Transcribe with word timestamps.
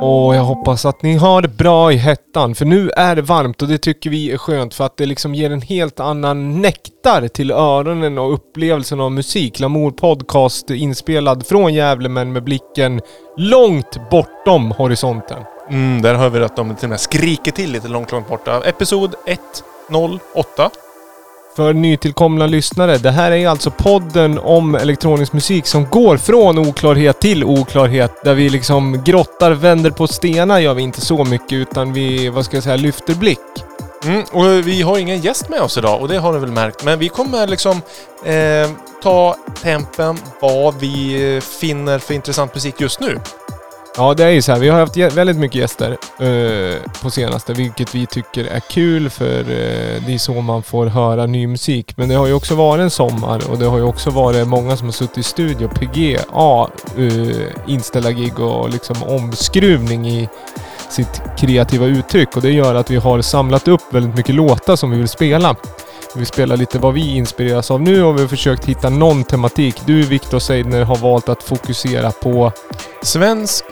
Och 0.00 0.34
jag 0.34 0.42
hoppas 0.42 0.84
att 0.84 1.02
ni 1.02 1.16
har 1.16 1.42
det 1.42 1.48
bra 1.48 1.92
i 1.92 1.96
hettan, 1.96 2.54
för 2.54 2.64
nu 2.64 2.90
är 2.90 3.16
det 3.16 3.22
varmt 3.22 3.62
och 3.62 3.68
det 3.68 3.78
tycker 3.78 4.10
vi 4.10 4.32
är 4.32 4.38
skönt 4.38 4.74
för 4.74 4.84
att 4.84 4.96
det 4.96 5.06
liksom 5.06 5.34
ger 5.34 5.50
en 5.50 5.62
helt 5.62 6.00
annan 6.00 6.60
nektar 6.62 7.28
till 7.28 7.50
öronen 7.50 8.18
och 8.18 8.34
upplevelsen 8.34 9.00
av 9.00 9.12
musik. 9.12 9.60
Lamour 9.60 9.90
Podcast 9.90 10.70
inspelad 10.70 11.46
från 11.46 11.74
Gävle 11.74 12.08
men 12.08 12.32
med 12.32 12.44
blicken 12.44 13.00
långt 13.36 14.10
bortom 14.10 14.70
horisonten. 14.70 15.42
Mm, 15.70 16.02
där 16.02 16.14
hör 16.14 16.30
vi 16.30 16.44
att 16.44 16.56
de 16.56 16.74
till 16.74 16.86
och 16.86 16.90
med 16.90 17.00
skriker 17.00 17.52
till 17.52 17.72
lite 17.72 17.88
långt, 17.88 18.12
långt 18.12 18.28
borta. 18.28 18.62
Episod 18.64 19.14
108. 19.88 20.70
För 21.56 21.72
nytillkomna 21.72 22.46
lyssnare, 22.46 22.98
det 22.98 23.10
här 23.10 23.32
är 23.32 23.48
alltså 23.48 23.70
podden 23.70 24.38
om 24.38 24.74
elektronisk 24.74 25.32
musik 25.32 25.66
som 25.66 25.84
går 25.84 26.16
från 26.16 26.58
oklarhet 26.58 27.20
till 27.20 27.44
oklarhet. 27.44 28.24
Där 28.24 28.34
vi 28.34 28.48
liksom 28.48 29.02
grottar, 29.04 29.50
vänder 29.50 29.90
på 29.90 30.06
stenar 30.06 30.58
gör 30.58 30.74
vi 30.74 30.82
inte 30.82 31.00
så 31.00 31.24
mycket 31.24 31.52
utan 31.52 31.92
vi, 31.92 32.28
vad 32.28 32.44
ska 32.44 32.56
jag 32.56 32.64
säga, 32.64 32.76
lyfter 32.76 33.14
blick. 33.14 33.38
Mm, 34.04 34.24
och 34.32 34.68
vi 34.68 34.82
har 34.82 34.98
ingen 34.98 35.20
gäst 35.20 35.48
med 35.48 35.60
oss 35.60 35.78
idag 35.78 36.00
och 36.00 36.08
det 36.08 36.18
har 36.18 36.32
ni 36.32 36.38
väl 36.38 36.52
märkt. 36.52 36.84
Men 36.84 36.98
vi 36.98 37.08
kommer 37.08 37.46
liksom 37.46 37.82
eh, 38.24 38.70
ta 39.02 39.36
tempen 39.62 40.18
vad 40.40 40.74
vi 40.80 41.34
eh, 41.34 41.40
finner 41.40 41.98
för 41.98 42.14
intressant 42.14 42.54
musik 42.54 42.80
just 42.80 43.00
nu. 43.00 43.18
Ja, 43.98 44.14
det 44.14 44.24
är 44.24 44.30
ju 44.30 44.42
så 44.42 44.52
här. 44.52 44.58
Vi 44.58 44.68
har 44.68 44.78
haft 44.78 44.96
väldigt 44.96 45.36
mycket 45.36 45.60
gäster 45.60 45.96
eh, 46.18 46.92
på 47.02 47.10
senaste, 47.10 47.52
vilket 47.52 47.94
vi 47.94 48.06
tycker 48.06 48.44
är 48.44 48.60
kul 48.60 49.10
för 49.10 49.38
eh, 49.38 50.02
det 50.06 50.14
är 50.14 50.18
så 50.18 50.40
man 50.40 50.62
får 50.62 50.86
höra 50.86 51.26
ny 51.26 51.46
musik. 51.46 51.96
Men 51.96 52.08
det 52.08 52.14
har 52.14 52.26
ju 52.26 52.32
också 52.32 52.54
varit 52.54 52.82
en 52.82 52.90
sommar 52.90 53.50
och 53.50 53.58
det 53.58 53.66
har 53.66 53.78
ju 53.78 53.84
också 53.84 54.10
varit 54.10 54.48
många 54.48 54.76
som 54.76 54.86
har 54.86 54.92
suttit 54.92 55.18
i 55.18 55.22
studio, 55.22 55.68
PGA, 55.68 56.68
eh, 56.96 57.70
inställda 57.72 58.12
gig 58.12 58.40
och 58.40 58.70
liksom 58.70 58.96
omskruvning 59.02 60.08
i 60.08 60.28
sitt 60.88 61.22
kreativa 61.38 61.86
uttryck 61.86 62.36
och 62.36 62.42
det 62.42 62.50
gör 62.50 62.74
att 62.74 62.90
vi 62.90 62.96
har 62.96 63.22
samlat 63.22 63.68
upp 63.68 63.82
väldigt 63.90 64.16
mycket 64.16 64.34
låtar 64.34 64.76
som 64.76 64.90
vi 64.90 64.98
vill 64.98 65.08
spela. 65.08 65.56
Vi 66.16 66.24
spelar 66.24 66.56
lite 66.56 66.78
vad 66.78 66.94
vi 66.94 67.16
inspireras 67.16 67.70
av 67.70 67.82
nu 67.82 68.04
och 68.04 68.16
vi 68.16 68.20
har 68.20 68.28
försökt 68.28 68.64
hitta 68.64 68.90
någon 68.90 69.24
tematik. 69.24 69.82
Du 69.86 70.02
Viktor 70.02 70.38
Seidner 70.38 70.84
har 70.84 70.96
valt 70.96 71.28
att 71.28 71.42
fokusera 71.42 72.10
på 72.10 72.52
Svensk 73.02 73.64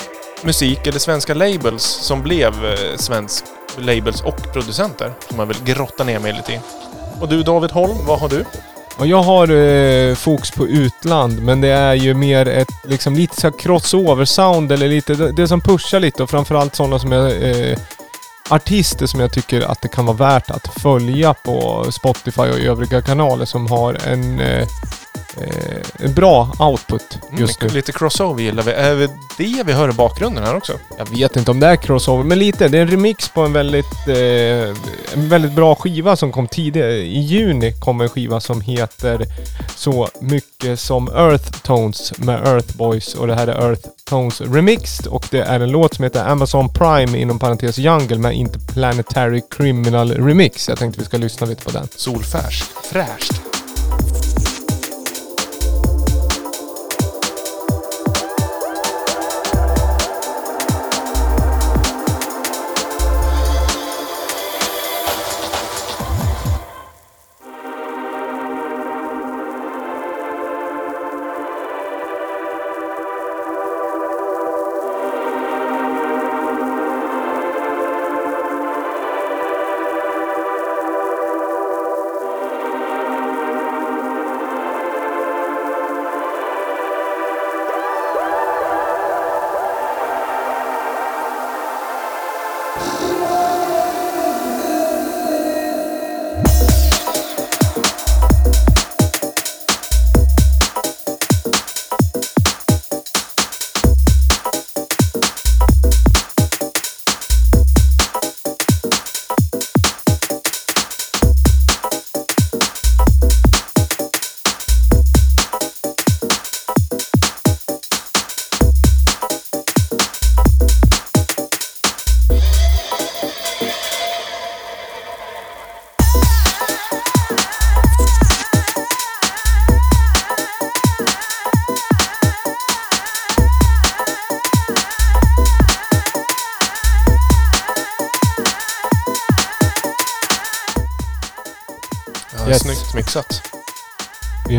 musik, 0.45 0.87
eller 0.87 0.99
svenska 0.99 1.35
labels, 1.35 1.83
som 1.83 2.23
blev 2.23 2.65
eh, 2.65 2.97
svensk 2.97 3.45
labels 3.79 4.21
och 4.21 4.53
producenter. 4.53 5.13
Som 5.29 5.37
man 5.37 5.49
vill 5.49 5.65
grotta 5.65 6.05
ner 6.05 6.19
mig 6.19 6.33
lite 6.33 6.53
i. 6.53 6.61
Och 7.21 7.29
du 7.29 7.43
David 7.43 7.71
Holm, 7.71 7.97
vad 8.07 8.21
har 8.21 8.29
du? 8.29 8.45
Ja, 8.99 9.07
jag 9.07 9.23
har 9.23 9.51
eh, 9.51 10.15
fokus 10.15 10.51
på 10.51 10.67
utland, 10.67 11.43
men 11.43 11.61
det 11.61 11.69
är 11.69 11.95
ju 11.95 12.15
mer 12.15 12.49
ett 12.49 12.69
liksom 12.85 13.15
lite 13.15 13.41
så 13.41 13.51
crossover-sound 13.51 14.73
eller 14.73 14.89
lite 14.89 15.15
det, 15.15 15.33
det 15.33 15.49
som 15.49 15.61
pushar 15.61 16.01
lite 16.01 16.23
och 16.23 16.31
framförallt 16.31 16.75
sådana 16.75 16.99
som 16.99 17.13
jag 17.13 17.43
eh, 17.43 17.79
artister 18.49 19.07
som 19.07 19.21
jag 19.21 19.33
tycker 19.33 19.61
att 19.61 19.81
det 19.81 19.89
kan 19.89 20.07
vara 20.07 20.17
värt 20.17 20.51
att 20.51 20.69
följa 20.83 21.35
på 21.35 21.87
Spotify 21.91 22.43
och 22.43 22.59
övriga 22.59 23.03
kanaler 23.03 23.45
som 23.45 23.67
har 23.67 23.99
en 24.07 24.41
eh, 24.41 24.69
eh, 25.41 26.11
bra 26.11 26.53
output 26.59 27.19
just 27.39 27.61
Mm, 27.63 27.73
nu. 27.73 27.77
lite 27.79 27.93
crossover 27.93 28.43
gillar 28.43 28.63
vi. 28.63 28.73
Är 28.73 28.95
det 28.97 29.11
det 29.39 29.63
vi 29.67 29.73
hör 29.73 29.89
i 29.89 29.93
bakgrunden 29.93 30.45
här 30.45 30.57
också? 30.57 30.73
Jag 30.99 31.11
vet 31.11 31.37
inte 31.37 31.51
om 31.51 31.61
det 31.61 31.67
är 31.67 31.77
crossover, 31.77 32.25
men 32.25 32.39
lite. 32.39 32.69
Det 32.69 32.79
är 32.79 32.83
en 32.83 32.89
remix 32.89 33.29
på 33.29 33.41
en 33.43 33.53
väldigt, 33.53 34.09
eh, 34.09 34.15
en 35.13 35.29
väldigt 35.29 35.53
bra 35.53 35.75
skiva 35.75 36.17
som 36.17 36.33
kom 36.33 36.49
tidigare. 36.49 36.93
I 36.93 37.19
juni 37.21 37.73
kom 37.81 38.01
en 38.01 38.09
skiva 38.09 38.41
som 38.41 38.61
heter 38.61 39.27
så 39.77 40.09
mycket 40.21 40.81
som 40.81 41.09
Earth 41.09 41.51
Tones 41.63 42.19
med 42.19 42.47
Earth 42.47 42.77
Boys 42.77 43.15
och 43.15 43.27
det 43.27 43.35
här 43.35 43.47
är 43.47 43.69
Earth 43.69 43.89
Tones 44.05 44.41
Remixed 44.41 45.07
och 45.07 45.27
det 45.31 45.41
är 45.41 45.61
en 45.61 45.71
låt 45.71 45.95
som 45.95 46.03
heter 46.05 46.25
Amazon 46.29 46.69
Prime 46.73 47.19
inom 47.19 47.39
parentes 47.39 47.79
Jungle 47.79 48.19
med 48.19 48.33
Interplanetary 48.35 49.43
Criminal 49.51 50.11
Remix. 50.13 50.69
Jag 50.69 50.79
tänkte 50.79 51.01
vi 51.01 51.07
ska 51.07 51.17
lyssna 51.17 51.47
lite 51.47 51.65
på 51.65 51.71
den. 51.71 51.89
Solfärs. 51.97 52.65
Fräscht. 52.93 53.54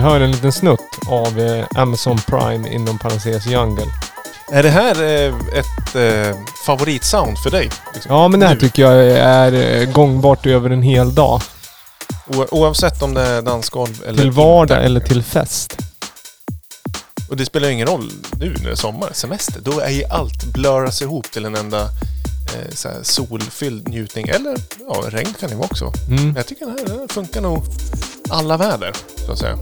Hör 0.06 0.20
en 0.22 0.32
liten 0.32 0.52
snutt 0.52 0.80
av 1.08 1.40
eh, 1.40 1.66
Amazon 1.76 2.18
Prime 2.18 2.70
inom 2.74 3.00
parentes 3.00 3.46
Jungle. 3.48 3.86
Är 4.52 4.64
det 4.64 4.70
här 4.70 5.04
eh, 5.04 5.34
ett 5.60 5.96
eh, 5.96 6.38
favoritsound 6.66 7.38
för 7.40 7.52
dig? 7.52 7.70
Liksom? 7.94 8.16
Ja 8.16 8.28
men 8.28 8.40
det 8.40 8.46
här 8.48 8.54
Nu? 8.54 8.60
tycker 8.60 8.82
jag 8.82 8.94
är 9.18 9.54
eh, 9.82 9.90
gångbart 9.92 10.46
över 10.46 10.70
en 10.70 10.82
hel 10.82 11.16
dag. 11.16 11.42
O- 12.28 12.46
oavsett 12.52 13.02
om 13.02 13.14
det 13.14 13.22
är 13.22 13.42
dansgolv 13.42 14.04
eller 14.08 14.18
Till 14.22 14.32
vardag 14.32 14.86
eller 14.86 15.00
till 15.00 15.24
fest. 15.24 15.78
Och 17.30 17.38
det 17.38 17.46
spelar 17.46 17.70
ingen 17.70 17.88
roll 17.88 18.12
nu 18.40 18.54
när 18.58 18.66
det 18.66 18.72
är 18.72 18.76
sommar, 18.76 19.10
semester. 19.14 19.60
Då 19.64 19.80
är 19.80 19.90
ju 19.90 20.04
allt 20.06 20.44
blurras 20.46 21.02
ihop 21.02 21.32
till 21.32 21.46
en 21.46 21.56
enda 21.56 21.82
eh, 21.82 22.72
så 22.76 22.90
här 22.90 22.98
solfylld 23.04 23.88
njutning. 23.90 24.28
Eller 24.28 24.56
ja, 24.88 25.04
regn 25.10 25.34
kan 25.40 25.50
det 25.50 25.56
vara 25.56 25.66
också. 25.72 25.94
Mm. 26.10 26.26
Men 26.26 26.36
jag 26.36 26.48
tycker 26.48 26.66
den 26.66 26.76
här, 26.80 26.86
den 26.86 27.00
här 27.00 27.08
funkar 27.08 27.42
nog 27.42 27.64
alla 28.30 28.58
väder, 28.58 28.92
så 29.26 29.32
att 29.32 29.38
säga. 29.40 29.58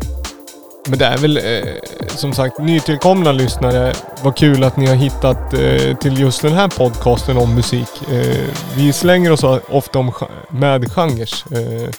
Men 0.87 0.99
det 0.99 1.05
är 1.05 1.17
väl 1.17 1.37
eh, 1.37 1.73
som 2.15 2.33
sagt 2.33 2.59
nytillkomna 2.59 3.31
lyssnare. 3.31 3.93
Vad 4.21 4.37
kul 4.37 4.63
att 4.63 4.77
ni 4.77 4.85
har 4.85 4.95
hittat 4.95 5.53
eh, 5.53 5.97
till 5.97 6.19
just 6.19 6.41
den 6.41 6.53
här 6.53 6.67
podcasten 6.67 7.37
om 7.37 7.55
musik. 7.55 7.89
Eh, 8.11 8.35
vi 8.75 8.93
slänger 8.93 9.31
oss 9.31 9.43
ofta 9.69 9.99
om, 9.99 10.11
med 10.49 10.91
genrer. 10.91 11.29
Eh, 11.51 11.89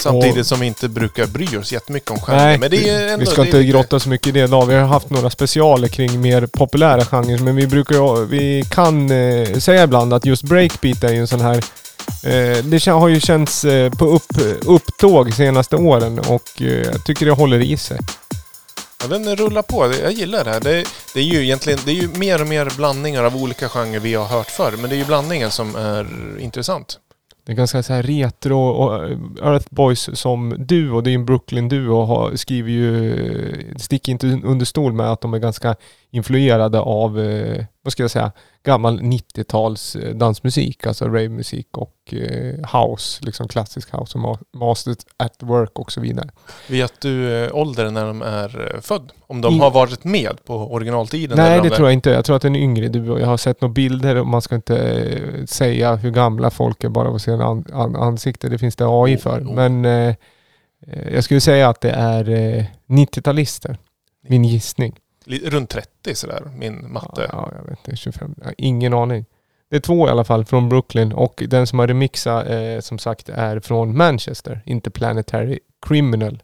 Samtidigt 0.00 0.38
Och- 0.38 0.46
som 0.46 0.60
vi 0.60 0.66
inte 0.66 0.88
brukar 0.88 1.26
bry 1.26 1.56
oss 1.56 1.72
jättemycket 1.72 2.10
om 2.10 2.20
genrer. 2.20 2.38
nej, 2.44 2.58
Men 2.58 2.70
det 2.70 2.88
är 2.90 3.06
ändå, 3.12 3.18
vi 3.20 3.26
ska 3.26 3.44
inte 3.44 3.64
grotta 3.64 4.00
så 4.00 4.08
mycket 4.08 4.26
i 4.26 4.30
det 4.32 4.44
idag. 4.44 4.66
Vi 4.66 4.74
har 4.74 4.86
haft 4.86 5.10
några 5.10 5.30
specialer 5.30 5.88
kring 5.88 6.20
mer 6.20 6.46
populära 6.46 7.04
genrer. 7.04 7.38
Men 7.38 7.56
vi 7.56 7.66
brukar 7.66 8.24
vi 8.24 8.64
kan 8.70 9.10
eh, 9.10 9.58
säga 9.58 9.82
ibland 9.84 10.14
att 10.14 10.26
just 10.26 10.42
breakbeat 10.42 11.04
är 11.04 11.12
ju 11.12 11.18
en 11.20 11.26
sån 11.26 11.40
här 11.40 11.64
det 12.22 12.78
kän- 12.78 12.98
har 12.98 13.08
ju 13.08 13.20
känts 13.20 13.64
eh, 13.64 13.90
på 13.92 14.04
upp, 14.04 14.26
upptåg 14.66 15.32
senaste 15.34 15.76
åren 15.76 16.18
och 16.18 16.62
eh, 16.62 16.66
jag 16.68 17.04
tycker 17.04 17.26
det 17.26 17.32
håller 17.32 17.60
i 17.60 17.76
sig. 17.76 17.98
Ja, 19.02 19.08
den 19.18 19.36
rullar 19.36 19.62
på. 19.62 19.92
Jag 20.02 20.12
gillar 20.12 20.44
det 20.44 20.50
här. 20.50 20.60
Det, 20.60 20.84
det 21.14 21.20
är 21.20 21.24
ju 21.24 21.44
egentligen 21.44 21.78
det 21.84 21.90
är 21.90 21.94
ju 22.02 22.08
mer 22.08 22.40
och 22.40 22.46
mer 22.48 22.72
blandningar 22.76 23.24
av 23.24 23.36
olika 23.36 23.68
genrer 23.68 24.00
vi 24.00 24.14
har 24.14 24.26
hört 24.26 24.50
förr. 24.50 24.72
Men 24.80 24.90
det 24.90 24.96
är 24.96 24.98
ju 24.98 25.04
blandningen 25.04 25.50
som 25.50 25.76
är 25.76 26.06
intressant. 26.40 26.98
Det 27.46 27.52
är 27.52 27.56
ganska 27.56 27.82
så 27.82 27.92
här 27.92 28.02
retro 28.02 28.60
och 28.68 29.04
eh, 29.04 29.18
Earth 29.42 29.66
Boys 29.70 30.10
som 30.18 30.54
duo, 30.66 31.00
det 31.00 31.10
är 31.10 31.14
en 31.14 31.26
Brooklyn-duo, 31.26 32.04
har- 32.06 32.36
skriver 32.36 32.70
ju, 32.70 33.74
sticker 33.78 34.12
inte 34.12 34.26
under 34.26 34.64
stol 34.66 34.92
med 34.92 35.12
att 35.12 35.20
de 35.20 35.34
är 35.34 35.38
ganska 35.38 35.76
influerade 36.10 36.80
av, 36.80 37.20
eh, 37.20 37.64
vad 37.82 37.92
ska 37.92 38.02
jag 38.02 38.10
säga, 38.10 38.32
gammal 38.68 39.00
90-tals 39.00 39.96
eh, 39.96 40.14
dansmusik, 40.14 40.86
alltså 40.86 41.04
ravemusik 41.04 41.78
och 41.78 41.94
eh, 42.14 42.80
house, 42.80 43.24
liksom 43.24 43.48
klassisk 43.48 43.92
house 43.92 44.18
och 44.18 44.24
ma- 44.24 44.38
masters 44.56 44.96
at 45.16 45.36
work 45.40 45.78
och 45.78 45.92
så 45.92 46.00
vidare. 46.00 46.28
Vet 46.68 47.00
du 47.00 47.44
eh, 47.44 47.54
åldern 47.56 47.94
när 47.94 48.04
de 48.06 48.22
är 48.22 48.78
född? 48.80 49.12
Om 49.26 49.40
de 49.40 49.54
In- 49.54 49.60
har 49.60 49.70
varit 49.70 50.04
med 50.04 50.44
på 50.44 50.54
originaltiden? 50.54 51.36
Nej, 51.36 51.60
det 51.62 51.70
tror 51.70 51.88
jag 51.88 51.92
inte. 51.92 52.10
Jag 52.10 52.24
tror 52.24 52.36
att 52.36 52.42
den 52.42 52.56
är 52.56 52.60
yngre. 52.60 52.88
Du, 52.88 53.20
jag 53.20 53.26
har 53.26 53.36
sett 53.36 53.60
några 53.60 53.72
bilder 53.72 54.16
och 54.16 54.26
man 54.26 54.42
ska 54.42 54.54
inte 54.54 55.46
säga 55.46 55.96
hur 55.96 56.10
gamla 56.10 56.50
folk 56.50 56.84
är 56.84 56.88
bara 56.88 57.10
på 57.10 57.18
sina 57.18 57.44
an, 57.44 57.64
an, 57.72 57.96
ansikte. 57.96 58.48
Det 58.48 58.58
finns 58.58 58.76
det 58.76 58.84
AI 58.86 59.16
Oh, 59.16 59.20
för. 59.20 59.40
oh. 59.40 59.54
Men 59.54 59.84
eh, 59.84 60.14
jag 61.12 61.24
skulle 61.24 61.40
säga 61.40 61.68
att 61.68 61.80
det 61.80 61.90
är 61.90 62.28
eh, 62.30 62.64
90-talister. 62.88 63.76
Min 64.28 64.44
gissning. 64.44 64.96
Runt 65.28 65.70
30 65.70 66.14
sådär, 66.14 66.50
min 66.56 66.92
matte. 66.92 67.28
Ja, 67.32 67.52
jag 67.56 67.70
vet 67.70 67.78
inte. 67.78 67.96
25. 67.96 68.34
Jag 68.38 68.44
har 68.44 68.54
ingen 68.58 68.94
aning. 68.94 69.24
Det 69.70 69.76
är 69.76 69.80
två 69.80 70.08
i 70.08 70.10
alla 70.10 70.24
fall 70.24 70.44
från 70.44 70.68
Brooklyn 70.68 71.12
och 71.12 71.42
den 71.48 71.66
som 71.66 71.78
har 71.78 71.86
remixat 71.86 72.46
eh, 72.48 72.80
som 72.80 72.98
sagt 72.98 73.28
är 73.28 73.60
från 73.60 73.96
Manchester, 73.96 74.62
Interplanetary 74.66 75.58
Criminal. 75.86 76.42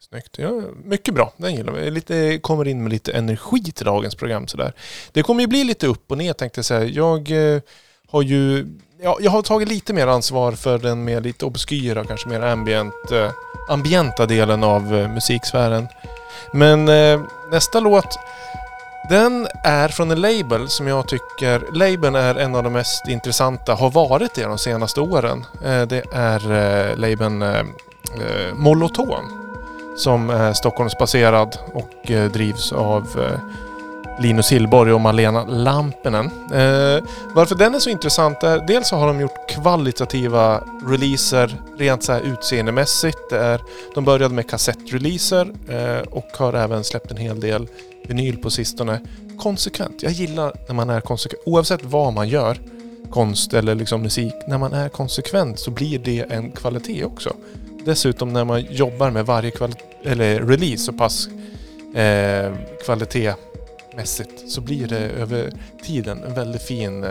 Snyggt. 0.00 0.38
Ja, 0.38 0.62
mycket 0.84 1.14
bra, 1.14 1.32
den 1.36 1.54
gillar 1.54 1.72
vi. 1.72 1.90
Lite, 1.90 2.38
kommer 2.38 2.68
in 2.68 2.82
med 2.82 2.92
lite 2.92 3.12
energi 3.12 3.72
till 3.72 3.86
dagens 3.86 4.14
program 4.14 4.46
sådär. 4.46 4.72
Det 5.12 5.22
kommer 5.22 5.40
ju 5.40 5.46
bli 5.46 5.64
lite 5.64 5.86
upp 5.86 6.10
och 6.10 6.18
ner 6.18 6.32
tänkte 6.32 6.58
jag 6.58 6.64
säga. 6.64 6.84
Jag 6.84 7.30
eh, 7.30 7.60
har 8.08 8.22
ju 8.22 8.66
ja, 9.02 9.18
jag 9.20 9.30
har 9.30 9.42
tagit 9.42 9.68
lite 9.68 9.92
mer 9.92 10.06
ansvar 10.06 10.52
för 10.52 10.78
den 10.78 11.04
mer 11.04 11.20
lite 11.20 11.44
obskyra, 11.44 12.04
kanske 12.04 12.28
mer 12.28 12.40
ambient, 12.40 13.10
eh, 13.12 13.30
ambienta 13.68 14.26
delen 14.26 14.64
av 14.64 14.96
eh, 14.96 15.08
musiksfären. 15.08 15.88
Men 16.52 16.88
eh, 16.88 17.20
nästa 17.50 17.80
låt, 17.80 18.18
den 19.08 19.48
är 19.64 19.88
från 19.88 20.10
en 20.10 20.20
label 20.20 20.68
som 20.68 20.88
jag 20.88 21.08
tycker, 21.08 21.62
labeln 21.72 22.14
är 22.14 22.34
en 22.34 22.54
av 22.54 22.62
de 22.62 22.72
mest 22.72 23.08
intressanta, 23.08 23.74
har 23.74 23.90
varit 23.90 24.34
det 24.34 24.44
de 24.44 24.58
senaste 24.58 25.00
åren. 25.00 25.46
Eh, 25.64 25.82
det 25.82 26.04
är 26.12 26.52
eh, 26.52 26.96
labeln 26.96 27.42
eh, 27.42 27.58
eh 27.58 28.54
Moloton 28.54 29.48
som 29.98 30.30
är 30.30 30.52
Stockholmsbaserad 30.52 31.58
och 31.72 32.10
eh, 32.10 32.30
drivs 32.30 32.72
av 32.72 33.02
eh, 33.18 33.40
Linus 34.20 34.52
Hillborg 34.52 34.92
och 34.92 35.00
Malena 35.00 35.44
Lampinen. 35.44 36.26
Eh, 36.26 37.04
varför 37.34 37.54
den 37.54 37.74
är 37.74 37.78
så 37.78 37.90
intressant 37.90 38.42
är 38.42 38.66
dels 38.66 38.88
så 38.88 38.96
har 38.96 39.06
de 39.06 39.20
gjort 39.20 39.48
kvalitativa 39.48 40.64
releaser 40.86 41.62
rent 41.78 42.02
så 42.02 42.12
här 42.12 42.20
utseendemässigt. 42.20 43.18
Det 43.30 43.38
är, 43.38 43.60
de 43.94 44.04
började 44.04 44.34
med 44.34 44.50
kassettreleaser 44.50 45.50
eh, 45.68 46.08
och 46.10 46.26
har 46.32 46.52
även 46.52 46.84
släppt 46.84 47.10
en 47.10 47.16
hel 47.16 47.40
del 47.40 47.68
vinyl 48.06 48.36
på 48.36 48.50
sistone. 48.50 49.00
Konsekvent. 49.38 50.02
Jag 50.02 50.12
gillar 50.12 50.52
när 50.66 50.74
man 50.74 50.90
är 50.90 51.00
konsekvent. 51.00 51.42
Oavsett 51.46 51.84
vad 51.84 52.12
man 52.12 52.28
gör, 52.28 52.60
konst 53.10 53.54
eller 53.54 53.74
liksom 53.74 54.02
musik, 54.02 54.34
när 54.48 54.58
man 54.58 54.72
är 54.72 54.88
konsekvent 54.88 55.58
så 55.58 55.70
blir 55.70 55.98
det 55.98 56.20
en 56.30 56.52
kvalitet 56.52 57.04
också. 57.04 57.36
Dessutom 57.84 58.32
när 58.32 58.44
man 58.44 58.60
jobbar 58.70 59.10
med 59.10 59.26
varje 59.26 59.52
eller 60.04 60.40
release 60.40 60.84
så 60.84 60.92
pass 60.92 61.28
eh, 61.94 62.52
mässigt 63.98 64.50
så 64.50 64.60
blir 64.60 64.86
det 64.86 64.98
över 64.98 65.52
tiden 65.82 66.22
en 66.22 66.34
väldigt 66.34 66.62
fin 66.62 67.04
eh, 67.04 67.10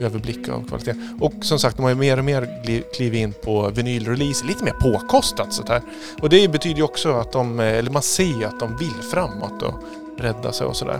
överblick 0.00 0.48
av 0.48 0.68
kvaliteten. 0.68 1.18
Och 1.20 1.32
som 1.40 1.58
sagt, 1.58 1.76
de 1.76 1.82
har 1.82 1.90
ju 1.90 1.96
mer 1.96 2.18
och 2.18 2.24
mer 2.24 2.48
klivit 2.94 3.18
in 3.18 3.32
på 3.44 3.70
vinylrelease, 3.70 4.46
lite 4.46 4.64
mer 4.64 4.72
påkostat 4.72 5.52
sånt 5.52 5.68
här. 5.68 5.82
Och 6.22 6.28
det 6.28 6.48
betyder 6.48 6.76
ju 6.76 6.82
också 6.82 7.12
att 7.12 7.32
de, 7.32 7.60
eh, 7.60 7.66
eller 7.66 7.90
man 7.90 8.02
ser 8.02 8.38
ju 8.38 8.44
att 8.44 8.60
de 8.60 8.76
vill 8.76 9.10
framåt 9.10 9.62
och 9.62 9.74
rädda 10.18 10.52
sig 10.52 10.66
och 10.66 10.76
sådär. 10.76 10.98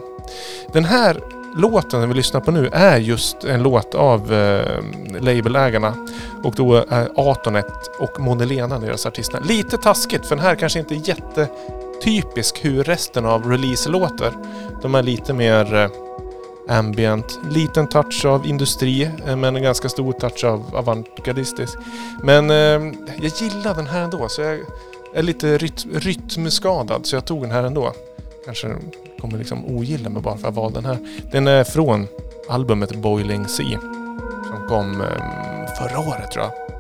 Den 0.72 0.84
här 0.84 1.20
låten 1.56 2.08
vi 2.08 2.14
lyssnar 2.14 2.40
på 2.40 2.50
nu 2.50 2.68
är 2.72 2.98
just 2.98 3.44
en 3.44 3.62
låt 3.62 3.94
av 3.94 4.32
eh, 4.32 4.82
labelägarna 5.20 5.94
och 6.44 6.54
då 6.54 6.74
är 6.74 7.08
Atonet 7.16 7.90
och 7.98 8.20
Monelena 8.20 8.78
deras 8.78 9.06
artister. 9.06 9.40
Lite 9.44 9.76
taskigt 9.76 10.26
för 10.26 10.36
den 10.36 10.44
här 10.44 10.54
kanske 10.54 10.78
inte 10.78 10.94
är 10.94 11.08
jätte 11.08 11.48
Typisk 12.02 12.64
hur 12.64 12.84
resten 12.84 13.24
av 13.24 13.50
release 13.50 13.88
låter. 13.88 14.32
De 14.82 14.94
är 14.94 15.02
lite 15.02 15.32
mer 15.32 15.74
eh, 15.74 15.90
ambient, 16.78 17.38
liten 17.50 17.88
touch 17.88 18.24
av 18.24 18.46
industri 18.46 19.02
eh, 19.26 19.36
men 19.36 19.56
en 19.56 19.62
ganska 19.62 19.88
stor 19.88 20.12
touch 20.12 20.44
av 20.44 20.64
avantgardistisk. 20.74 21.78
Men 22.22 22.50
eh, 22.50 22.56
jag 23.22 23.32
gillar 23.40 23.74
den 23.74 23.86
här 23.86 24.00
ändå 24.00 24.28
så 24.28 24.42
jag 24.42 24.58
är 25.14 25.22
lite 25.22 25.58
ryt 25.58 25.86
rytmskadad 25.92 27.06
så 27.06 27.16
jag 27.16 27.24
tog 27.24 27.42
den 27.42 27.50
här 27.50 27.62
ändå. 27.62 27.92
Kanske 28.44 28.76
kommer 29.20 29.38
liksom 29.38 29.64
ogilla 29.66 30.08
mig 30.08 30.22
bara 30.22 30.36
för 30.36 30.48
att 30.48 30.54
jag 30.56 30.62
valde 30.62 30.80
den 30.80 30.84
här. 30.84 30.98
Den 31.32 31.46
är 31.46 31.64
från 31.64 32.06
albumet 32.48 32.94
Boiling 32.94 33.48
Sea 33.48 33.80
som 34.46 34.68
kom 34.68 35.00
eh, 35.00 35.06
förra 35.78 35.98
året 35.98 36.30
tror 36.30 36.44
jag. 36.44 36.71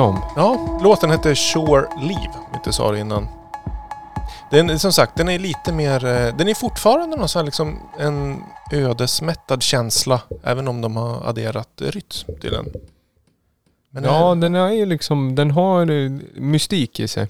Jag 0.00 0.08
om. 0.08 0.20
Ja, 0.36 0.78
låten 0.82 1.10
heter 1.10 1.34
Shore 1.34 1.88
Leave, 2.00 2.34
om 2.48 2.54
inte 2.54 2.72
sa 2.72 2.92
det 2.92 2.98
innan. 2.98 3.28
Den, 4.50 4.78
som 4.78 4.92
sagt, 4.92 5.16
den 5.16 5.28
är 5.28 5.38
lite 5.38 5.72
mer... 5.72 6.04
eh, 6.04 6.36
Den 6.36 6.48
är 6.48 6.54
fortfarande 6.54 7.16
någon 7.16 7.28
sån 7.28 7.44
liksom 7.44 7.78
en 7.98 8.42
ödesmättad 8.72 9.62
känsla, 9.62 10.20
även 10.44 10.68
om 10.68 10.80
de 10.80 10.96
har 10.96 11.28
adderat 11.28 11.68
rytm 11.78 12.34
till 12.40 12.50
den. 12.50 12.66
Men 13.90 14.04
ja, 14.04 14.30
eh, 14.32 14.36
den 14.38 14.54
är 14.54 14.70
ju 14.70 14.86
liksom, 14.86 15.34
den 15.34 15.50
har 15.50 15.90
eh, 15.90 16.10
mystik 16.34 17.00
i 17.00 17.08
sig. 17.08 17.28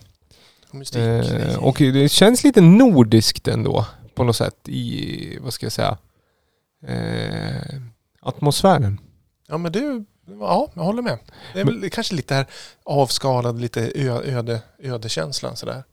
mystik. 0.70 1.02
Eh, 1.02 1.58
och 1.64 1.76
det 1.78 2.08
känns 2.08 2.44
lite 2.44 2.60
nordiskt 2.60 3.48
ändå 3.48 3.86
på 4.14 4.24
något 4.24 4.36
sätt 4.36 4.68
i, 4.68 5.38
vad 5.40 5.52
ska 5.52 5.66
jag 5.66 5.72
säga, 5.72 5.98
eh, 6.86 7.80
atmosfären. 8.22 9.00
Ja, 9.48 9.58
men 9.58 9.72
det... 9.72 10.04
Ja, 10.40 10.68
jag 10.74 10.82
håller 10.82 11.02
med. 11.02 11.18
Det 11.54 11.60
är 11.60 11.64
väl 11.64 11.90
kanske 11.90 12.14
lite 12.14 12.34
här 12.34 12.46
avskalad, 12.84 13.60
lite 13.60 13.92
öde, 13.94 14.60
ödekänslan 14.78 15.56
sådär. 15.56 15.84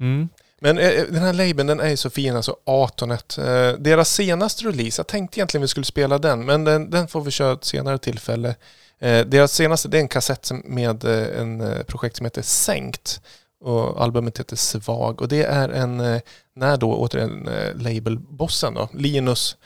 Mm. 0.00 0.28
Men 0.60 0.78
eh, 0.78 1.04
den 1.10 1.22
här 1.22 1.32
labeln 1.32 1.66
den 1.66 1.80
är 1.80 1.88
ju 1.88 1.96
så 1.96 2.10
fin, 2.10 2.36
alltså 2.36 2.56
Atonet. 2.64 3.38
Eh, 3.38 3.72
deras 3.78 4.14
senaste 4.14 4.64
release, 4.64 5.00
jag 5.00 5.06
tänkte 5.06 5.38
egentligen 5.38 5.62
vi 5.62 5.68
skulle 5.68 5.84
spela 5.84 6.18
den, 6.18 6.44
men 6.44 6.64
den, 6.64 6.90
den 6.90 7.08
får 7.08 7.20
vi 7.20 7.30
köra 7.30 7.52
ett 7.52 7.64
senare 7.64 7.98
tillfälle. 7.98 8.54
Eh, 8.98 9.26
deras 9.26 9.52
senaste, 9.52 9.88
det 9.88 9.98
är 9.98 10.00
en 10.00 10.08
kassett 10.08 10.50
med 10.64 11.04
en 11.04 11.84
projekt 11.86 12.16
som 12.16 12.26
heter 12.26 12.42
Sänkt. 12.42 13.20
Och 13.60 14.02
albumet 14.02 14.40
heter 14.40 14.56
Svag 14.56 15.20
och 15.22 15.28
det 15.28 15.42
är 15.42 15.68
en, 15.68 16.20
när 16.54 16.76
då 16.76 16.94
återigen 16.94 17.48
labelbossen 17.74 18.74
då, 18.74 18.88
Linus, 18.92 19.56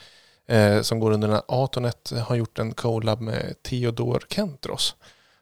eh, 0.49 0.81
som 0.81 0.99
går 0.99 1.11
under 1.11 1.27
den 1.27 1.35
här 1.35 1.63
Atonet, 1.63 2.11
eh, 2.11 2.19
har 2.19 2.35
gjort 2.35 2.59
en 2.59 2.73
collab 2.73 3.21
med 3.21 3.55
Theodor 3.63 4.23
Kentros. 4.29 4.95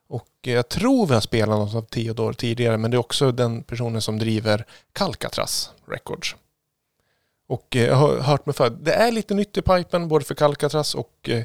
Och 0.09 0.27
jag 0.41 0.69
tror 0.69 1.07
vi 1.07 1.13
har 1.13 1.21
spelat 1.21 1.59
något 1.59 1.75
av 1.75 1.81
Theodor 1.81 2.33
tidigare, 2.33 2.77
men 2.77 2.91
det 2.91 2.95
är 2.95 2.99
också 2.99 3.31
den 3.31 3.63
personen 3.63 4.01
som 4.01 4.19
driver 4.19 4.65
Calcatras 4.93 5.71
Records. 5.87 6.35
Och 7.47 7.75
eh, 7.75 7.85
jag 7.85 7.95
har 7.95 8.19
hört 8.19 8.45
mig 8.45 8.55
för, 8.55 8.69
det 8.69 8.93
är 8.93 9.11
lite 9.11 9.33
nytt 9.33 9.57
i 9.57 9.61
pipen 9.61 10.07
både 10.07 10.25
för 10.25 10.35
Calcatras 10.35 10.95
och 10.95 11.29
eh, 11.29 11.43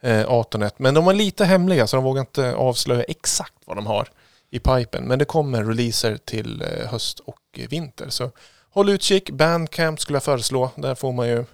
eh 0.00 0.30
Atonet, 0.30 0.78
men 0.78 0.94
de 0.94 1.08
är 1.08 1.14
lite 1.14 1.44
hemliga 1.44 1.86
så 1.86 1.96
de 1.96 2.04
vågar 2.04 2.20
inte 2.20 2.54
avslöja 2.54 3.02
exakt 3.02 3.54
vad 3.64 3.76
de 3.76 3.86
har 3.86 4.08
i 4.50 4.58
pipen. 4.58 5.04
Men 5.04 5.18
det 5.18 5.24
kommer 5.24 5.64
releaser 5.64 6.16
till 6.16 6.64
höst 6.90 7.20
och 7.20 7.60
vinter. 7.68 8.08
Så 8.08 8.30
håll 8.70 8.88
utkik. 8.88 9.30
Bandcamp 9.30 10.00
skulle 10.00 10.16
jag 10.16 10.22
föreslå. 10.22 10.70
Där 10.76 10.94
får 10.94 11.12
man 11.12 11.28
ju 11.28 11.44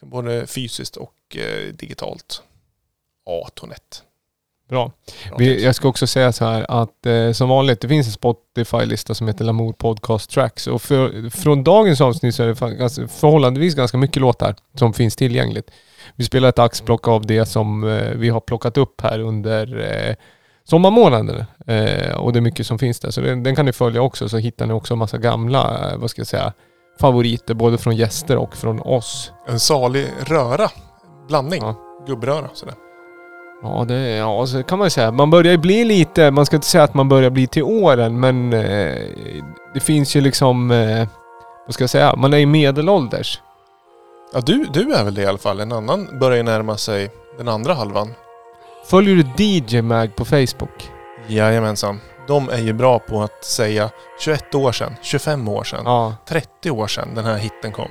både 0.00 0.46
fysiskt 0.46 0.96
och 0.96 1.36
eh, 1.36 1.72
digitalt. 1.72 2.42
Atonet. 3.26 4.02
Bra. 4.68 4.92
Vi, 5.38 5.64
jag 5.64 5.74
ska 5.74 5.88
också 5.88 6.06
säga 6.06 6.32
så 6.32 6.44
här 6.44 6.66
att 6.68 7.06
eh, 7.06 7.32
som 7.32 7.48
vanligt, 7.48 7.80
det 7.80 7.88
finns 7.88 8.06
en 8.06 8.12
Spotify-lista 8.12 9.14
som 9.14 9.28
heter 9.28 9.44
Lamour 9.44 9.72
Podcast 9.72 10.30
Tracks. 10.30 10.66
Och 10.66 10.82
för, 10.82 11.30
från 11.30 11.64
dagens 11.64 12.00
avsnitt 12.00 12.34
så 12.34 12.42
är 12.42 12.46
det 12.46 12.76
ganska, 12.76 13.08
förhållandevis 13.08 13.74
ganska 13.74 13.98
mycket 13.98 14.22
låtar 14.22 14.54
som 14.74 14.92
finns 14.92 15.16
tillgängligt. 15.16 15.70
Vi 16.14 16.24
spelar 16.24 16.48
ett 16.48 16.58
axplock 16.58 17.08
av 17.08 17.26
det 17.26 17.46
som 17.46 17.84
eh, 17.84 18.10
vi 18.10 18.28
har 18.28 18.40
plockat 18.40 18.76
upp 18.76 19.00
här 19.00 19.20
under 19.20 19.78
eh, 19.78 20.14
sommarmånaderna. 20.64 21.46
Eh, 21.66 22.16
och 22.16 22.32
det 22.32 22.38
är 22.38 22.40
mycket 22.40 22.66
som 22.66 22.78
finns 22.78 23.00
där. 23.00 23.10
Så 23.10 23.20
den, 23.20 23.42
den 23.42 23.56
kan 23.56 23.66
ni 23.66 23.72
följa 23.72 24.02
också 24.02 24.28
så 24.28 24.36
hittar 24.38 24.66
ni 24.66 24.72
också 24.72 24.94
en 24.94 24.98
massa 24.98 25.18
gamla, 25.18 25.90
eh, 25.90 25.98
vad 25.98 26.10
ska 26.10 26.20
jag 26.20 26.26
säga, 26.26 26.52
favoriter 27.00 27.54
både 27.54 27.78
från 27.78 27.96
gäster 27.96 28.36
och 28.36 28.56
från 28.56 28.80
oss. 28.80 29.32
En 29.48 29.60
salig 29.60 30.08
röra. 30.24 30.68
Blandning. 31.28 31.62
Ja. 31.62 31.74
Gubbröra 32.06 32.48
sådär. 32.52 32.74
Ja, 33.62 33.84
det 33.88 34.10
ja, 34.10 34.46
så 34.46 34.62
kan 34.62 34.78
man 34.78 34.90
säga. 34.90 35.12
Man 35.12 35.30
börjar 35.30 35.52
ju 35.52 35.58
bli 35.58 35.84
lite, 35.84 36.30
man 36.30 36.46
ska 36.46 36.56
inte 36.56 36.68
säga 36.68 36.84
att 36.84 36.94
man 36.94 37.08
börjar 37.08 37.30
bli 37.30 37.46
till 37.46 37.62
åren, 37.62 38.20
men 38.20 38.52
eh, 38.52 39.02
det 39.74 39.80
finns 39.80 40.16
ju 40.16 40.20
liksom, 40.20 40.70
eh, 40.70 41.08
vad 41.66 41.74
ska 41.74 41.82
jag 41.82 41.90
säga, 41.90 42.16
man 42.16 42.34
är 42.34 42.38
i 42.38 42.46
medelålders. 42.46 43.40
Ja, 44.32 44.40
du, 44.40 44.66
du 44.72 44.92
är 44.92 45.04
väl 45.04 45.14
det 45.14 45.22
i 45.22 45.26
alla 45.26 45.38
fall. 45.38 45.60
En 45.60 45.72
annan 45.72 46.18
börjar 46.20 46.36
ju 46.36 46.42
närma 46.42 46.76
sig 46.76 47.10
den 47.38 47.48
andra 47.48 47.74
halvan. 47.74 48.14
Följer 48.86 49.16
du 49.36 49.44
DJ 49.44 49.82
Mag 49.82 50.16
på 50.16 50.24
Facebook? 50.24 50.90
Jajamensan. 51.28 52.00
De 52.28 52.48
är 52.48 52.58
ju 52.58 52.72
bra 52.72 52.98
på 52.98 53.22
att 53.22 53.44
säga 53.44 53.90
21 54.20 54.54
år 54.54 54.72
sedan, 54.72 54.94
25 55.02 55.48
år 55.48 55.64
sedan, 55.64 55.82
ja. 55.84 56.16
30 56.28 56.70
år 56.70 56.86
sedan 56.86 57.14
den 57.14 57.24
här 57.24 57.36
hitten 57.36 57.72
kom. 57.72 57.90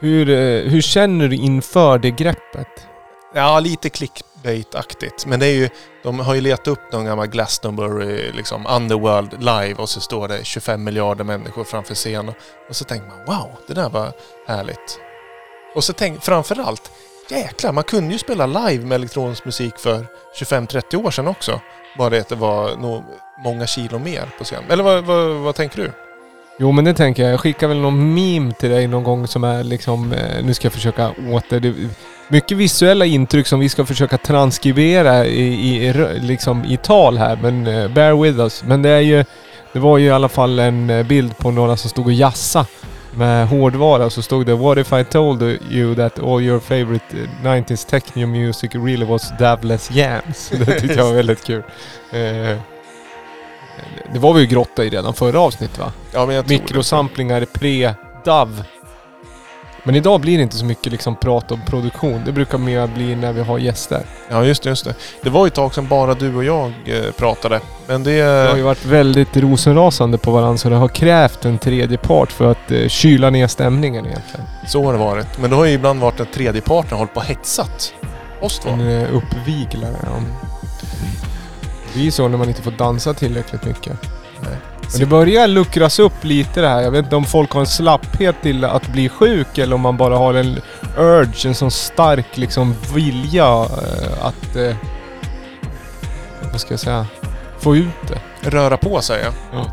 Hur, 0.00 0.30
eh, 0.30 0.70
hur 0.70 0.80
känner 0.80 1.28
du 1.28 1.36
inför 1.36 1.98
det 1.98 2.10
greppet? 2.10 2.86
Ja, 3.34 3.60
lite 3.60 3.88
clickbait-aktigt. 3.88 5.26
Men 5.26 5.40
det 5.40 5.46
är 5.46 5.54
ju, 5.54 5.68
de 6.02 6.20
har 6.20 6.34
ju 6.34 6.40
letat 6.40 6.68
upp 6.68 6.92
någon 6.92 7.04
gammal 7.04 7.26
Glastonbury, 7.26 8.32
liksom 8.32 8.66
Underworld 8.66 9.32
live 9.38 9.74
och 9.74 9.88
så 9.88 10.00
står 10.00 10.28
det 10.28 10.44
25 10.44 10.84
miljarder 10.84 11.24
människor 11.24 11.64
framför 11.64 11.94
scenen. 11.94 12.34
Och 12.68 12.76
så 12.76 12.84
tänker 12.84 13.06
man 13.08 13.24
wow, 13.26 13.50
det 13.66 13.74
där 13.74 13.88
var 13.88 14.12
härligt. 14.46 15.00
Och 15.74 15.84
så 15.84 15.92
tänk, 15.92 16.22
framförallt, 16.22 16.90
jäklar, 17.28 17.72
man 17.72 17.84
kunde 17.84 18.12
ju 18.12 18.18
spela 18.18 18.46
live 18.46 18.84
med 18.84 18.94
elektronisk 18.96 19.44
musik 19.44 19.78
för 19.78 20.06
25-30 20.40 21.06
år 21.06 21.10
sedan 21.10 21.28
också. 21.28 21.60
Bara 21.98 22.10
det 22.10 22.20
att 22.20 22.28
det 22.28 22.34
var 22.34 22.76
nog 22.76 23.04
många 23.44 23.66
kilo 23.66 23.98
mer 23.98 24.28
på 24.38 24.44
scen. 24.44 24.62
Eller 24.68 24.84
vad, 24.84 25.04
vad, 25.04 25.30
vad 25.30 25.54
tänker 25.54 25.82
du? 25.82 25.92
Jo 26.58 26.72
men 26.72 26.84
det 26.84 26.94
tänker 26.94 27.22
jag. 27.22 27.32
Jag 27.32 27.40
skickar 27.40 27.68
väl 27.68 27.76
någon 27.76 28.14
meme 28.14 28.52
till 28.52 28.70
dig 28.70 28.86
någon 28.86 29.04
gång 29.04 29.26
som 29.26 29.44
är 29.44 29.64
liksom, 29.64 30.12
eh, 30.12 30.44
nu 30.44 30.54
ska 30.54 30.66
jag 30.66 30.72
försöka 30.72 31.10
åter... 31.32 31.60
Det, 31.60 31.74
mycket 32.28 32.56
visuella 32.56 33.04
intryck 33.04 33.46
som 33.46 33.60
vi 33.60 33.68
ska 33.68 33.86
försöka 33.86 34.18
transkribera 34.18 35.26
i, 35.26 35.76
i, 35.76 35.92
liksom 36.20 36.64
i 36.64 36.76
tal 36.76 37.18
här 37.18 37.38
men 37.42 37.66
uh, 37.66 37.88
bear 37.88 38.22
with 38.22 38.38
us. 38.38 38.62
Men 38.66 38.82
det 38.82 38.90
är 38.90 39.00
ju... 39.00 39.24
Det 39.72 39.78
var 39.78 39.98
ju 39.98 40.06
i 40.06 40.10
alla 40.10 40.28
fall 40.28 40.58
en 40.58 40.90
eh, 40.90 41.06
bild 41.06 41.38
på 41.38 41.50
några 41.50 41.76
som 41.76 41.90
stod 41.90 42.06
och 42.06 42.12
jassa 42.12 42.66
med 43.14 43.48
hårdvara 43.48 44.10
så 44.10 44.22
stod 44.22 44.46
det 44.46 44.54
What 44.54 44.78
if 44.78 44.92
I 44.92 45.04
told 45.04 45.42
you 45.70 45.94
that 45.94 46.18
all 46.18 46.42
your 46.42 46.60
favorite 46.60 47.04
eh, 47.42 47.46
90s 47.46 47.90
techno 47.90 48.26
music 48.26 48.74
really 48.74 49.04
was 49.04 49.32
dabless 49.38 49.90
Jams? 49.90 50.48
Det 50.66 50.80
tyckte 50.80 50.98
jag 50.98 51.04
var 51.04 51.14
väldigt 51.14 51.44
kul. 51.44 51.62
Eh, 52.12 52.58
det 54.12 54.18
var 54.18 54.34
vi 54.34 54.40
ju 54.40 54.46
grotta 54.46 54.84
i 54.84 54.90
redan 54.90 55.14
förra 55.14 55.40
avsnittet 55.40 55.78
va? 55.78 55.92
Ja, 56.12 56.26
men 56.26 56.36
jag 56.36 56.48
Mikrosamplingar 56.48 57.40
pre-DAV. 57.40 58.64
Men 59.84 59.94
idag 59.94 60.20
blir 60.20 60.36
det 60.36 60.42
inte 60.42 60.56
så 60.56 60.64
mycket 60.64 60.92
liksom 60.92 61.16
prat 61.16 61.52
om 61.52 61.60
produktion. 61.66 62.22
Det 62.24 62.32
brukar 62.32 62.58
mer 62.58 62.86
bli 62.86 63.16
när 63.16 63.32
vi 63.32 63.42
har 63.42 63.58
gäster. 63.58 64.02
Ja, 64.28 64.44
just 64.44 64.62
det. 64.62 64.68
Just 64.68 64.84
det. 64.84 64.94
det 65.22 65.30
var 65.30 65.46
ju 65.46 65.48
ett 65.48 65.54
tag 65.54 65.74
sedan 65.74 65.88
bara 65.88 66.14
du 66.14 66.36
och 66.36 66.44
jag 66.44 66.72
eh, 66.86 67.12
pratade. 67.16 67.60
Men 67.86 68.04
det... 68.04 68.22
Det 68.22 68.48
har 68.48 68.56
ju 68.56 68.62
varit 68.62 68.84
väldigt 68.84 69.36
rosenrasande 69.36 70.18
på 70.18 70.30
varandra 70.30 70.58
så 70.58 70.68
det 70.68 70.76
har 70.76 70.88
krävt 70.88 71.44
en 71.44 71.58
tredje 71.58 71.98
part 71.98 72.32
för 72.32 72.50
att 72.50 72.70
eh, 72.70 72.88
kyla 72.88 73.30
ner 73.30 73.46
stämningen 73.46 74.06
egentligen. 74.06 74.46
Så 74.66 74.84
har 74.84 74.92
det 74.92 74.98
varit. 74.98 75.38
Men 75.38 75.50
det 75.50 75.56
har 75.56 75.64
ju 75.64 75.72
ibland 75.72 76.00
varit 76.00 76.20
att 76.20 76.32
tredje 76.32 76.60
parten 76.60 76.98
hållit 76.98 77.14
på 77.14 77.20
och 77.20 77.26
hetsat 77.26 77.94
oss 78.40 78.58
två. 78.58 78.70
En 78.70 78.80
eh, 78.80 79.16
uppviglare, 79.16 79.96
ja. 80.02 80.49
Det 81.92 81.98
blir 81.98 82.10
så 82.10 82.28
när 82.28 82.38
man 82.38 82.48
inte 82.48 82.62
får 82.62 82.70
dansa 82.70 83.14
tillräckligt 83.14 83.64
mycket. 83.64 83.92
Nej. 84.40 84.56
Men 84.90 85.00
det 85.00 85.06
börjar 85.06 85.48
luckras 85.48 85.98
upp 85.98 86.24
lite 86.24 86.60
det 86.60 86.68
här. 86.68 86.80
Jag 86.80 86.90
vet 86.90 87.04
inte 87.04 87.16
om 87.16 87.24
folk 87.24 87.50
har 87.50 87.60
en 87.60 87.66
slapphet 87.66 88.36
till 88.42 88.64
att 88.64 88.88
bli 88.88 89.08
sjuk 89.08 89.58
eller 89.58 89.74
om 89.74 89.80
man 89.80 89.96
bara 89.96 90.16
har 90.16 90.34
en 90.34 90.60
urge, 90.98 91.48
en 91.48 91.54
sån 91.54 91.70
stark 91.70 92.36
liksom 92.36 92.74
vilja 92.94 93.44
eh, 93.44 94.24
att... 94.26 94.56
Eh, 94.56 94.74
vad 96.50 96.60
ska 96.60 96.72
jag 96.72 96.80
säga? 96.80 97.06
Få 97.58 97.76
ut 97.76 98.08
det. 98.08 98.50
Röra 98.50 98.76
på 98.76 99.00
sig 99.00 99.22
ja. 99.24 99.32
ja. 99.52 99.66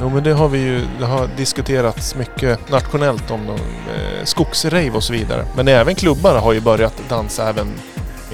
Jo 0.00 0.08
men 0.08 0.24
det 0.24 0.32
har 0.32 0.48
vi 0.48 0.58
ju, 0.58 0.80
det 0.98 1.06
har 1.06 1.28
diskuterats 1.36 2.14
mycket 2.14 2.70
nationellt 2.70 3.30
om 3.30 3.46
de, 3.46 3.52
eh, 3.52 4.24
skogsrave 4.24 4.90
och 4.90 5.04
så 5.04 5.12
vidare. 5.12 5.46
Men 5.56 5.68
även 5.68 5.94
klubbar 5.94 6.38
har 6.38 6.52
ju 6.52 6.60
börjat 6.60 7.02
dansa 7.08 7.48
även 7.48 7.66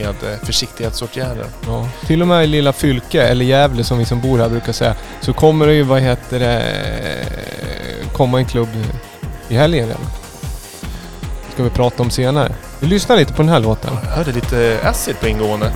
med 0.00 0.32
eh, 0.32 0.38
försiktighetsåtgärder. 0.42 1.44
Ja. 1.66 1.88
Till 2.06 2.22
och 2.22 2.28
med 2.28 2.44
i 2.44 2.46
lilla 2.46 2.72
Fylke, 2.72 3.22
eller 3.22 3.44
Gävle 3.44 3.84
som 3.84 3.98
vi 3.98 4.04
som 4.04 4.20
bor 4.20 4.38
här 4.38 4.48
brukar 4.48 4.72
säga, 4.72 4.94
så 5.20 5.32
kommer 5.32 5.66
det 5.66 5.74
ju, 5.74 5.82
vad 5.82 6.00
heter 6.00 6.38
det, 6.38 6.62
komma 8.12 8.38
en 8.38 8.46
klubb 8.46 8.68
i 9.48 9.54
helgen 9.54 9.86
redan. 9.86 10.02
ska 11.54 11.62
vi 11.62 11.70
prata 11.70 12.02
om 12.02 12.10
senare. 12.10 12.54
Vi 12.80 12.86
lyssnar 12.86 13.16
lite 13.16 13.32
på 13.32 13.42
den 13.42 13.48
här 13.48 13.60
låten. 13.60 13.90
Jag 14.04 14.10
hörde 14.10 14.32
lite 14.32 14.78
acid 14.84 15.20
på 15.20 15.28
ingående. 15.28 15.72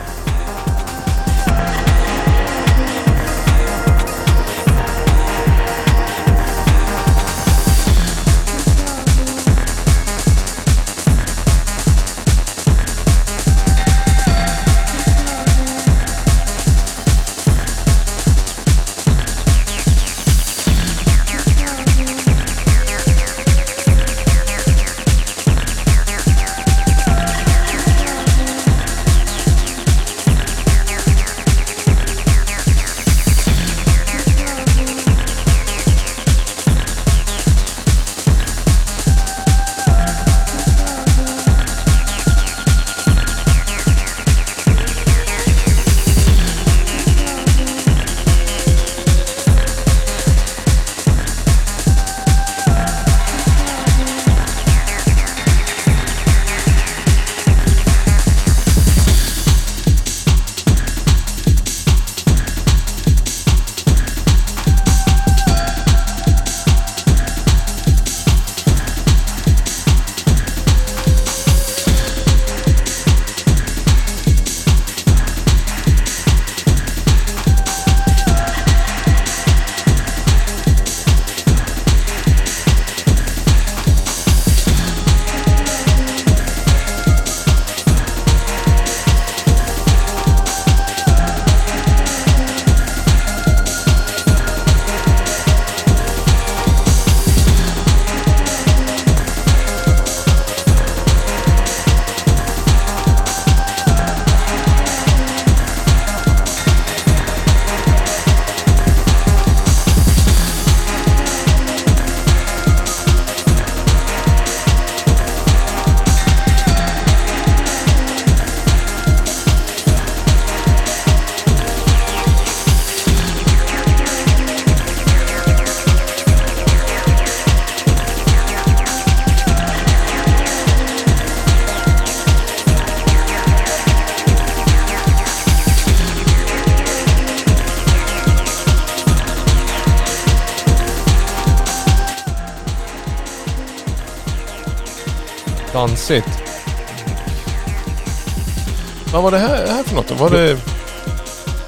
Då? 150.19 150.25
Var 150.25 150.31
det... 150.31 150.57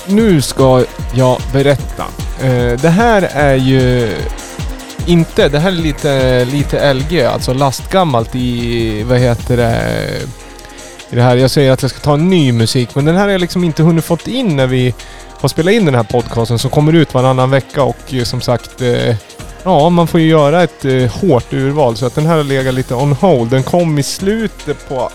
Nu 0.06 0.42
ska 0.42 0.84
jag 1.14 1.38
berätta. 1.52 2.04
Eh, 2.42 2.80
det 2.80 2.88
här 2.88 3.22
är 3.32 3.54
ju 3.54 4.14
inte, 5.06 5.48
det 5.48 5.58
här 5.58 5.68
är 5.68 5.76
lite, 5.76 6.44
lite 6.44 6.94
LG, 6.94 7.22
alltså 7.22 7.52
lastgammalt 7.52 8.34
i, 8.34 9.02
vad 9.02 9.18
heter 9.18 9.56
det, 9.56 10.02
i 11.10 11.16
det 11.16 11.22
här. 11.22 11.36
Jag 11.36 11.50
säger 11.50 11.72
att 11.72 11.82
jag 11.82 11.90
ska 11.90 12.00
ta 12.00 12.14
en 12.14 12.30
ny 12.30 12.52
musik, 12.52 12.94
men 12.94 13.04
den 13.04 13.16
här 13.16 13.22
har 13.22 13.30
jag 13.30 13.40
liksom 13.40 13.64
inte 13.64 13.82
hunnit 13.82 14.04
fått 14.04 14.26
in 14.26 14.56
när 14.56 14.66
vi 14.66 14.94
har 15.40 15.48
spelat 15.48 15.74
in 15.74 15.84
den 15.84 15.94
här 15.94 16.02
podcasten 16.02 16.58
som 16.58 16.70
kommer 16.70 16.92
ut 16.92 17.14
varannan 17.14 17.50
vecka 17.50 17.82
och 17.82 18.14
eh, 18.14 18.22
som 18.24 18.40
sagt 18.40 18.82
eh, 18.82 19.16
Ja, 19.64 19.88
man 19.88 20.06
får 20.06 20.20
ju 20.20 20.28
göra 20.28 20.62
ett 20.62 21.12
hårt 21.12 21.52
urval 21.52 21.96
så 21.96 22.06
att 22.06 22.14
den 22.14 22.26
här 22.26 22.36
har 22.36 22.44
legat 22.44 22.74
lite 22.74 22.94
on 22.94 23.12
hold. 23.12 23.50
Den 23.50 23.62
kom 23.62 23.98
i 23.98 24.02
slutet 24.02 24.88
på 24.88 25.10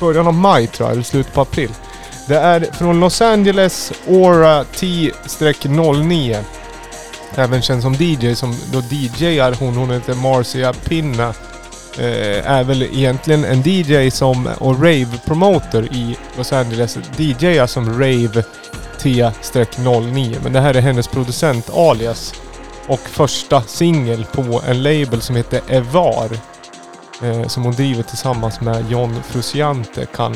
början 0.00 0.26
av 0.26 0.34
maj 0.34 0.66
tror 0.66 0.88
jag, 0.88 0.92
eller 0.92 1.02
slutet 1.02 1.34
på 1.34 1.40
april. 1.40 1.70
Det 2.30 2.38
är 2.38 2.60
från 2.60 3.00
Los 3.00 3.20
Angeles 3.20 3.92
Aura 4.08 4.64
T-09. 4.64 6.44
Även 7.34 7.62
känd 7.62 7.82
som 7.82 7.94
DJ, 7.94 8.34
som 8.34 8.56
då 8.72 8.82
DJar 8.90 9.52
hon, 9.52 9.76
hon 9.76 9.90
heter 9.90 10.14
Marcia 10.14 10.72
Pinna. 10.72 11.34
Eh, 11.98 12.50
är 12.50 12.64
väl 12.64 12.82
egentligen 12.82 13.44
en 13.44 13.62
DJ 13.64 14.10
som, 14.10 14.48
och 14.58 14.82
rave-promoter 14.82 15.82
i 15.94 16.16
Los 16.36 16.52
Angeles. 16.52 16.98
DJar 17.16 17.66
som 17.66 17.92
Rave 17.92 18.44
T-09. 19.00 20.36
Men 20.42 20.52
det 20.52 20.60
här 20.60 20.74
är 20.74 20.80
hennes 20.80 21.08
producent 21.08 21.70
alias. 21.74 22.34
Och 22.86 23.00
första 23.00 23.62
singel 23.62 24.24
på 24.32 24.62
en 24.68 24.82
label 24.82 25.20
som 25.20 25.36
heter 25.36 25.60
Evar. 25.68 26.28
Eh, 27.22 27.46
som 27.46 27.62
hon 27.62 27.72
driver 27.72 28.02
tillsammans 28.02 28.60
med 28.60 28.90
John 28.90 29.14
Frusciante 29.22 30.06
kan 30.06 30.34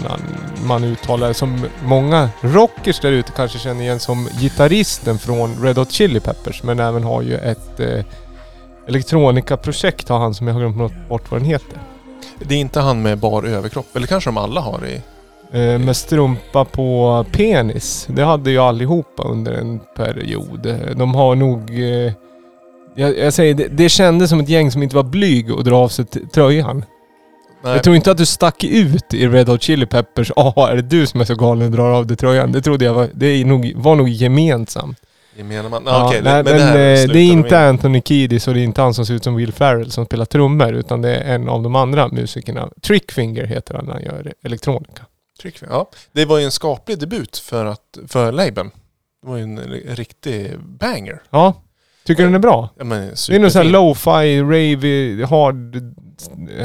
man- 0.66 0.84
uttala 0.84 1.28
det. 1.28 1.34
Som 1.34 1.66
många 1.84 2.28
rockers 2.40 3.00
där 3.00 3.12
ute 3.12 3.32
kanske 3.32 3.58
känner 3.58 3.82
igen 3.82 4.00
som 4.00 4.28
gitarristen 4.40 5.18
från 5.18 5.62
Red 5.62 5.78
Hot 5.78 5.90
Chili 5.92 6.20
Peppers. 6.20 6.62
Men 6.62 6.80
även 6.80 7.04
har 7.04 7.22
ju 7.22 7.34
ett 7.36 7.80
eh, 7.80 8.04
elektronikaprojekt 8.88 10.08
har 10.08 10.18
han 10.18 10.34
som 10.34 10.46
jag 10.46 10.54
har 10.54 10.60
glömt 10.60 11.08
bort 11.08 11.30
vad 11.30 11.40
den 11.40 11.48
heter. 11.48 11.78
Det 12.38 12.54
är 12.54 12.58
inte 12.58 12.80
han 12.80 13.02
med 13.02 13.18
bar 13.18 13.42
överkropp. 13.42 13.96
Eller 13.96 14.06
kanske 14.06 14.28
de 14.30 14.36
alla 14.36 14.60
har 14.60 14.80
i... 14.86 15.02
Eh, 15.52 15.78
med 15.78 15.96
strumpa 15.96 16.64
på 16.64 17.24
penis. 17.32 18.06
Det 18.10 18.24
hade 18.24 18.50
ju 18.50 18.58
allihopa 18.58 19.22
under 19.22 19.52
en 19.52 19.80
period. 19.96 20.76
De 20.96 21.14
har 21.14 21.34
nog... 21.34 21.60
Eh, 21.80 22.12
jag, 22.94 23.18
jag 23.18 23.32
säger, 23.32 23.54
det, 23.54 23.68
det 23.68 23.88
kändes 23.88 24.30
som 24.30 24.40
ett 24.40 24.48
gäng 24.48 24.70
som 24.70 24.82
inte 24.82 24.96
var 24.96 25.02
blyg 25.02 25.50
och 25.52 25.64
dra 25.64 25.76
av 25.76 25.88
sig 25.88 26.04
t- 26.04 26.20
tröjan. 26.32 26.84
Nej, 27.64 27.72
Jag 27.72 27.84
tror 27.84 27.96
inte 27.96 28.10
att 28.10 28.18
du 28.18 28.26
stack 28.26 28.64
ut 28.64 29.14
i 29.14 29.28
Red 29.28 29.48
Hot 29.48 29.62
Chili 29.62 29.86
Peppers. 29.86 30.32
Ja, 30.36 30.68
är 30.70 30.76
det 30.76 30.82
du 30.82 31.06
som 31.06 31.20
är 31.20 31.24
så 31.24 31.34
galen 31.34 31.66
och 31.66 31.70
drar 31.72 31.90
av 31.90 32.06
dig 32.06 32.16
tröjan? 32.16 32.52
Det 32.52 32.62
trodde 32.62 32.84
jag 32.84 32.94
var... 32.94 33.08
Det 33.14 33.26
är 33.26 33.44
nog, 33.44 33.72
var 33.76 33.96
nog 33.96 34.08
gemensamt. 34.08 34.98
man. 35.38 35.52
Ja, 35.62 35.80
Ja, 35.86 36.08
okej, 36.08 36.20
nej, 36.24 36.34
men, 36.34 36.44
men 36.44 36.54
det, 36.56 36.62
här 36.62 36.72
eh, 36.76 36.76
det 36.76 37.02
är 37.02 37.08
de 37.08 37.20
inte 37.20 37.48
in. 37.48 37.54
Anthony 37.54 38.02
Kiedis 38.04 38.48
och 38.48 38.54
det 38.54 38.60
är 38.60 38.64
inte 38.64 38.82
han 38.82 38.94
som 38.94 39.06
ser 39.06 39.14
ut 39.14 39.24
som 39.24 39.34
Will 39.36 39.52
Ferrell 39.52 39.90
som 39.90 40.04
spelar 40.06 40.24
trummor. 40.24 40.72
Utan 40.72 41.02
det 41.02 41.16
är 41.16 41.34
en 41.34 41.48
av 41.48 41.62
de 41.62 41.74
andra 41.76 42.08
musikerna. 42.08 42.68
Trickfinger 42.82 43.44
heter 43.44 43.74
han 43.74 43.84
när 43.84 43.92
han 43.92 44.02
gör 44.02 44.32
elektronika. 44.42 45.02
Tryck, 45.42 45.58
ja. 45.70 45.90
Det 46.12 46.24
var 46.24 46.38
ju 46.38 46.44
en 46.44 46.50
skaplig 46.50 46.98
debut 46.98 47.36
för, 47.38 47.64
att, 47.64 47.98
för 48.08 48.32
labeln. 48.32 48.70
Det 49.22 49.28
var 49.28 49.36
ju 49.36 49.42
en 49.42 49.58
riktig 49.96 50.52
banger. 50.58 51.22
Ja. 51.30 51.54
Tycker 52.04 52.22
du 52.22 52.28
den 52.28 52.34
är 52.34 52.38
bra? 52.38 52.68
Ja, 52.78 52.84
men 52.84 53.00
Det 53.28 53.34
är 53.34 53.38
nog 53.38 53.52
såhär 53.52 53.64
superfin. 53.64 53.72
lo-fi, 53.72 54.40
rave, 54.42 55.26
hard, 55.26 55.76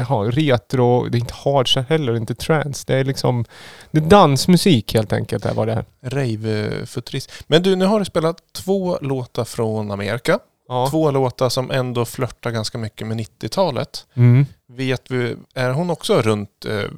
ja, 0.08 0.30
retro. 0.32 1.08
Det 1.08 1.18
är 1.18 1.20
inte 1.20 1.34
hard 1.34 1.72
så 1.72 1.80
heller, 1.80 2.16
inte 2.16 2.34
trance. 2.34 2.84
Det 2.86 2.94
är 2.94 3.04
liksom... 3.04 3.44
Det 3.90 3.98
är 3.98 4.02
dansmusik 4.02 4.94
helt 4.94 5.12
enkelt 5.12 5.44
är 5.46 5.54
vad 5.54 5.68
det. 5.68 5.84
Rave-futurist. 6.02 7.30
Men 7.46 7.62
du, 7.62 7.76
nu 7.76 7.84
har 7.84 7.98
du 7.98 8.04
spelat 8.04 8.36
två 8.52 8.98
låtar 9.00 9.44
från 9.44 9.90
Amerika. 9.90 10.38
Ja. 10.68 10.86
Två 10.90 11.10
låtar 11.10 11.48
som 11.48 11.70
ändå 11.70 12.04
flörtar 12.04 12.50
ganska 12.50 12.78
mycket 12.78 13.06
med 13.06 13.16
90-talet. 13.20 14.06
Mm. 14.14 14.46
Vet 14.68 15.10
vi, 15.10 15.36
är 15.54 15.70
hon 15.70 15.90
också 15.90 16.22
runt 16.22 16.64
eh, 16.68 16.90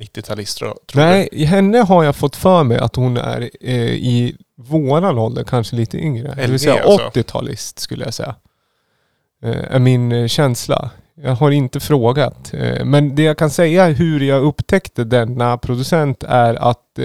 90-talist 0.00 0.58
tror 0.58 0.68
tror 0.68 1.02
du? 1.02 1.08
Nej, 1.08 1.44
henne 1.44 1.78
har 1.78 2.04
jag 2.04 2.16
fått 2.16 2.36
för 2.36 2.62
mig 2.64 2.78
att 2.78 2.96
hon 2.96 3.16
är 3.16 3.50
eh, 3.60 3.74
i 3.90 4.36
våran 4.56 5.18
ålder, 5.18 5.44
kanske 5.44 5.76
lite 5.76 5.98
yngre. 5.98 6.34
Det 6.36 6.46
vill 6.46 6.60
säga 6.60 6.82
alltså. 6.82 7.20
80-talist 7.20 7.78
skulle 7.78 8.04
jag 8.04 8.14
säga. 8.14 8.34
Eh, 9.42 9.74
är 9.74 9.78
min 9.78 10.12
eh, 10.12 10.26
känsla. 10.26 10.90
Jag 11.14 11.34
har 11.34 11.50
inte 11.50 11.80
frågat. 11.80 12.54
Eh, 12.54 12.84
men 12.84 13.14
det 13.14 13.22
jag 13.22 13.38
kan 13.38 13.50
säga 13.50 13.86
hur 13.86 14.20
jag 14.20 14.42
upptäckte 14.42 15.04
denna 15.04 15.58
producent 15.58 16.22
är 16.22 16.54
att 16.54 16.98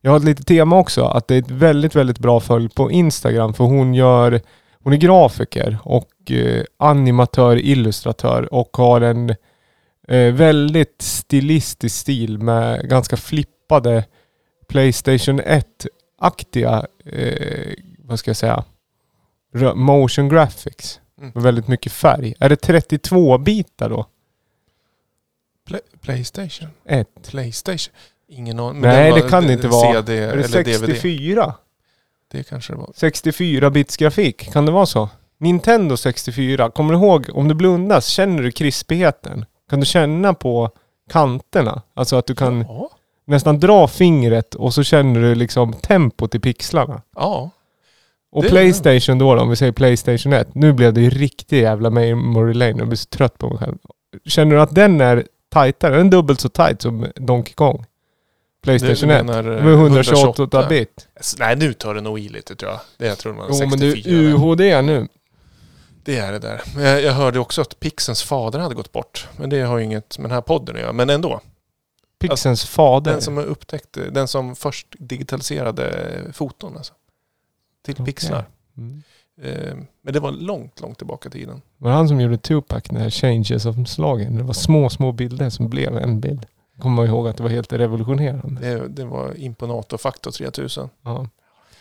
jag 0.00 0.10
har 0.10 0.18
ett 0.18 0.24
litet 0.24 0.46
tema 0.46 0.78
också. 0.78 1.04
Att 1.04 1.28
det 1.28 1.34
är 1.34 1.38
ett 1.38 1.50
väldigt, 1.50 1.94
väldigt 1.94 2.18
bra 2.18 2.40
följ 2.40 2.68
på 2.68 2.90
Instagram. 2.90 3.54
För 3.54 3.64
hon 3.64 3.94
gör 3.94 4.40
hon 4.84 4.92
är 4.92 4.96
grafiker 4.96 5.78
och 5.84 6.32
animatör, 6.78 7.56
illustratör 7.56 8.54
och 8.54 8.76
har 8.76 9.00
en 9.00 9.34
väldigt 10.36 11.02
stilistisk 11.02 11.96
stil 11.96 12.38
med 12.38 12.88
ganska 12.88 13.16
flippade 13.16 14.04
Playstation 14.68 15.40
1-aktiga, 16.22 16.86
eh, 17.04 17.72
vad 17.98 18.18
ska 18.18 18.30
jag 18.30 18.36
säga, 18.36 18.64
motion 19.74 20.28
graphics. 20.28 21.00
Mm. 21.18 21.32
Med 21.34 21.42
väldigt 21.42 21.68
mycket 21.68 21.92
färg. 21.92 22.34
Är 22.40 22.48
det 22.48 22.56
32 22.56 23.38
bitar 23.38 23.90
då? 23.90 24.06
Play, 25.66 25.80
Playstation? 26.00 26.68
Ett. 26.84 27.08
Playstation? 27.30 27.94
Ingen 28.28 28.60
aning. 28.60 28.82
Nej, 28.82 29.12
det 29.12 29.28
kan 29.28 29.46
det 29.46 29.52
inte 29.52 29.68
vara. 29.68 29.92
CD 29.92 30.18
Är 30.18 30.36
det 30.36 30.44
eller 30.44 30.64
DVD. 30.64 30.86
64? 30.86 31.54
Det 32.30 32.42
kanske 32.42 32.72
det 32.72 32.76
var. 32.76 32.92
64 32.94 33.70
bits 33.70 33.96
grafik, 33.96 34.52
kan 34.52 34.66
det 34.66 34.72
vara 34.72 34.86
så? 34.86 35.08
Nintendo 35.38 35.96
64, 35.96 36.70
kommer 36.70 36.94
du 36.94 36.98
ihåg, 37.00 37.30
om 37.34 37.48
du 37.48 37.54
blundas, 37.54 38.06
känner 38.06 38.42
du 38.42 38.50
krispigheten? 38.50 39.44
Kan 39.70 39.80
du 39.80 39.86
känna 39.86 40.34
på 40.34 40.70
kanterna? 41.10 41.82
Alltså 41.94 42.16
att 42.16 42.26
du 42.26 42.34
kan 42.34 42.60
Ja. 42.68 42.90
Nästan 43.32 43.60
dra 43.60 43.88
fingret 43.88 44.54
och 44.54 44.74
så 44.74 44.82
känner 44.82 45.20
du 45.20 45.34
liksom 45.34 45.72
tempot 45.72 46.34
i 46.34 46.38
pixlarna. 46.40 47.02
ja. 47.16 47.50
Och 48.34 48.42
Det- 48.42 48.48
Playstation 48.48 49.18
då, 49.18 49.34
då, 49.34 49.40
om 49.42 49.50
vi 49.50 49.56
säger 49.56 49.72
Playstation 49.72 50.32
1. 50.32 50.54
Nu 50.54 50.72
blev 50.72 50.92
det 50.94 51.00
ju 51.00 51.10
riktigt 51.10 51.58
jävla 51.62 51.90
memory 51.90 52.54
lane. 52.54 52.74
Jag 52.78 52.88
blir 52.88 52.96
så 52.96 53.06
trött 53.08 53.38
på 53.38 53.48
mig 53.48 53.58
själv. 53.58 53.76
Känner 54.24 54.54
du 54.56 54.60
att 54.62 54.74
den 54.74 55.00
är 55.00 55.26
tajtare? 55.50 55.94
Är 55.94 55.98
den 55.98 56.10
dubbelt 56.10 56.40
så 56.40 56.48
tight 56.48 56.82
som 56.82 57.06
Donkey 57.16 57.54
Kong? 57.54 57.84
Playstation 58.62 59.08
Du 59.08 59.14
1. 59.14 59.26
menar, 59.26 59.56
eh, 59.56 59.64
Med 59.64 59.74
128 59.74 60.66
bit. 60.68 61.08
Nej, 61.38 61.56
nu 61.56 61.72
tar 61.72 61.94
det 61.94 62.00
nog 62.00 62.18
i 62.20 62.28
lite 62.28 62.56
tror 62.56 62.70
jag. 62.70 62.80
Det 62.98 63.06
jag 63.06 63.18
tror 63.18 63.34
man 63.34 63.46
Jo 63.50 63.58
men 63.58 63.78
du, 63.78 63.92
64. 63.92 64.14
UHD 64.18 64.82
nu. 64.82 65.08
Det 66.04 66.16
är 66.18 66.32
det 66.32 66.38
där. 66.38 66.62
Jag 67.00 67.12
hörde 67.12 67.38
också 67.38 67.60
att 67.60 67.80
Pixens 67.80 68.22
fader 68.22 68.58
hade 68.58 68.74
gått 68.74 68.92
bort. 68.92 69.28
Men 69.36 69.50
det 69.50 69.60
har 69.60 69.78
ju 69.78 69.84
inget 69.84 70.18
med 70.18 70.30
den 70.30 70.34
här 70.34 70.40
podden 70.42 70.74
att 70.76 70.80
göra. 70.82 70.92
Men 70.92 71.10
ändå. 71.10 71.40
Pixens 72.28 72.64
fader. 72.64 73.12
Den 73.12 73.20
som 73.20 73.38
upptäckte, 73.38 74.10
den 74.10 74.28
som 74.28 74.56
först 74.56 74.86
digitaliserade 74.98 76.18
foton 76.32 76.76
alltså. 76.76 76.92
Till 77.84 77.94
Okej. 77.94 78.04
pixlar. 78.06 78.44
Mm. 78.76 79.02
Eh, 79.42 79.74
men 80.02 80.14
det 80.14 80.20
var 80.20 80.32
långt, 80.32 80.80
långt 80.80 80.98
tillbaka 80.98 81.28
i 81.28 81.32
tiden. 81.32 81.62
Det 81.78 81.84
var 81.84 81.90
han 81.92 82.08
som 82.08 82.20
gjorde 82.20 82.38
Tupac, 82.38 82.82
den 82.82 82.96
här 82.96 83.10
Changes 83.10 83.66
of 83.66 83.76
slagen. 83.88 84.36
Det 84.36 84.42
var 84.42 84.52
små, 84.52 84.90
små 84.90 85.12
bilder 85.12 85.50
som 85.50 85.68
blev 85.68 85.96
en 85.96 86.20
bild. 86.20 86.46
Kommer 86.78 86.96
man 86.96 87.06
ihåg 87.06 87.28
att 87.28 87.36
det 87.36 87.42
var 87.42 87.50
helt 87.50 87.72
revolutionerande. 87.72 88.60
Det, 88.60 88.88
det 88.88 89.04
var 89.04 89.38
Imponato 89.40 89.98
Factor 89.98 90.30
3000. 90.30 90.88
Ja. 91.02 91.26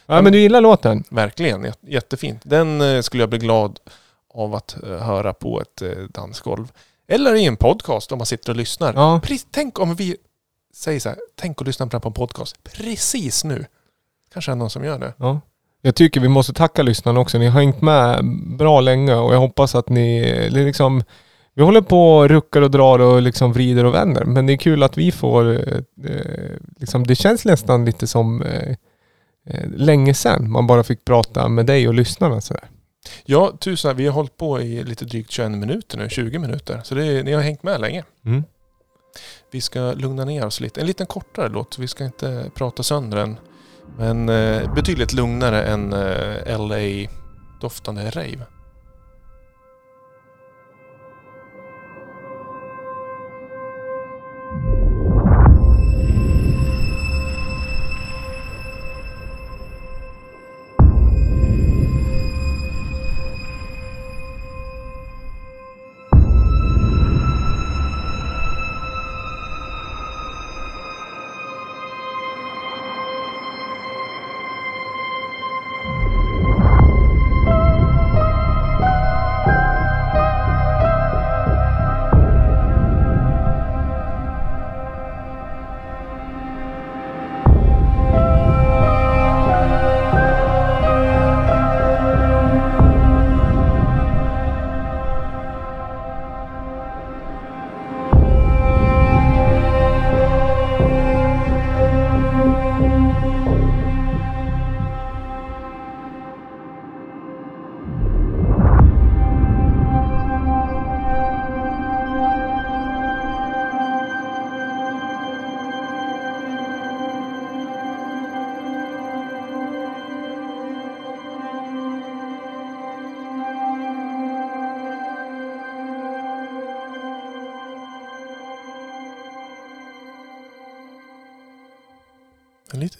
ja 0.05 0.21
men 0.21 0.33
du 0.33 0.39
gillar 0.39 0.61
låten? 0.61 1.03
Verkligen, 1.09 1.65
jät- 1.65 1.77
jättefint. 1.87 2.41
Den 2.45 2.81
eh, 2.81 3.01
skulle 3.01 3.23
jag 3.23 3.29
bli 3.29 3.39
glad 3.39 3.79
av 4.33 4.55
att 4.55 4.83
eh, 4.83 4.89
höra 4.97 5.33
på 5.33 5.61
ett 5.61 5.81
dansgolv. 6.13 6.71
Eller 7.07 7.35
i 7.35 7.45
en 7.45 7.57
podcast 7.57 8.11
om 8.11 8.17
man 8.17 8.25
sitter 8.27 8.49
och 8.49 8.55
lyssnar. 8.55 8.93
Ja. 8.93 9.21
Tänk 9.51 9.79
om 9.79 9.95
vi 9.95 10.17
säger 10.73 10.99
så 10.99 11.09
här, 11.09 11.17
tänk 11.35 11.61
att 11.61 11.67
lyssna 11.67 11.87
på 11.87 12.07
en 12.07 12.13
podcast 12.13 12.63
precis 12.63 13.43
nu. 13.43 13.65
Kanske 14.33 14.51
är 14.51 14.55
det 14.55 14.59
någon 14.59 14.69
som 14.69 14.83
gör 14.83 14.99
det. 14.99 15.13
Ja. 15.17 15.41
Jag 15.81 15.95
tycker 15.95 16.21
vi 16.21 16.27
måste 16.27 16.53
tacka 16.53 16.83
lyssnarna 16.83 17.19
också. 17.19 17.37
Ni 17.37 17.47
har 17.47 17.59
hängt 17.59 17.81
med 17.81 18.25
bra 18.57 18.81
länge 18.81 19.15
och 19.15 19.33
jag 19.33 19.39
hoppas 19.39 19.75
att 19.75 19.89
ni 19.89 20.49
liksom 20.49 21.03
vi 21.53 21.63
håller 21.63 21.81
på 21.81 22.17
och 22.17 22.29
ruckar 22.29 22.61
och 22.61 22.71
drar 22.71 22.99
och 22.99 23.21
liksom 23.21 23.53
vrider 23.53 23.85
och 23.85 23.93
vänder. 23.93 24.25
Men 24.25 24.45
det 24.45 24.53
är 24.53 24.57
kul 24.57 24.83
att 24.83 24.97
vi 24.97 25.11
får 25.11 25.51
eh, 25.51 25.81
liksom, 26.79 27.07
det 27.07 27.15
känns 27.15 27.45
nästan 27.45 27.85
lite 27.85 28.07
som 28.07 28.41
eh, 28.41 28.75
eh, 29.47 29.69
länge 29.75 30.13
sedan 30.13 30.51
man 30.51 30.67
bara 30.67 30.83
fick 30.83 31.05
prata 31.05 31.47
med 31.47 31.65
dig 31.65 31.87
och 31.87 31.93
lyssnarna 31.93 32.41
sådär. 32.41 32.63
Ja, 33.25 33.51
tusen, 33.59 33.97
vi 33.97 34.05
har 34.05 34.13
hållit 34.13 34.37
på 34.37 34.61
i 34.61 34.83
lite 34.83 35.05
drygt 35.05 35.31
21 35.31 35.51
minuter 35.51 35.97
nu, 35.97 36.09
20 36.09 36.39
minuter. 36.39 36.81
Så 36.83 36.95
det, 36.95 37.23
ni 37.23 37.33
har 37.33 37.41
hängt 37.41 37.63
med 37.63 37.81
länge. 37.81 38.03
Mm. 38.25 38.43
Vi 39.51 39.61
ska 39.61 39.93
lugna 39.93 40.25
ner 40.25 40.45
oss 40.45 40.59
lite. 40.59 40.81
En 40.81 40.87
liten 40.87 41.07
kortare 41.07 41.49
låt, 41.49 41.77
vi 41.79 41.87
ska 41.87 42.05
inte 42.05 42.51
prata 42.55 42.83
sönder 42.83 43.17
den. 43.17 43.37
Men 43.97 44.29
eh, 44.29 44.73
betydligt 44.73 45.13
lugnare 45.13 45.63
än 45.63 45.93
eh, 45.93 46.59
LA-doftande 46.59 48.09
rave. 48.09 48.45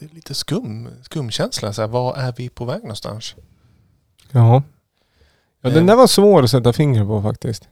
Lite, 0.01 0.15
lite 0.15 0.33
skum, 0.33 0.89
skumkänsla. 1.03 1.73
Så 1.73 1.81
här, 1.81 1.87
var 1.89 2.15
är 2.15 2.33
vi 2.37 2.49
på 2.49 2.65
väg 2.65 2.81
någonstans? 2.81 3.35
Ja. 4.31 4.63
Ja 5.61 5.69
den 5.69 5.77
Eh. 5.77 5.85
där 5.85 5.95
var 5.95 6.07
svår 6.07 6.43
att 6.43 6.51
sätta 6.51 6.73
fingret 6.73 7.07
på 7.07 7.21
faktiskt. 7.21 7.69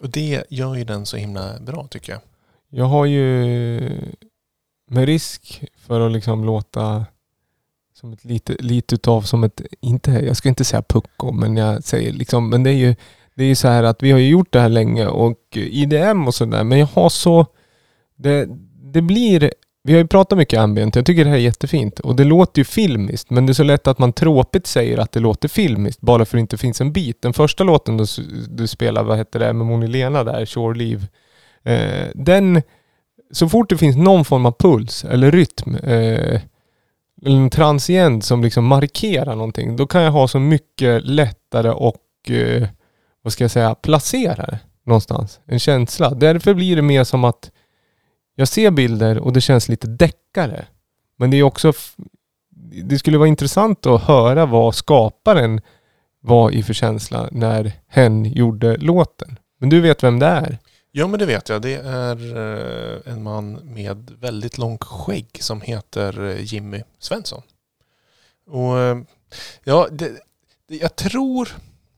Och 0.00 0.10
det 0.10 0.44
gör 0.50 0.74
ju 0.74 0.84
den 0.84 1.06
så 1.06 1.16
himla 1.16 1.60
bra 1.60 1.86
tycker 1.90 2.12
jag. 2.12 2.20
Jag 2.68 2.84
har 2.84 3.04
ju 3.06 3.20
med 4.90 5.06
risk 5.06 5.64
för 5.78 6.00
att 6.00 6.12
liksom 6.12 6.44
låta 6.44 7.06
som 7.94 8.12
ett 8.12 8.24
lite, 8.24 8.56
lite 8.58 8.94
utav 8.94 9.22
som 9.22 9.44
ett, 9.44 9.60
inte, 9.80 10.10
jag 10.10 10.36
ska 10.36 10.48
inte 10.48 10.64
säga 10.64 10.82
pucko, 10.82 11.32
men 11.32 11.56
jag 11.56 11.84
säger 11.84 12.12
liksom, 12.12 12.50
men 12.50 12.62
det 12.62 12.70
är 12.70 12.74
ju 12.74 12.94
det 13.34 13.44
är 13.44 13.48
ju 13.48 13.54
så 13.54 13.68
här 13.68 13.82
att 13.82 14.02
vi 14.02 14.10
har 14.10 14.18
ju 14.18 14.28
gjort 14.28 14.52
det 14.52 14.60
här 14.60 14.68
länge 14.68 15.06
och 15.06 15.38
IDM 15.56 16.26
och 16.26 16.34
sådär, 16.34 16.64
men 16.64 16.78
jag 16.78 16.86
har 16.86 17.08
så, 17.08 17.46
det, 18.16 18.48
det 18.92 19.02
blir, 19.02 19.52
vi 19.86 19.92
har 19.92 20.00
ju 20.00 20.06
pratat 20.06 20.38
mycket 20.38 20.60
ambient, 20.60 20.96
jag 20.96 21.06
tycker 21.06 21.24
det 21.24 21.30
här 21.30 21.36
är 21.36 21.40
jättefint 21.40 22.00
och 22.00 22.16
det 22.16 22.24
låter 22.24 22.60
ju 22.60 22.64
filmiskt, 22.64 23.30
men 23.30 23.46
det 23.46 23.52
är 23.52 23.54
så 23.54 23.62
lätt 23.62 23.86
att 23.86 23.98
man 23.98 24.12
tråkigt 24.12 24.66
säger 24.66 24.98
att 24.98 25.12
det 25.12 25.20
låter 25.20 25.48
filmiskt 25.48 26.00
bara 26.00 26.24
för 26.24 26.36
att 26.36 26.38
det 26.38 26.40
inte 26.40 26.56
finns 26.58 26.80
en 26.80 26.92
bit. 26.92 27.22
Den 27.22 27.32
första 27.32 27.64
låten 27.64 27.96
du, 27.96 28.04
du 28.48 28.66
spelar, 28.66 29.02
vad 29.02 29.18
heter 29.18 29.38
det, 29.38 29.52
med 29.52 29.66
Moni 29.66 29.86
Lena 29.86 30.24
där, 30.24 30.46
Shore 30.46 30.78
Leave, 30.78 31.02
eh, 31.62 32.08
den, 32.14 32.62
så 33.32 33.48
fort 33.48 33.68
det 33.68 33.78
finns 33.78 33.96
någon 33.96 34.24
form 34.24 34.46
av 34.46 34.52
puls 34.58 35.04
eller 35.04 35.30
rytm, 35.30 35.74
eh, 35.74 36.40
eller 37.22 37.36
en 37.36 37.50
transient 37.50 38.24
som 38.24 38.42
liksom 38.42 38.64
markerar 38.64 39.34
någonting, 39.34 39.76
då 39.76 39.86
kan 39.86 40.02
jag 40.02 40.12
ha 40.12 40.28
så 40.28 40.38
mycket 40.38 41.04
lättare 41.04 41.70
och, 41.70 42.30
eh, 42.30 42.68
vad 43.22 43.32
ska 43.32 43.44
jag 43.44 43.50
säga, 43.50 43.74
placera 43.74 44.46
det 44.46 44.58
någonstans. 44.86 45.40
En 45.46 45.58
känsla. 45.58 46.10
Därför 46.10 46.54
blir 46.54 46.76
det 46.76 46.82
mer 46.82 47.04
som 47.04 47.24
att 47.24 47.50
jag 48.34 48.48
ser 48.48 48.70
bilder 48.70 49.18
och 49.18 49.32
det 49.32 49.40
känns 49.40 49.68
lite 49.68 49.86
deckare. 49.86 50.66
Men 51.16 51.30
det 51.30 51.36
är 51.36 51.42
också, 51.42 51.72
det 52.84 52.98
skulle 52.98 53.18
vara 53.18 53.28
intressant 53.28 53.86
att 53.86 54.02
höra 54.02 54.46
vad 54.46 54.74
skaparen 54.74 55.60
var 56.20 56.50
i 56.50 56.62
för 56.62 56.74
känsla 56.74 57.28
när 57.32 57.72
hen 57.88 58.24
gjorde 58.24 58.76
låten. 58.76 59.38
Men 59.58 59.68
du 59.68 59.80
vet 59.80 60.02
vem 60.02 60.18
det 60.18 60.26
är? 60.26 60.58
Ja 60.90 61.06
men 61.06 61.18
det 61.18 61.26
vet 61.26 61.48
jag. 61.48 61.62
Det 61.62 61.74
är 61.74 62.36
eh, 62.36 63.12
en 63.12 63.22
man 63.22 63.52
med 63.52 64.10
väldigt 64.20 64.58
långt 64.58 64.84
skägg 64.84 65.28
som 65.40 65.60
heter 65.60 66.24
eh, 66.24 66.44
Jimmy 66.44 66.82
Svensson. 66.98 67.42
Och 68.46 68.78
eh, 68.78 68.98
ja, 69.64 69.88
det, 69.90 70.10
jag 70.66 70.96
tror 70.96 71.48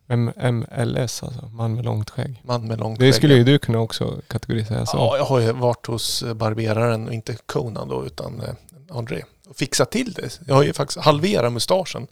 MLS 0.08 1.22
alltså, 1.22 1.50
man 1.52 1.74
med 1.74 1.84
långt 1.84 2.10
skägg. 2.10 2.42
man 2.44 2.66
med 2.66 2.78
långt 2.78 2.98
Det 2.98 3.04
skägg. 3.04 3.14
skulle 3.14 3.34
ju 3.34 3.44
du 3.44 3.58
kunna 3.58 3.78
också 3.78 4.20
kategorisera 4.28 4.86
så. 4.86 4.96
Ja, 4.96 5.16
jag 5.16 5.24
har 5.24 5.40
ju 5.40 5.52
varit 5.52 5.86
hos 5.86 6.22
eh, 6.22 6.34
barberaren 6.34 7.06
och 7.06 7.12
inte 7.14 7.36
Conan 7.46 7.88
då 7.88 8.06
utan 8.06 8.40
eh, 8.40 8.96
André 8.96 9.22
och 9.48 9.56
fixat 9.56 9.90
till 9.90 10.12
det. 10.12 10.40
Jag 10.46 10.54
har 10.54 10.62
ju 10.62 10.72
faktiskt 10.72 10.98
halverat 11.00 11.52
mustaschen. 11.52 12.06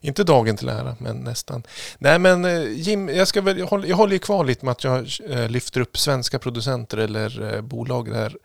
Inte 0.00 0.24
dagen 0.24 0.56
till 0.56 0.68
ära, 0.68 0.96
men 1.00 1.16
nästan. 1.16 1.62
Nej 1.98 2.18
men 2.18 2.44
eh, 2.44 2.62
Jim, 2.72 3.08
jag, 3.08 3.28
ska 3.28 3.40
väl, 3.40 3.58
jag, 3.58 3.66
håller, 3.66 3.88
jag 3.88 3.96
håller 3.96 4.12
ju 4.12 4.18
kvar 4.18 4.44
lite 4.44 4.64
med 4.64 4.72
att 4.72 4.84
jag 4.84 5.08
lyfter 5.48 5.80
upp 5.80 5.98
svenska 5.98 6.38
producenter 6.38 6.98
eller 6.98 7.60
bolag 7.62 8.10
det 8.10 8.16
här 8.16 8.36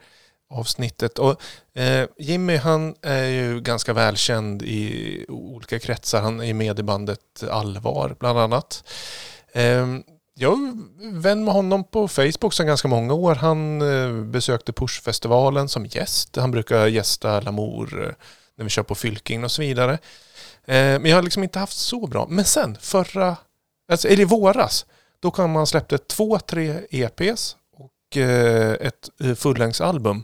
avsnittet. 0.50 1.20
Och, 1.20 1.42
eh, 1.76 2.08
Jimmy 2.18 2.56
han 2.56 2.96
är 3.02 3.26
ju 3.26 3.62
ganska 3.62 3.94
välkänd 3.94 4.62
i 4.62 5.26
olika 5.30 5.80
kretsar. 5.80 6.22
Han 6.22 6.42
är 6.42 6.54
med 6.54 6.80
i 6.80 6.84
bandet 6.84 7.44
Allvar 7.52 8.16
bland 8.20 8.40
annat. 8.40 8.84
Eh, 9.52 9.88
jag 10.36 10.54
är 10.54 11.22
vän 11.22 11.46
med 11.46 11.54
honom 11.54 11.84
på 11.84 12.08
Facebook 12.08 12.54
sedan 12.54 12.68
ganska 12.68 12.88
många 12.88 13.14
år. 13.14 13.36
Han 13.36 13.82
eh, 13.82 14.24
besökte 14.24 14.74
Pushfestivalen 14.74 15.70
som 15.70 15.86
gäst. 15.86 16.36
Han 16.36 16.52
brukar 16.52 16.88
gästa 16.88 17.42
Lamour 17.42 18.04
eh, 18.08 18.14
när 18.56 18.64
vi 18.64 18.70
kör 18.70 18.84
på 18.84 18.96
Fylking 18.96 19.44
och 19.44 19.52
så 19.52 19.62
vidare. 19.62 19.94
Eh, 20.66 20.76
men 20.76 21.06
jag 21.06 21.18
har 21.18 21.22
liksom 21.22 21.44
inte 21.44 21.60
haft 21.60 21.78
så 21.78 22.08
bra. 22.08 22.28
Men 22.30 22.46
sen 22.46 22.78
förra, 22.82 23.38
alltså, 23.92 24.08
eller 24.08 24.22
i 24.22 24.26
våras, 24.26 24.86
då 25.20 25.32
kom 25.32 25.52
man 25.52 25.68
släppte 25.68 25.98
två, 25.98 26.40
tre 26.40 26.80
EPs 26.90 27.56
och 27.78 28.18
eh, 28.18 28.72
ett 28.72 29.10
eh, 29.24 29.36
fullängdsalbum 29.36 30.24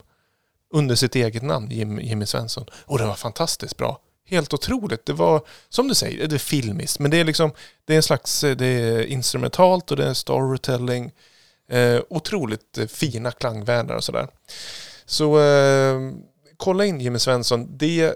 under 0.74 0.96
sitt 0.96 1.16
eget 1.16 1.44
namn, 1.44 1.72
Jim, 1.72 2.00
Jimmy 2.00 2.26
Svensson. 2.26 2.66
Och 2.86 2.98
det 2.98 3.06
var 3.06 3.16
fantastiskt 3.16 3.78
bra. 3.78 4.00
Helt 4.26 4.54
otroligt. 4.54 5.06
Det 5.06 5.14
var, 5.14 5.42
som 5.70 5.88
du 5.88 5.96
säger, 5.96 6.28
det 6.28 6.36
är 6.36 6.40
filmiskt. 6.40 7.00
Men 7.00 7.12
det 7.12 7.18
är 7.18 7.24
liksom, 7.24 7.52
det 7.86 7.94
är 7.94 7.98
en 7.98 8.04
slags, 8.04 8.42
det 8.42 8.66
är 8.66 9.06
instrumentalt 9.06 9.92
och 9.92 9.98
det 9.98 10.06
är 10.06 10.14
storytelling. 10.14 11.12
Eh, 11.72 12.02
otroligt 12.10 12.80
fina 12.88 13.32
klangvärldar 13.32 13.96
och 13.96 14.04
sådär. 14.04 14.28
Så 15.06 15.40
eh, 15.40 16.00
kolla 16.58 16.86
in 16.86 17.02
Jimmy 17.02 17.20
Svensson. 17.20 17.78
Det, 17.78 18.14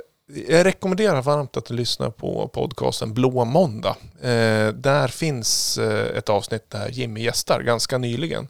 jag 0.47 0.65
rekommenderar 0.65 1.21
varmt 1.21 1.57
att 1.57 1.65
du 1.65 1.73
lyssnar 1.73 2.09
på 2.09 2.47
podcasten 2.47 3.13
Blå 3.13 3.45
måndag. 3.45 3.95
Eh, 4.21 4.67
där 4.67 5.07
finns 5.07 5.77
eh, 5.77 6.17
ett 6.17 6.29
avsnitt 6.29 6.69
där 6.69 6.89
Jimmy 6.89 7.23
gästar 7.23 7.61
ganska 7.61 7.97
nyligen. 7.97 8.47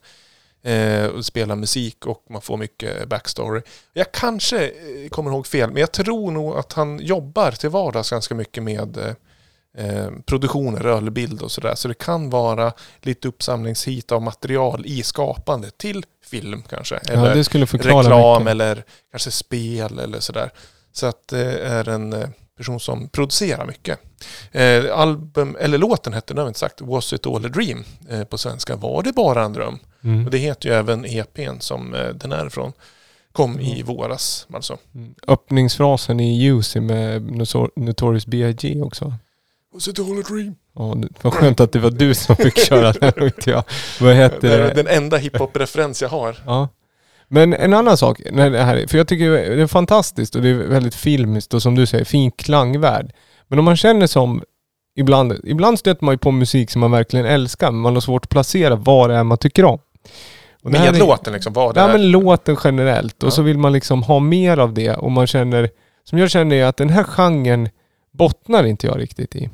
Eh, 0.65 1.05
och 1.05 1.25
spelar 1.25 1.55
musik 1.55 2.05
och 2.05 2.25
man 2.29 2.41
får 2.41 2.57
mycket 2.57 3.09
backstory. 3.09 3.61
Jag 3.93 4.11
kanske 4.11 4.67
eh, 4.67 5.09
kommer 5.09 5.31
ihåg 5.31 5.47
fel, 5.47 5.71
men 5.71 5.79
jag 5.79 5.91
tror 5.91 6.31
nog 6.31 6.57
att 6.57 6.73
han 6.73 6.99
jobbar 6.99 7.51
till 7.51 7.69
vardags 7.69 8.09
ganska 8.09 8.35
mycket 8.35 8.63
med 8.63 8.97
eh, 8.97 9.13
eh, 9.87 10.11
produktioner, 10.25 10.79
rörlig 10.79 11.41
och 11.41 11.51
sådär. 11.51 11.75
Så 11.75 11.87
det 11.87 11.93
kan 11.93 12.29
vara 12.29 12.73
lite 13.01 13.27
uppsamlingshit 13.27 14.11
av 14.11 14.21
material 14.21 14.85
i 14.85 15.03
skapandet 15.03 15.77
till 15.77 16.05
film 16.25 16.63
kanske. 16.69 16.99
Ja, 17.07 17.13
Eller 17.13 17.35
det 17.35 17.43
skulle 17.43 17.67
förklara 17.67 17.99
reklam 18.03 18.43
mycket. 18.43 18.51
eller 18.51 18.83
kanske 19.11 19.31
spel 19.31 19.99
eller 19.99 20.19
sådär. 20.19 20.51
Så 20.91 21.05
att 21.05 21.27
det 21.27 21.59
är 21.59 21.89
en 21.89 22.13
eh, 22.13 22.29
person 22.63 22.79
som 22.79 23.09
producerar 23.09 23.65
mycket. 23.65 23.99
Eh, 24.51 24.97
album, 24.99 25.57
eller 25.59 25.77
låten 25.77 26.13
hette, 26.13 26.33
det 26.33 26.41
har 26.41 26.45
vi 26.45 26.49
inte 26.49 26.59
sagt, 26.59 26.81
Was 26.81 27.13
it 27.13 27.27
all 27.27 27.45
a 27.45 27.49
dream? 27.49 27.83
Eh, 28.09 28.23
på 28.23 28.37
svenska, 28.37 28.75
var 28.75 29.03
det 29.03 29.13
bara 29.13 29.43
en 29.43 29.53
dröm? 29.53 29.79
Mm. 30.03 30.25
Och 30.25 30.31
det 30.31 30.37
heter 30.37 30.69
ju 30.69 30.75
även 30.75 31.05
EPn 31.05 31.59
som 31.59 31.93
eh, 31.95 32.07
den 32.09 32.31
är 32.31 32.47
ifrån. 32.47 32.71
Kom 33.31 33.59
i 33.59 33.83
våras 33.83 34.47
alltså. 34.53 34.77
Mm. 34.95 35.13
Öppningsfrasen 35.27 36.19
i 36.19 36.43
Juicy 36.43 36.79
med 36.79 37.21
Notor- 37.21 37.71
Notorious 37.75 38.25
B.I.G. 38.25 38.81
också. 38.81 39.13
Was 39.73 39.87
it 39.87 39.99
all 39.99 40.19
a 40.19 40.23
dream? 40.29 40.55
Ja, 40.75 40.95
var 41.21 41.31
skönt 41.31 41.59
att 41.59 41.71
det 41.71 41.79
var 41.79 41.91
du 41.91 42.13
som 42.15 42.35
fick 42.35 42.57
köra 42.67 42.91
den 42.91 43.13
och 43.21 43.25
inte 43.25 43.49
jag. 43.49 43.63
Vad 44.01 44.15
heter 44.15 44.57
det? 44.59 44.73
den 44.73 44.87
enda 44.87 45.17
hiphop-referens 45.17 46.01
jag 46.01 46.09
har. 46.09 46.37
Ja. 46.45 46.69
Men 47.33 47.53
en 47.53 47.73
annan 47.73 47.97
sak, 47.97 48.21
när 48.31 48.49
det 48.49 48.63
här, 48.63 48.85
för 48.87 48.97
jag 48.97 49.07
tycker 49.07 49.31
det 49.31 49.61
är 49.61 49.67
fantastiskt 49.67 50.35
och 50.35 50.41
det 50.41 50.49
är 50.49 50.53
väldigt 50.53 50.95
filmiskt 50.95 51.53
och 51.53 51.61
som 51.61 51.75
du 51.75 51.85
säger, 51.85 52.05
fin 52.05 52.31
klangvärld. 52.31 53.11
Men 53.47 53.59
om 53.59 53.65
man 53.65 53.77
känner 53.77 54.07
som, 54.07 54.43
ibland, 54.95 55.33
ibland 55.43 55.79
stöter 55.79 56.05
man 56.05 56.13
ju 56.13 56.17
på 56.17 56.31
musik 56.31 56.71
som 56.71 56.79
man 56.79 56.91
verkligen 56.91 57.25
älskar, 57.25 57.71
men 57.71 57.81
man 57.81 57.93
har 57.93 58.01
svårt 58.01 58.25
att 58.25 58.29
placera 58.29 58.75
vad 58.75 59.09
det 59.09 59.15
är 59.15 59.23
man 59.23 59.37
tycker 59.37 59.65
om. 59.65 59.79
Och 60.63 60.71
Med 60.71 60.95
är- 60.95 60.99
låten 60.99 61.33
liksom, 61.33 61.53
vad 61.53 61.75
det 61.75 61.79
Ja 61.81 61.87
är. 61.89 61.91
men 61.93 62.11
låten 62.11 62.57
generellt 62.63 63.23
och 63.23 63.27
Ja. 63.27 63.31
så 63.31 63.41
vill 63.41 63.57
man 63.57 63.73
liksom 63.73 64.03
ha 64.03 64.19
mer 64.19 64.57
av 64.57 64.73
det 64.73 64.93
och 64.95 65.11
man 65.11 65.27
känner, 65.27 65.69
som 66.03 66.17
jag 66.19 66.31
känner 66.31 66.55
är 66.55 66.65
att 66.65 66.77
den 66.77 66.89
här 66.89 67.03
genren 67.03 67.69
bottnar 68.17 68.63
inte 68.63 68.87
jag 68.87 68.99
riktigt 68.99 69.35
i. 69.35 69.49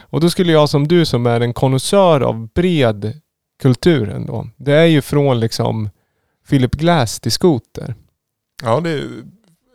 Och 0.00 0.20
då 0.20 0.30
skulle 0.30 0.52
jag 0.52 0.68
som 0.68 0.88
du 0.88 1.04
som 1.04 1.26
är 1.26 1.40
en 1.40 1.52
konnässör 1.54 2.20
av 2.20 2.48
bred 2.54 3.20
kultur 3.62 4.08
ändå. 4.10 4.48
Det 4.56 4.72
är 4.74 4.84
ju 4.86 5.02
från 5.02 5.40
liksom 5.40 5.90
Philip 6.48 6.74
Glass 6.74 7.20
till 7.20 7.32
Scooter. 7.32 7.94
Ja, 8.62 8.80
det, 8.80 9.00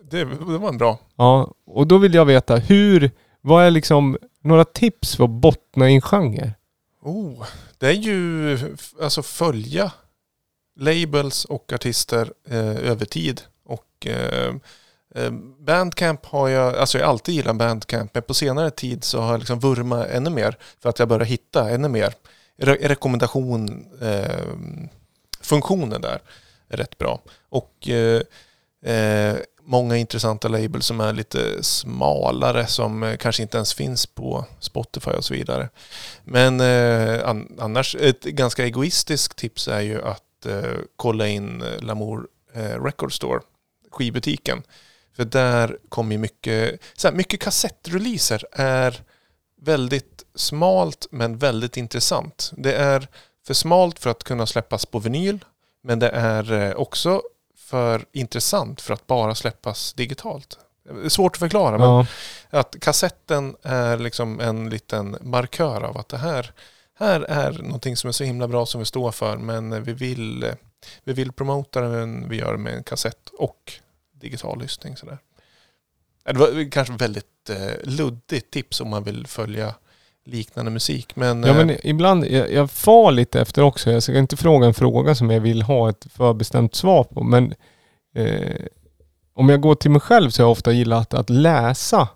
det, 0.09 0.25
det 0.25 0.57
var 0.57 0.69
en 0.69 0.77
bra. 0.77 0.99
Ja, 1.15 1.53
och 1.65 1.87
då 1.87 1.97
vill 1.97 2.13
jag 2.13 2.25
veta 2.25 2.55
hur, 2.55 3.11
vad 3.41 3.65
är 3.65 3.71
liksom 3.71 4.17
några 4.41 4.65
tips 4.65 5.15
för 5.15 5.23
att 5.23 5.29
bottna 5.29 5.89
i 5.89 5.95
en 5.95 6.01
genre? 6.01 6.53
Oh, 7.01 7.45
det 7.77 7.87
är 7.87 7.93
ju 7.93 8.59
alltså 9.01 9.23
följa 9.23 9.91
labels 10.79 11.45
och 11.45 11.73
artister 11.73 12.33
eh, 12.49 12.89
över 12.89 13.05
tid. 13.05 13.41
Och 13.65 14.07
eh, 14.07 14.55
eh, 15.15 15.31
Bandcamp 15.59 16.25
har 16.25 16.49
jag, 16.49 16.75
alltså 16.75 16.97
jag 16.97 17.05
har 17.05 17.11
alltid 17.11 17.35
gillat 17.35 17.55
Bandcamp, 17.55 18.13
men 18.13 18.23
på 18.23 18.33
senare 18.33 18.71
tid 18.71 19.03
så 19.03 19.21
har 19.21 19.31
jag 19.31 19.39
liksom 19.39 19.59
vurmat 19.59 20.07
ännu 20.07 20.29
mer 20.29 20.57
för 20.79 20.89
att 20.89 20.99
jag 20.99 21.07
börjar 21.07 21.25
hitta 21.25 21.69
ännu 21.69 21.87
mer. 21.87 22.13
Re- 22.57 22.87
rekommendation, 22.87 23.85
eh, 24.01 24.45
funktionen 25.41 26.01
där 26.01 26.09
är 26.09 26.21
rätt 26.77 26.97
bra. 26.97 27.21
Och 27.49 27.89
eh, 27.89 28.21
eh, 28.93 29.35
många 29.65 29.97
intressanta 29.97 30.47
labels 30.47 30.85
som 30.85 30.99
är 30.99 31.13
lite 31.13 31.63
smalare 31.63 32.67
som 32.67 33.03
eh, 33.03 33.17
kanske 33.17 33.41
inte 33.41 33.57
ens 33.57 33.73
finns 33.73 34.05
på 34.05 34.45
Spotify 34.59 35.11
och 35.11 35.25
så 35.25 35.33
vidare. 35.33 35.69
Men 36.23 36.59
eh, 36.59 37.29
an, 37.29 37.57
annars, 37.59 37.95
ett 37.95 38.23
ganska 38.23 38.63
egoistiskt 38.63 39.37
tips 39.37 39.67
är 39.67 39.81
ju 39.81 40.01
att 40.01 40.45
eh, 40.45 40.79
kolla 40.95 41.27
in 41.27 41.63
Lamour 41.79 42.27
eh, 42.53 42.83
Record 42.83 43.15
Store, 43.15 43.41
skivbutiken. 43.91 44.63
För 45.15 45.25
där 45.25 45.77
kommer 45.89 46.11
ju 46.11 46.17
mycket, 46.17 46.81
så 46.97 47.07
här, 47.07 47.15
mycket 47.15 47.39
kassettreleaser 47.39 48.45
är 48.51 49.01
väldigt 49.61 50.23
smalt 50.35 51.07
men 51.11 51.37
väldigt 51.37 51.77
intressant. 51.77 52.51
Det 52.57 52.73
är 52.73 53.07
för 53.47 53.53
smalt 53.53 53.99
för 53.99 54.09
att 54.09 54.23
kunna 54.23 54.45
släppas 54.45 54.85
på 54.85 54.99
vinyl 54.99 55.45
men 55.83 55.99
det 55.99 56.09
är 56.09 56.51
eh, 56.51 56.75
också 56.75 57.21
för 57.57 58.05
intressant 58.11 58.81
för 58.81 58.93
att 58.93 59.07
bara 59.07 59.35
släppas 59.35 59.93
digitalt. 59.93 60.57
Det 60.83 61.05
är 61.05 61.09
svårt 61.09 61.35
att 61.35 61.39
förklara, 61.39 61.77
men 61.77 61.87
Ja. 61.89 62.05
att 62.49 62.75
kassetten 62.81 63.55
är 63.63 63.97
liksom 63.97 64.39
en 64.39 64.69
liten 64.69 65.17
markör 65.21 65.81
av 65.83 65.97
att 65.97 66.09
det 66.09 66.17
här, 66.17 66.51
här 66.99 67.21
är 67.21 67.51
någonting 67.51 67.97
som 67.97 68.07
är 68.07 68.11
så 68.11 68.23
himla 68.23 68.47
bra 68.47 68.65
som 68.65 68.79
vi 68.79 68.85
står 68.85 69.11
för, 69.11 69.37
men 69.37 69.83
vi 69.83 69.93
vill, 69.93 70.51
vi 71.03 71.13
vill 71.13 71.31
promota 71.31 71.81
det, 71.81 71.87
men 71.89 72.29
vi 72.29 72.37
gör 72.37 72.51
det 72.51 72.57
med 72.57 72.73
en 72.73 72.83
kassett 72.83 73.29
och 73.29 73.73
digital 74.13 74.59
lyssning. 74.59 74.97
Sådär. 74.97 75.17
Det 76.23 76.33
var 76.33 76.71
kanske 76.71 76.93
väldigt 76.93 77.49
eh, 77.49 77.73
luddigt 77.83 78.51
tips 78.51 78.81
om 78.81 78.89
man 78.89 79.03
vill 79.03 79.27
följa 79.27 79.75
liknande 80.25 80.71
musik, 80.71 81.15
men, 81.15 81.43
Ja 81.43 81.49
eh, 81.49 81.55
men 81.65 81.77
ibland, 81.83 82.25
jag, 82.25 82.51
jag 82.51 82.71
far 82.71 83.11
lite 83.11 83.41
efter 83.41 83.61
också. 83.61 83.91
Jag 83.91 84.03
ska 84.03 84.17
inte 84.17 84.37
fråga 84.37 84.67
en 84.67 84.73
fråga 84.73 85.15
som 85.15 85.29
jag 85.29 85.41
vill 85.41 85.61
ha 85.61 85.89
ett 85.89 86.07
förbestämt 86.09 86.75
svar 86.75 87.03
på. 87.03 87.23
Men 87.23 87.53
eh, 88.15 88.65
om 89.35 89.49
jag 89.49 89.61
går 89.61 89.75
till 89.75 89.91
mig 89.91 90.01
själv 90.01 90.29
så 90.29 90.41
har 90.41 90.45
jag 90.45 90.51
ofta 90.51 90.71
gillat 90.71 91.13
att 91.13 91.29
läsa 91.29 92.07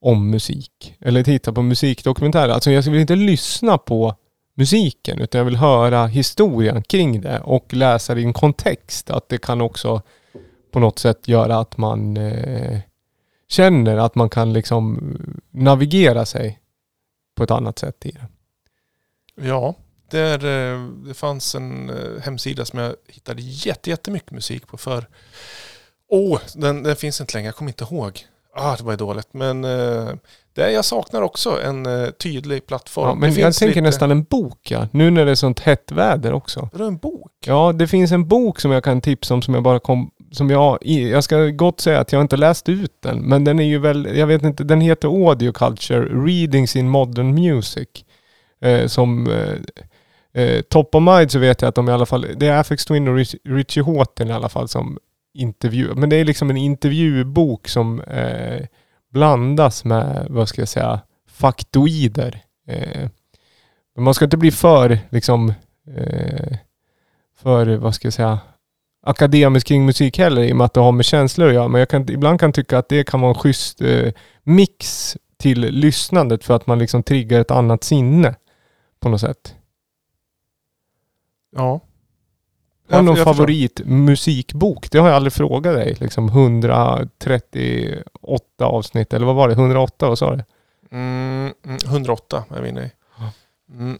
om 0.00 0.30
musik. 0.30 0.94
Eller 1.00 1.22
titta 1.22 1.52
på 1.52 1.62
musikdokumentärer. 1.62 2.52
Alltså 2.52 2.70
jag 2.70 2.82
vill 2.82 3.00
inte 3.00 3.16
lyssna 3.16 3.78
på 3.78 4.14
musiken 4.56 5.20
utan 5.20 5.38
jag 5.38 5.44
vill 5.44 5.56
höra 5.56 6.06
historien 6.06 6.82
kring 6.82 7.20
det 7.20 7.40
och 7.40 7.74
läsa 7.74 8.14
det 8.14 8.20
i 8.20 8.24
en 8.24 8.32
kontext. 8.32 9.10
Att 9.10 9.28
det 9.28 9.38
kan 9.38 9.60
också 9.60 10.02
på 10.72 10.78
något 10.78 10.98
sätt 10.98 11.28
göra 11.28 11.58
att 11.58 11.76
man 11.76 12.16
eh, 12.16 12.78
känner 13.48 13.96
att 13.96 14.14
man 14.14 14.28
kan 14.28 14.52
liksom 14.52 15.16
navigera 15.50 16.26
sig 16.26 16.59
på 17.40 17.44
ett 17.44 17.50
annat 17.50 17.78
sätt 17.78 18.06
i 18.06 18.10
det. 18.10 18.26
Ja, 19.48 19.74
där, 20.10 20.34
eh, 20.34 20.88
det 21.06 21.14
fanns 21.14 21.54
en 21.54 21.90
eh, 21.90 22.22
hemsida 22.22 22.64
som 22.64 22.78
jag 22.78 22.94
hittade 23.08 23.42
jätte, 23.42 23.90
jättemycket 23.90 24.30
musik 24.30 24.66
på 24.66 24.76
för. 24.76 25.06
Åh, 26.08 26.36
oh, 26.36 26.40
den, 26.54 26.82
den 26.82 26.96
finns 26.96 27.20
inte 27.20 27.36
längre, 27.36 27.46
jag 27.48 27.54
kommer 27.54 27.70
inte 27.70 27.84
ihåg. 27.84 28.26
Ah, 28.56 28.76
det 28.76 28.82
var 28.82 28.92
ju 28.92 28.96
dåligt. 28.96 29.28
Men 29.32 29.64
eh, 29.64 30.08
det, 30.54 30.72
jag 30.72 30.84
saknar 30.84 31.22
också 31.22 31.62
en 31.62 32.12
tydlig 32.18 32.66
plattform. 32.66 33.08
Ja, 33.08 33.14
men 33.14 33.34
jag 33.34 33.54
tänker 33.54 33.66
lite- 33.66 33.80
nästan 33.80 34.10
en 34.10 34.22
bok 34.22 34.70
ja. 34.70 34.88
Nu 34.92 35.10
när 35.10 35.24
det 35.24 35.30
är 35.30 35.34
sånt 35.34 35.60
hett 35.60 35.92
väder 35.92 36.32
också. 36.32 36.68
Är 36.72 36.78
det 36.78 36.84
en 36.84 36.96
bok? 36.96 37.32
Ja, 37.46 37.72
det 37.72 37.88
finns 37.88 38.12
en 38.12 38.28
bok 38.28 38.60
som 38.60 38.70
jag 38.70 38.84
kan 38.84 39.00
tipsa 39.00 39.34
om 39.34 39.42
som 39.42 39.54
jag 39.54 39.62
bara 39.62 39.78
kom... 39.78 40.10
Som 40.32 40.50
jag, 40.50 40.86
jag 40.86 41.24
ska 41.24 41.46
gott 41.46 41.80
säga 41.80 42.00
att 42.00 42.12
jag 42.12 42.22
inte 42.22 42.36
läst 42.36 42.68
ut 42.68 43.02
den. 43.02 43.18
Men 43.18 43.44
den 43.44 43.60
är 43.60 43.64
ju 43.64 43.78
väl, 43.78 44.16
jag 44.16 44.26
vet 44.26 44.42
inte, 44.42 44.64
den 44.64 44.80
heter 44.80 45.08
Audio 45.08 45.52
Culture, 45.52 46.00
Readings 46.00 46.76
in 46.76 46.88
Modern 46.88 47.34
Music. 47.34 47.88
Eh, 48.60 48.86
som 48.86 49.30
eh, 49.30 50.42
eh 50.42 50.60
top 50.60 50.94
of 50.94 51.02
mind 51.02 51.30
så 51.30 51.38
vet 51.38 51.62
jag 51.62 51.68
att 51.68 51.74
de 51.74 51.88
i 51.88 51.92
alla 51.92 52.06
fall, 52.06 52.26
det 52.36 52.46
är 52.46 52.58
Afex 52.58 52.84
Twin 52.84 53.08
och 53.08 53.16
Rich, 53.16 53.34
Richie 53.44 53.82
Houghton 53.82 54.28
i 54.28 54.32
alla 54.32 54.48
fall 54.48 54.68
som 54.68 54.98
intervjuar. 55.34 55.94
Men 55.94 56.10
det 56.10 56.16
är 56.16 56.24
liksom 56.24 56.50
en 56.50 56.56
intervjubok 56.56 57.68
som 57.68 58.00
eh, 58.00 58.66
blandas 59.12 59.84
med, 59.84 60.26
vad 60.30 60.48
ska 60.48 60.60
jag 60.60 60.68
säga, 60.68 61.00
faktoider. 61.30 62.42
Eh, 62.66 63.08
men 63.94 64.04
man 64.04 64.14
ska 64.14 64.24
inte 64.24 64.36
bli 64.36 64.50
för, 64.50 64.98
liksom, 65.10 65.48
eh, 65.96 66.56
för, 67.36 67.76
vad 67.76 67.94
ska 67.94 68.06
jag 68.06 68.12
säga, 68.12 68.38
akademisk 69.02 69.66
kring 69.66 69.86
musik 69.86 70.18
heller 70.18 70.42
i 70.42 70.52
och 70.52 70.56
med 70.56 70.64
att 70.64 70.74
det 70.74 70.80
har 70.80 70.92
med 70.92 71.04
känslor 71.04 71.48
att 71.48 71.54
göra. 71.54 71.68
Men 71.68 71.78
jag 71.78 71.88
kan, 71.88 72.10
ibland 72.10 72.40
kan 72.40 72.52
tycka 72.52 72.78
att 72.78 72.88
det 72.88 73.04
kan 73.04 73.20
vara 73.20 73.30
en 73.30 73.40
schysst 73.40 73.80
eh, 73.80 74.12
mix 74.42 75.16
till 75.36 75.60
lyssnandet 75.60 76.44
för 76.44 76.56
att 76.56 76.66
man 76.66 76.78
liksom 76.78 77.02
triggar 77.02 77.40
ett 77.40 77.50
annat 77.50 77.84
sinne 77.84 78.34
på 79.00 79.08
något 79.08 79.20
sätt. 79.20 79.54
Ja. 81.56 81.80
Har 82.90 82.98
du 82.98 83.04
någon 83.04 83.16
favoritmusikbok? 83.16 84.90
Det 84.90 84.98
har 84.98 85.08
jag 85.08 85.16
aldrig 85.16 85.32
frågat 85.32 85.74
dig. 85.74 85.96
Liksom 86.00 86.28
138 86.28 88.44
avsnitt, 88.60 89.12
eller 89.12 89.26
vad 89.26 89.34
var 89.34 89.48
det? 89.48 89.54
108, 89.54 90.08
vad 90.08 90.18
sa 90.18 90.36
du? 90.36 90.44
Mm, 90.90 91.52
mm, 91.64 91.78
108 91.86 92.44
är 92.50 92.62
vi 92.62 92.68
inne 92.68 92.84
i. 92.84 92.90
Mm. 93.72 93.98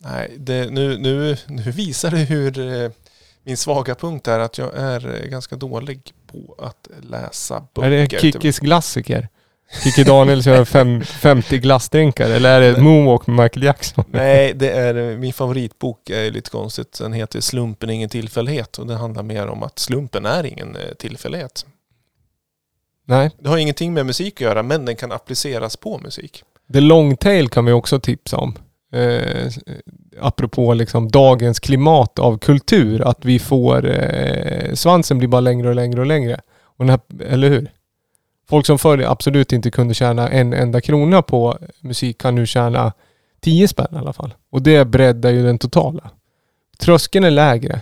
Nej, 0.00 0.34
det, 0.38 0.70
nu, 0.70 0.98
nu, 0.98 1.36
nu 1.48 1.70
visar 1.70 2.10
det 2.10 2.16
hur 2.16 2.58
eh, 2.58 2.90
min 3.44 3.56
svaga 3.56 3.94
punkt 3.94 4.28
är 4.28 4.38
att 4.38 4.58
jag 4.58 4.76
är 4.76 5.26
ganska 5.28 5.56
dålig 5.56 6.12
på 6.26 6.54
att 6.58 6.88
läsa 7.02 7.66
böcker. 7.74 7.90
Är 7.90 8.08
det 8.08 8.20
Kikkis 8.20 8.58
klassiker? 8.58 9.28
Kikki 9.82 10.04
Daniels 10.04 10.46
gör 10.46 10.64
fem, 10.64 11.00
50 11.04 11.58
glassdrinkar 11.58 12.30
eller 12.30 12.60
är 12.60 12.72
det 12.72 12.82
Moonwalk 12.82 13.26
med 13.26 13.36
Michael 13.36 13.62
Jackson? 13.62 14.04
Nej, 14.10 14.54
det 14.54 14.70
är 14.70 14.94
eh, 14.94 15.18
min 15.18 15.32
favoritbok 15.32 16.10
är 16.10 16.30
lite 16.30 16.50
konstigt. 16.50 16.98
Den 16.98 17.12
heter 17.12 17.40
Slumpen 17.40 17.90
är 17.90 17.94
ingen 17.94 18.08
tillfällighet 18.08 18.78
och 18.78 18.86
det 18.86 18.94
handlar 18.94 19.22
mer 19.22 19.46
om 19.46 19.62
att 19.62 19.78
slumpen 19.78 20.26
är 20.26 20.46
ingen 20.46 20.76
eh, 20.76 20.94
tillfällighet. 20.98 21.66
Nej. 23.06 23.30
Det 23.38 23.48
har 23.48 23.58
ingenting 23.58 23.94
med 23.94 24.06
musik 24.06 24.34
att 24.34 24.40
göra 24.40 24.62
men 24.62 24.84
den 24.84 24.96
kan 24.96 25.12
appliceras 25.12 25.76
på 25.76 25.98
musik. 25.98 26.42
The 26.72 26.80
Long 26.80 27.16
Tail 27.16 27.48
kan 27.48 27.64
vi 27.64 27.72
också 27.72 28.00
tipsa 28.00 28.36
om. 28.36 28.54
Eh, 28.94 29.52
apropå 30.20 30.74
liksom 30.74 31.08
dagens 31.08 31.60
klimat 31.60 32.18
av 32.18 32.38
kultur. 32.38 33.08
Att 33.08 33.24
vi 33.24 33.38
får, 33.38 33.90
eh, 33.90 34.74
svansen 34.74 35.18
blir 35.18 35.28
bara 35.28 35.40
längre 35.40 35.68
och 35.68 35.74
längre 35.74 36.00
och 36.00 36.06
längre. 36.06 36.40
Och 36.76 36.86
här, 36.86 37.00
eller 37.20 37.50
hur? 37.50 37.70
Folk 38.48 38.66
som 38.66 38.78
förr 38.78 38.98
absolut 38.98 39.52
inte 39.52 39.70
kunde 39.70 39.94
tjäna 39.94 40.28
en 40.28 40.52
enda 40.52 40.80
krona 40.80 41.22
på 41.22 41.58
musik 41.80 42.18
kan 42.18 42.34
nu 42.34 42.46
tjäna 42.46 42.92
10 43.40 43.68
spänn 43.68 43.88
i 43.92 43.96
alla 43.96 44.12
fall. 44.12 44.34
Och 44.50 44.62
det 44.62 44.84
breddar 44.84 45.30
ju 45.30 45.42
den 45.42 45.58
totala. 45.58 46.10
Tröskeln 46.78 47.24
är 47.24 47.30
lägre. 47.30 47.80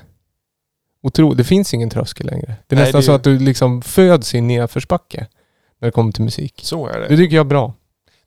Otro, 1.02 1.34
det 1.34 1.44
finns 1.44 1.74
ingen 1.74 1.90
tröskel 1.90 2.26
längre. 2.26 2.54
Det 2.66 2.74
är 2.74 2.76
Nej, 2.76 2.84
nästan 2.84 3.00
det 3.00 3.04
så 3.04 3.12
att 3.12 3.24
du 3.24 3.38
liksom 3.38 3.82
föds 3.82 4.34
i 4.34 4.40
nedförsbacke 4.40 5.26
när 5.78 5.88
det 5.88 5.92
kommer 5.92 6.12
till 6.12 6.24
musik. 6.24 6.60
Så 6.64 6.86
är 6.86 7.00
det. 7.00 7.08
Det 7.08 7.16
tycker 7.16 7.36
jag 7.36 7.44
är 7.44 7.48
bra. 7.48 7.74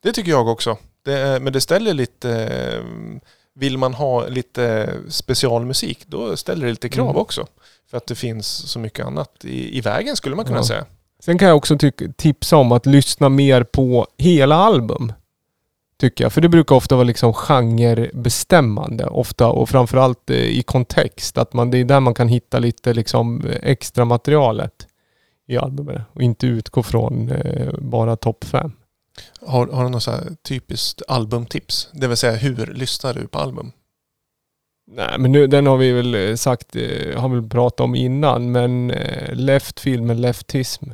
Det 0.03 0.11
tycker 0.11 0.31
jag 0.31 0.47
också. 0.47 0.77
Det 1.05 1.13
är, 1.19 1.39
men 1.39 1.53
det 1.53 1.61
ställer 1.61 1.93
lite... 1.93 2.31
eh, 2.31 2.83
Vill 3.57 3.77
man 3.77 3.93
ha 3.93 4.27
lite 4.27 4.93
specialmusik, 5.09 6.03
då 6.07 6.37
ställer 6.37 6.65
det 6.65 6.71
lite 6.71 6.89
krav 6.89 7.05
Mm. 7.09 7.21
också. 7.21 7.47
För 7.89 7.97
att 7.97 8.07
det 8.07 8.15
finns 8.15 8.47
så 8.47 8.79
mycket 8.79 9.05
annat 9.05 9.31
i, 9.45 9.77
i 9.77 9.81
vägen 9.81 10.15
skulle 10.15 10.35
man 10.35 10.45
kunna 10.45 10.57
Ja. 10.57 10.63
säga. 10.63 10.85
Sen 11.19 11.37
kan 11.37 11.47
jag 11.47 11.57
också 11.57 11.77
tipsa 12.17 12.57
om 12.57 12.71
att 12.71 12.85
lyssna 12.85 13.29
mer 13.29 13.63
på 13.63 14.07
hela 14.17 14.55
album. 14.55 15.13
Tycker 15.99 16.23
jag. 16.25 16.33
För 16.33 16.41
det 16.41 16.49
brukar 16.49 16.75
ofta 16.75 16.95
vara 16.95 17.03
liksom 17.03 17.33
genrebestämmande. 17.33 19.05
Ofta 19.05 19.47
och 19.47 19.69
framförallt 19.69 20.29
eh, 20.29 20.37
i 20.37 20.63
kontext. 20.63 21.37
Att 21.37 21.53
man, 21.53 21.71
det 21.71 21.77
är 21.77 21.85
där 21.85 21.99
man 21.99 22.13
kan 22.13 22.27
hitta 22.27 22.59
lite 22.59 22.93
liksom 22.93 23.45
eh, 23.47 23.55
extra 23.61 24.05
materialet 24.05 24.87
i 25.47 25.57
albumet. 25.57 26.01
Och 26.13 26.21
inte 26.21 26.47
utgå 26.47 26.83
från 26.83 27.31
eh, 27.31 27.73
bara 27.79 28.15
topp 28.15 28.43
fem. 28.43 28.71
Har, 29.41 29.67
har 29.67 29.83
du 29.83 29.89
något 29.89 30.03
så 30.03 30.19
typiskt 30.43 31.01
albumtips? 31.07 31.89
Det 31.93 32.07
vill 32.07 32.17
säga 32.17 32.35
hur 32.35 32.65
lyssnar 32.65 33.13
du 33.13 33.27
på 33.27 33.39
album? 33.39 33.71
Nej 34.91 35.19
men 35.19 35.31
nu, 35.31 35.47
den 35.47 35.67
har 35.67 35.77
vi 35.77 35.91
väl 35.91 36.15
eh, 36.15 36.35
sagt, 36.35 36.75
eh, 36.75 37.19
har 37.21 37.29
vi 37.29 37.49
pratat 37.49 37.79
om 37.79 37.95
innan. 37.95 38.51
Men 38.51 38.91
eh, 38.91 39.35
Left 39.35 39.79
Field 39.79 40.03
med 40.03 40.19
Leftism. 40.19 40.89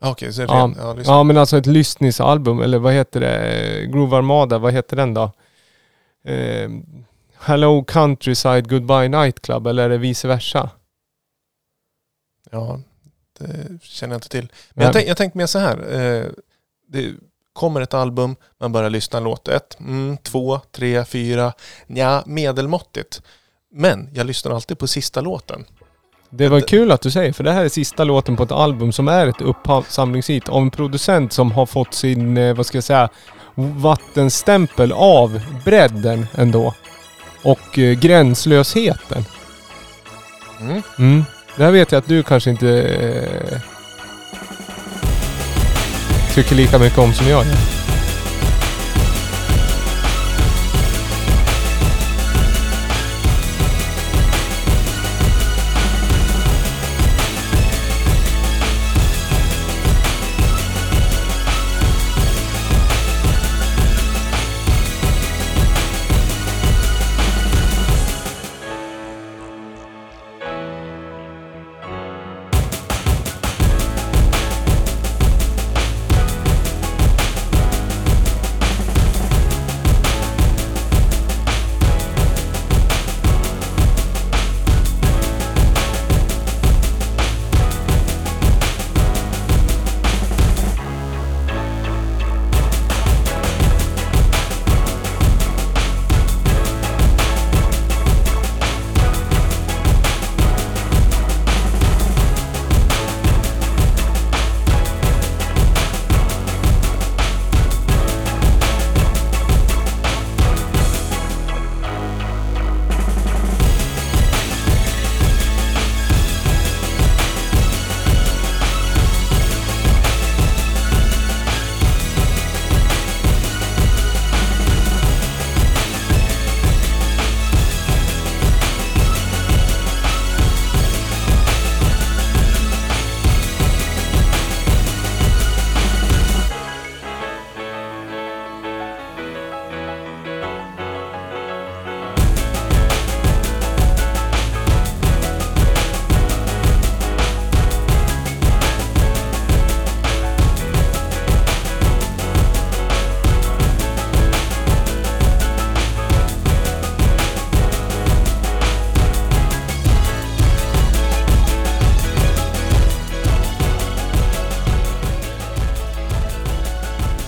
Ah, 0.00 0.10
Okej, 0.10 0.32
så 0.32 0.42
är 0.42 0.46
det 0.46 0.52
Ja, 0.52 0.58
ren, 0.62 0.74
ja, 0.78 0.94
lyssna. 0.94 1.12
Ja 1.12 1.22
men 1.22 1.36
alltså 1.36 1.56
ett 1.56 1.66
lyssningsalbum, 1.66 2.60
eller 2.62 2.78
vad 2.78 2.92
heter 2.92 3.20
det? 3.20 3.86
Groove 3.86 4.16
Armada, 4.16 4.58
vad 4.58 4.72
heter 4.72 4.96
den 4.96 5.14
då? 5.14 5.32
Eh, 6.24 6.70
Hello 7.38 7.84
Countryside 7.84 8.68
Goodbye 8.68 9.08
Nightclub, 9.08 9.66
eller 9.66 9.84
är 9.84 9.88
det 9.88 9.98
vice 9.98 10.28
versa? 10.28 10.70
ja, 12.50 12.80
det 13.38 13.82
känner 13.82 14.14
jag 14.14 14.18
inte 14.18 14.28
till. 14.28 14.52
Men 14.70 14.84
jag, 14.84 14.92
tänk, 14.94 15.08
jag 15.08 15.16
tänkte 15.16 15.38
mer 15.38 15.46
så 15.46 15.58
här. 15.58 15.94
Eh, 16.00 16.26
det 16.88 17.14
kommer 17.52 17.80
ett 17.80 17.94
album, 17.94 18.36
man 18.60 18.72
börjar 18.72 18.90
lyssna 18.90 19.20
låt 19.20 19.48
ett, 19.48 19.80
mm, 19.80 20.16
två, 20.16 20.60
tre, 20.72 21.04
fyra, 21.04 21.52
ja, 21.86 22.22
medelmåttigt. 22.26 23.22
Men 23.72 24.10
jag 24.14 24.26
lyssnar 24.26 24.52
alltid 24.52 24.78
på 24.78 24.86
sista 24.86 25.20
låten. 25.20 25.64
det 26.30 26.48
var 26.48 26.60
kul 26.60 26.92
att 26.92 27.00
du 27.00 27.10
säger, 27.10 27.32
för 27.32 27.44
det 27.44 27.52
här 27.52 27.64
är 27.64 27.68
sista 27.68 28.04
låten 28.04 28.36
på 28.36 28.42
ett 28.42 28.52
album 28.52 28.92
som 28.92 29.08
är 29.08 29.26
ett 29.26 29.40
uppsamlingshit 29.40 30.48
av 30.48 30.62
en 30.62 30.70
producent 30.70 31.32
som 31.32 31.52
har 31.52 31.66
fått 31.66 31.94
sin, 31.94 32.36
eh, 32.36 32.56
vad 32.56 32.66
ska 32.66 32.76
jag 32.76 32.84
säga, 32.84 33.08
vattenstämpel 33.54 34.92
av 34.92 35.40
bredden 35.64 36.26
ändå. 36.34 36.74
Och 37.42 37.78
eh, 37.78 37.98
gränslösheten. 37.98 39.24
Mm. 40.60 40.82
Mm. 40.98 41.24
Det 41.56 41.64
här 41.64 41.72
vet 41.72 41.92
jag 41.92 41.98
att 41.98 42.08
du 42.08 42.22
kanske 42.22 42.50
inte 42.50 42.82
eh, 42.82 43.75
tycker 46.36 46.54
lika 46.54 46.78
mycket 46.78 46.98
om 46.98 47.14
som 47.14 47.28
jag 47.28 47.46
gör. 47.46 47.75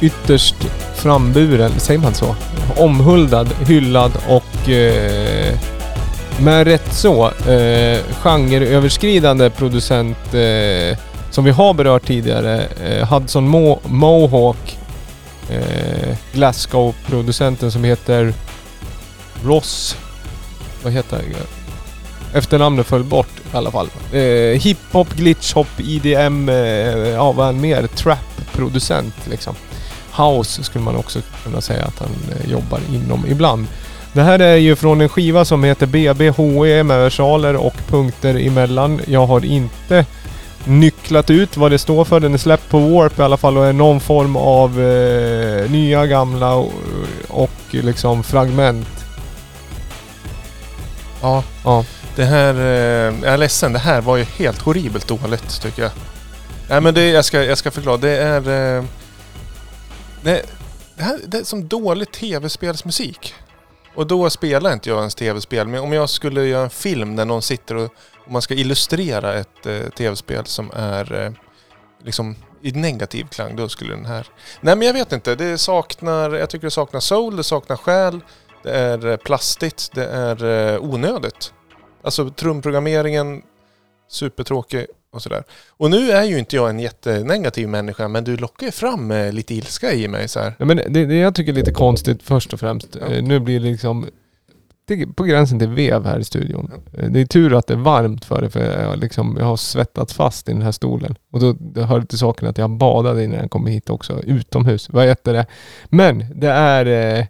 Ytterst 0.09 0.55
framburen, 0.95 1.81
säger 1.81 2.01
man 2.01 2.15
så? 2.15 2.37
Omhuldad, 2.77 3.49
hyllad 3.67 4.13
och 4.29 4.69
eh, 4.69 5.55
med 6.41 6.67
rätt 6.67 6.95
så 6.95 7.27
eh, 7.27 7.99
genreöverskridande 8.23 9.51
producent 9.51 10.35
eh, 10.35 10.99
som 11.31 11.45
vi 11.45 11.51
har 11.51 11.75
berört 11.75 12.07
tidigare. 12.07 12.67
Eh, 12.85 13.09
Hudson 13.09 13.49
Mo 13.49 13.81
Mohawk. 13.85 14.79
Eh, 15.51 16.17
Glasgow-producenten 16.33 17.73
som 17.73 17.85
heter 17.85 18.33
Ross. 19.45 19.97
Vad 20.83 20.93
heter 20.93 21.17
det? 21.17 22.39
Efternamnet 22.39 22.87
föll 22.87 23.05
bort 23.05 23.41
i 23.53 23.57
alla 23.57 23.71
fall. 23.71 23.89
Eh, 24.13 24.61
Hiphop, 24.61 25.15
glitchhop, 25.17 25.69
IDM, 25.79 26.49
eh, 26.49 26.57
ja 27.09 27.33
vad 27.33 27.49
är 27.49 27.53
han 27.53 27.61
mer? 27.61 27.87
Trap-producent 27.87 29.15
liksom. 29.31 29.55
House 30.19 30.65
skulle 30.65 30.85
man 30.85 30.97
också 30.97 31.21
kunna 31.45 31.61
säga 31.61 31.85
att 31.85 31.99
han 31.99 32.09
eh, 32.31 32.51
jobbar 32.51 32.81
inom 32.93 33.27
ibland. 33.27 33.67
Det 34.13 34.23
här 34.23 34.39
är 34.39 34.57
ju 34.57 34.77
från 34.77 35.01
en 35.01 35.09
skiva 35.09 35.45
som 35.45 35.65
heter 35.65 35.87
BBHE 35.87 36.83
med 36.83 36.99
versaler 36.99 37.57
och 37.57 37.75
punkter 37.89 38.47
emellan. 38.47 39.01
Jag 39.07 39.27
har 39.27 39.45
inte 39.45 40.07
nycklat 40.65 41.31
ut 41.31 41.57
vad 41.57 41.71
det 41.71 41.79
står 41.79 42.05
för. 42.05 42.21
Den 42.21 42.35
är 42.35 42.39
släppt 42.39 42.71
på 42.71 42.79
Warp 42.79 43.19
i 43.19 43.23
alla 43.23 43.37
fall 43.37 43.59
och 43.59 43.67
är 43.67 43.73
någon 43.73 44.01
form 44.01 44.37
av 44.37 44.81
eh, 44.83 45.71
nya, 45.71 46.07
gamla 46.07 46.55
och, 46.55 46.73
och 47.29 47.51
liksom 47.71 48.23
fragment. 48.23 48.89
Ja, 51.23 51.43
Ja. 51.65 51.85
det 52.17 52.25
här... 52.25 52.55
Eh, 52.55 53.15
jag 53.23 53.33
är 53.35 53.37
ledsen, 53.37 53.73
det 53.73 53.79
här 53.79 54.01
var 54.01 54.17
ju 54.17 54.25
helt 54.25 54.63
horribelt 54.63 55.09
dåligt 55.09 55.61
tycker 55.63 55.83
jag. 55.83 55.91
Nej 56.69 56.81
men 56.81 56.95
det, 56.95 57.09
jag, 57.11 57.25
ska, 57.25 57.45
jag 57.45 57.59
ska 57.59 57.71
förklara. 57.71 57.97
Det 57.97 58.17
är... 58.19 58.77
Eh, 58.79 58.85
det, 60.23 60.43
det, 60.97 61.03
här, 61.03 61.21
det 61.27 61.39
är 61.39 61.45
som 61.45 61.69
dålig 61.69 62.13
tv-spelsmusik. 62.13 63.35
Och 63.95 64.07
då 64.07 64.31
spelar 64.31 64.73
inte 64.73 64.89
jag 64.89 64.99
ens 64.99 65.15
tv-spel. 65.15 65.69
Men 65.69 65.81
om 65.81 65.93
jag 65.93 66.11
skulle 66.11 66.45
göra 66.45 66.65
en 66.65 66.71
film 66.71 67.17
där 67.17 67.25
någon 67.25 67.43
sitter 67.43 67.77
och, 67.77 67.93
och 68.25 68.33
man 68.33 68.43
ska 68.43 68.55
illustrera 68.55 69.35
ett 69.35 69.67
eh, 69.67 69.89
tv-spel 69.89 70.47
som 70.47 70.71
är 70.75 71.25
eh, 71.25 71.33
liksom 72.05 72.37
i 72.63 72.73
negativ 72.73 73.25
klang, 73.25 73.57
då 73.57 73.69
skulle 73.69 73.95
den 73.95 74.07
här... 74.07 74.27
Nej 74.61 74.77
men 74.77 74.87
jag 74.87 74.95
vet 74.95 75.13
inte. 75.13 75.35
Det 75.35 75.59
saknar... 75.59 76.35
Jag 76.35 76.51
tycker 76.51 76.67
det 76.67 76.71
saknar 76.71 77.01
soul, 77.01 77.37
det 77.37 77.45
saknar 77.45 77.77
själ. 77.77 78.21
Det 78.63 78.71
är 78.71 79.07
eh, 79.07 79.17
plastigt, 79.17 79.91
det 79.95 80.07
är 80.07 80.45
eh, 80.45 80.85
onödigt. 80.85 81.53
Alltså 82.03 82.31
trumprogrammeringen, 82.31 83.43
supertråkig 84.09 84.87
och 85.11 85.23
sådär. 85.23 85.45
Och 85.69 85.91
nu 85.91 86.11
är 86.11 86.25
ju 86.25 86.39
inte 86.39 86.57
jag 86.57 86.71
en 86.71 86.81
jättenegativ 86.81 87.69
människa, 87.69 88.09
men 88.09 88.25
du 88.25 88.37
lockar 88.37 88.67
ju 88.67 88.73
fram 88.73 89.11
eh, 89.11 89.33
lite 89.33 89.55
ilska 89.55 89.93
i 89.93 90.09
mig 90.09 90.29
så 90.29 90.41
här. 90.41 90.55
Ja, 90.59 90.65
men 90.65 90.77
det, 90.77 91.07
det 91.07 91.17
jag 91.17 91.35
tycker 91.35 91.53
är 91.53 91.57
lite 91.57 91.73
konstigt 91.73 92.23
först 92.23 92.53
och 92.53 92.61
främst. 92.61 92.97
Ja. 93.01 93.07
Eh, 93.07 93.23
nu 93.23 93.41
blir 93.41 93.61
det 93.61 93.67
liksom 93.67 94.07
det 94.85 95.07
på 95.07 95.25
gränsen 95.25 95.59
till 95.59 95.69
vev 95.69 96.05
här 96.05 96.19
i 96.19 96.25
studion. 96.25 96.73
Eh, 96.99 97.11
Det 97.11 97.21
är 97.21 97.27
tur 97.27 97.55
att 97.55 97.67
det 97.67 97.75
är 97.75 97.79
varmt 97.79 98.25
för 98.25 98.43
det 98.43 98.51
för 98.51 98.83
jag, 98.83 98.99
liksom, 98.99 99.37
jag 99.39 99.47
har 99.47 99.57
svettats 99.57 100.15
fast 100.15 100.49
i 100.49 100.53
den 100.53 100.63
här 100.63 100.73
stolen. 100.73 101.15
Och 101.33 101.41
då 101.41 101.53
det 101.53 101.85
hör 101.85 102.01
det 102.01 102.07
till 102.07 102.19
saken 102.19 102.49
att 102.49 102.59
jag 102.59 102.71
badade 102.71 103.25
innan 103.25 103.39
jag 103.41 103.51
kom 103.51 103.67
hit 103.67 103.91
också, 103.91 104.23
utomhus. 104.23 104.89
Vad 104.91 105.07
heter 105.07 105.33
det? 105.33 105.47
Men 105.89 106.25
det 106.35 106.49
är... 106.51 106.87
Eh, 107.19 107.25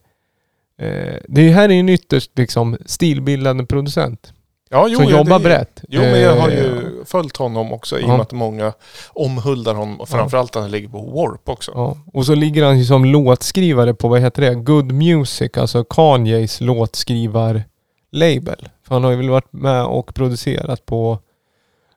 det 1.28 1.50
här 1.50 1.68
är 1.68 1.72
en 1.72 1.88
ytterst 1.88 2.30
liksom, 2.38 2.76
stilbildande 2.86 3.64
producent. 3.66 4.32
Ja, 4.70 4.86
jo, 4.88 4.96
som 4.96 5.04
ja, 5.04 5.10
jobbar 5.10 5.38
det, 5.38 5.44
brett. 5.44 5.84
Jo, 5.88 6.00
men 6.00 6.20
jag 6.20 6.36
har 6.36 6.48
Eh, 6.48 6.56
ju 6.56 7.04
följt 7.04 7.36
honom 7.36 7.72
också 7.72 7.98
i 7.98 8.04
och 8.04 8.08
med 8.08 8.20
att 8.20 8.32
många 8.32 8.72
omhuldar 9.08 9.74
honom. 9.74 10.00
Och 10.00 10.08
framförallt 10.08 10.56
att 10.56 10.62
han 10.62 10.70
ligger 10.70 10.88
på 10.88 11.00
Warp 11.00 11.48
också. 11.48 11.72
Ja, 11.74 11.96
och 12.12 12.26
så 12.26 12.34
ligger 12.34 12.64
han 12.64 12.78
ju 12.78 12.84
som 12.84 13.04
låtskrivare 13.04 13.94
på, 13.94 14.08
vad 14.08 14.20
heter 14.20 14.42
det, 14.42 14.54
Good 14.54 14.92
Music, 14.92 15.50
alltså 15.56 15.84
Kanyes 15.84 16.60
låtskrivar-label. 16.60 18.68
För 18.86 18.94
han 18.94 19.04
har 19.04 19.10
ju 19.10 19.16
väl 19.16 19.30
varit 19.30 19.52
med 19.52 19.84
och 19.84 20.14
producerat 20.14 20.86
på 20.86 21.18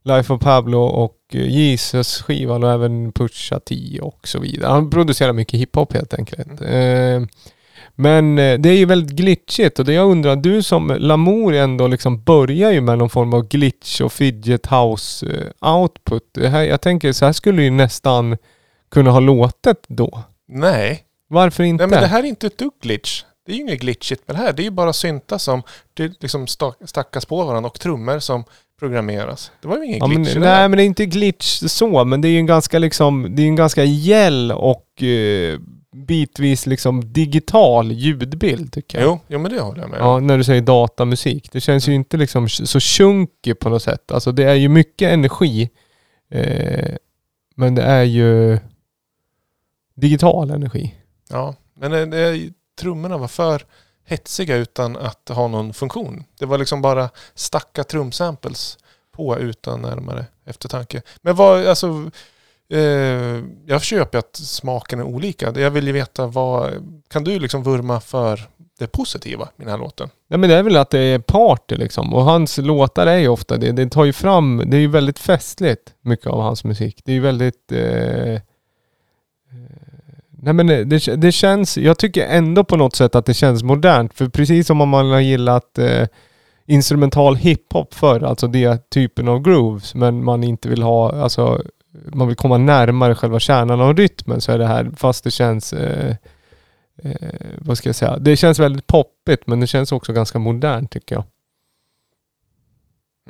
Life 0.04 0.34
of 0.34 0.42
Pablo 0.42 0.80
och 0.80 1.18
eh, 1.34 1.50
Jesus-skivan 1.50 2.64
och 2.64 2.72
även 2.72 3.12
Pusha 3.12 3.60
T 3.60 4.00
och 4.02 4.28
så 4.28 4.40
vidare. 4.40 4.72
Han 4.72 4.90
producerar 4.90 5.34
mycket 5.34 5.60
hiphop 5.60 5.94
helt 5.94 6.14
enkelt. 6.14 6.62
Eh, 6.62 7.22
men 7.96 8.40
eh, 8.40 8.60
det 8.60 8.70
är 8.70 8.78
ju 8.78 8.86
väldigt 8.86 9.16
glitchigt 9.16 9.80
och 9.80 9.86
det 9.86 9.94
jag 9.94 10.12
undrar, 10.12 10.36
du 10.36 10.64
som 10.64 10.96
Lamour 11.00 11.54
ändå 11.54 11.88
liksom 11.88 12.24
börjar 12.24 12.72
ju 12.72 12.82
med 12.82 12.98
någon 12.98 13.10
form 13.10 13.34
av 13.34 13.48
glitch 13.48 14.02
och 14.02 14.14
fidget 14.14 14.68
house 14.68 15.26
eh, 15.62 15.74
output. 15.74 16.24
Det 16.34 16.50
här, 16.50 16.64
jag 16.64 16.82
tänker 16.82 17.14
så 17.14 17.26
här 17.26 17.34
skulle 17.34 17.64
ju 17.64 17.70
nästan 17.70 18.38
kunna 18.92 19.12
ha 19.12 19.20
låtit 19.20 19.86
då. 19.88 20.24
Nej. 20.48 21.04
Varför 21.28 21.64
inte? 21.64 21.88
Nej, 21.88 21.90
men 21.90 22.02
det 22.02 22.08
här 22.08 22.24
är 22.24 22.28
inte 22.28 22.48
ett 22.48 22.58
dugg 22.58 22.74
glitch. 22.82 23.24
Det 23.46 23.52
är 23.52 23.56
ju 23.56 23.62
inget 23.62 23.80
glitchigt 23.80 24.28
med 24.28 24.36
det 24.36 24.40
här. 24.40 24.54
Det 24.54 24.62
är 24.62 24.64
ju 24.64 24.72
bara 24.72 24.94
syntar 24.94 25.38
som 25.38 25.64
det 25.94 26.22
liksom 26.22 26.46
sta- 26.46 26.86
stackas 26.86 27.26
på 27.26 27.44
varandra 27.44 27.70
och 27.70 27.80
trummor 27.80 28.20
som 28.20 28.44
programmeras. 28.80 29.52
Det 29.62 29.68
var 29.68 29.78
ju 29.78 29.86
ingen 29.86 30.00
ja, 30.00 30.08
men, 30.08 30.24
glitch 30.24 30.34
det 30.34 30.40
nej 30.40 30.70
men 30.70 30.78
det 30.78 30.84
är 30.84 30.86
inte 30.86 31.06
glitch 31.06 31.64
så, 31.68 32.06
men 32.06 32.22
det 32.22 32.28
är 32.28 32.30
ju 32.30 32.38
en 32.38 32.46
ganska 32.46 32.80
liksom, 32.80 33.36
det 33.36 33.42
är 33.42 33.48
en 33.48 33.56
ganska 33.56 33.84
gäll 33.84 34.52
och 34.52 35.04
eh, 35.04 35.60
bitvis 35.92 36.66
liksom 36.66 37.14
digital 37.14 37.92
ljudbild 37.92 38.74
tycker 38.74 39.00
jag. 39.00 39.06
Jo, 39.06 39.20
jo, 39.28 39.40
men 39.40 39.52
det 39.52 39.62
håller 39.62 39.82
jag 39.82 39.90
med 39.90 40.02
om. 40.02 40.08
Ja, 40.08 40.20
när 40.20 40.38
du 40.38 40.44
säger 40.44 40.62
datamusik. 40.62 41.52
Det 41.52 41.62
känns 41.62 41.88
ju 41.88 41.94
inte 41.94 42.18
liksom 42.18 42.50
så 42.50 42.80
chunky 42.80 43.54
på 43.54 43.70
något 43.70 43.84
sätt. 43.84 44.12
Alltså 44.12 44.32
det 44.32 44.44
är 44.44 44.56
ju 44.56 44.70
mycket 44.70 45.12
energi. 45.12 45.70
Eh, 46.30 46.96
men 47.56 47.76
det 47.76 47.84
är 47.84 48.04
ju 48.04 48.60
digital 49.96 50.52
energi. 50.52 50.96
Ja, 51.30 51.56
men 51.74 51.92
det, 51.92 52.06
det, 52.06 52.50
trummorna 52.80 53.18
var 53.18 53.28
för 53.28 53.66
hetsiga 54.06 54.56
utan 54.56 54.98
att 54.98 55.30
ha 55.30 55.48
någon 55.48 55.74
funktion. 55.74 56.24
Det 56.40 56.46
var 56.46 56.58
liksom 56.58 56.82
bara 56.82 57.10
stacka 57.36 57.84
trumsamples 57.84 58.78
på 59.12 59.38
utan 59.40 59.82
närmare 59.82 60.26
eftertanke. 60.46 61.02
Men 61.22 61.36
vad, 61.36 61.68
alltså, 61.68 62.12
eh, 62.72 63.44
jag 63.66 63.82
köper 63.82 64.18
att 64.18 64.36
smaken 64.36 65.00
är 65.00 65.04
olika. 65.04 65.54
Jag 65.56 65.72
vill 65.72 65.88
ju 65.88 65.94
veta 65.94 66.28
vad, 66.28 66.72
kan 67.10 67.24
du 67.24 67.40
liksom 67.40 67.64
vurma 67.64 68.00
för 68.00 68.40
det 68.80 68.88
positiva 68.88 69.50
i 69.58 69.62
den 69.62 69.70
här 69.70 69.78
låten? 69.78 70.10
Nej 70.28 70.40
men 70.40 70.50
det 70.50 70.56
är 70.56 70.64
väl 70.64 70.78
att 70.78 70.90
det 70.90 71.00
är 71.00 71.20
party 71.20 71.76
liksom. 71.76 72.14
Och 72.14 72.24
hans 72.24 72.58
låtar 72.58 73.08
är 73.08 73.18
ju 73.18 73.28
ofta 73.28 73.58
det. 73.58 73.72
Det 73.72 73.90
tar 73.90 74.06
ju 74.06 74.14
fram, 74.14 74.64
det 74.66 74.78
är 74.78 74.82
ju 74.82 74.88
väldigt 74.88 75.20
festligt 75.20 75.94
mycket 76.02 76.28
av 76.28 76.42
hans 76.42 76.64
musik. 76.64 77.02
Det 77.06 77.12
är 77.12 77.16
ju 77.16 77.22
väldigt... 77.22 77.72
Eh, 77.72 78.34
eh, 78.34 78.42
nej 80.30 80.54
men 80.54 80.68
det, 80.68 81.16
det 81.16 81.32
känns, 81.32 81.78
jag 81.78 81.98
tycker 81.98 82.26
ändå 82.26 82.64
på 82.64 82.76
något 82.76 82.96
sätt 82.96 83.16
att 83.16 83.26
det 83.26 83.34
känns 83.34 83.64
modernt. 83.64 84.14
För 84.14 84.30
precis 84.30 84.68
som 84.68 84.82
om 84.82 84.90
man 84.90 85.12
har 85.12 85.20
gillat 85.20 85.78
eh, 85.78 86.08
instrumental 86.66 87.36
hiphop 87.36 87.94
förr, 87.94 88.24
alltså 88.24 88.48
det 88.48 88.90
typen 88.90 89.28
av 89.28 89.40
grooves, 89.40 89.96
men 89.96 90.24
man 90.24 90.44
inte 90.44 90.70
vill 90.70 90.84
ha, 90.84 91.12
alltså 91.24 91.62
man 92.14 92.28
vill 92.28 92.38
komma 92.38 92.58
närmare 92.58 93.16
själva 93.16 93.40
kärnan 93.40 93.82
av 93.82 93.98
rytmen 93.98 94.42
så 94.42 94.52
är 94.52 94.58
det 94.58 94.68
här, 94.68 94.92
fast 94.98 95.24
det 95.24 95.32
känns 95.32 95.74
eh, 95.74 96.16
eh, 97.04 97.12
vad 97.58 97.78
ska 97.78 97.90
jag 97.90 97.96
säga? 97.96 98.18
Det 98.18 98.36
känns 98.38 98.60
väldigt 98.60 98.88
poppigt 98.88 99.48
men 99.48 99.60
det 99.60 99.68
känns 99.68 99.92
också 99.92 100.14
ganska 100.14 100.40
modernt 100.40 100.92
tycker 100.92 101.16
jag. 101.16 101.24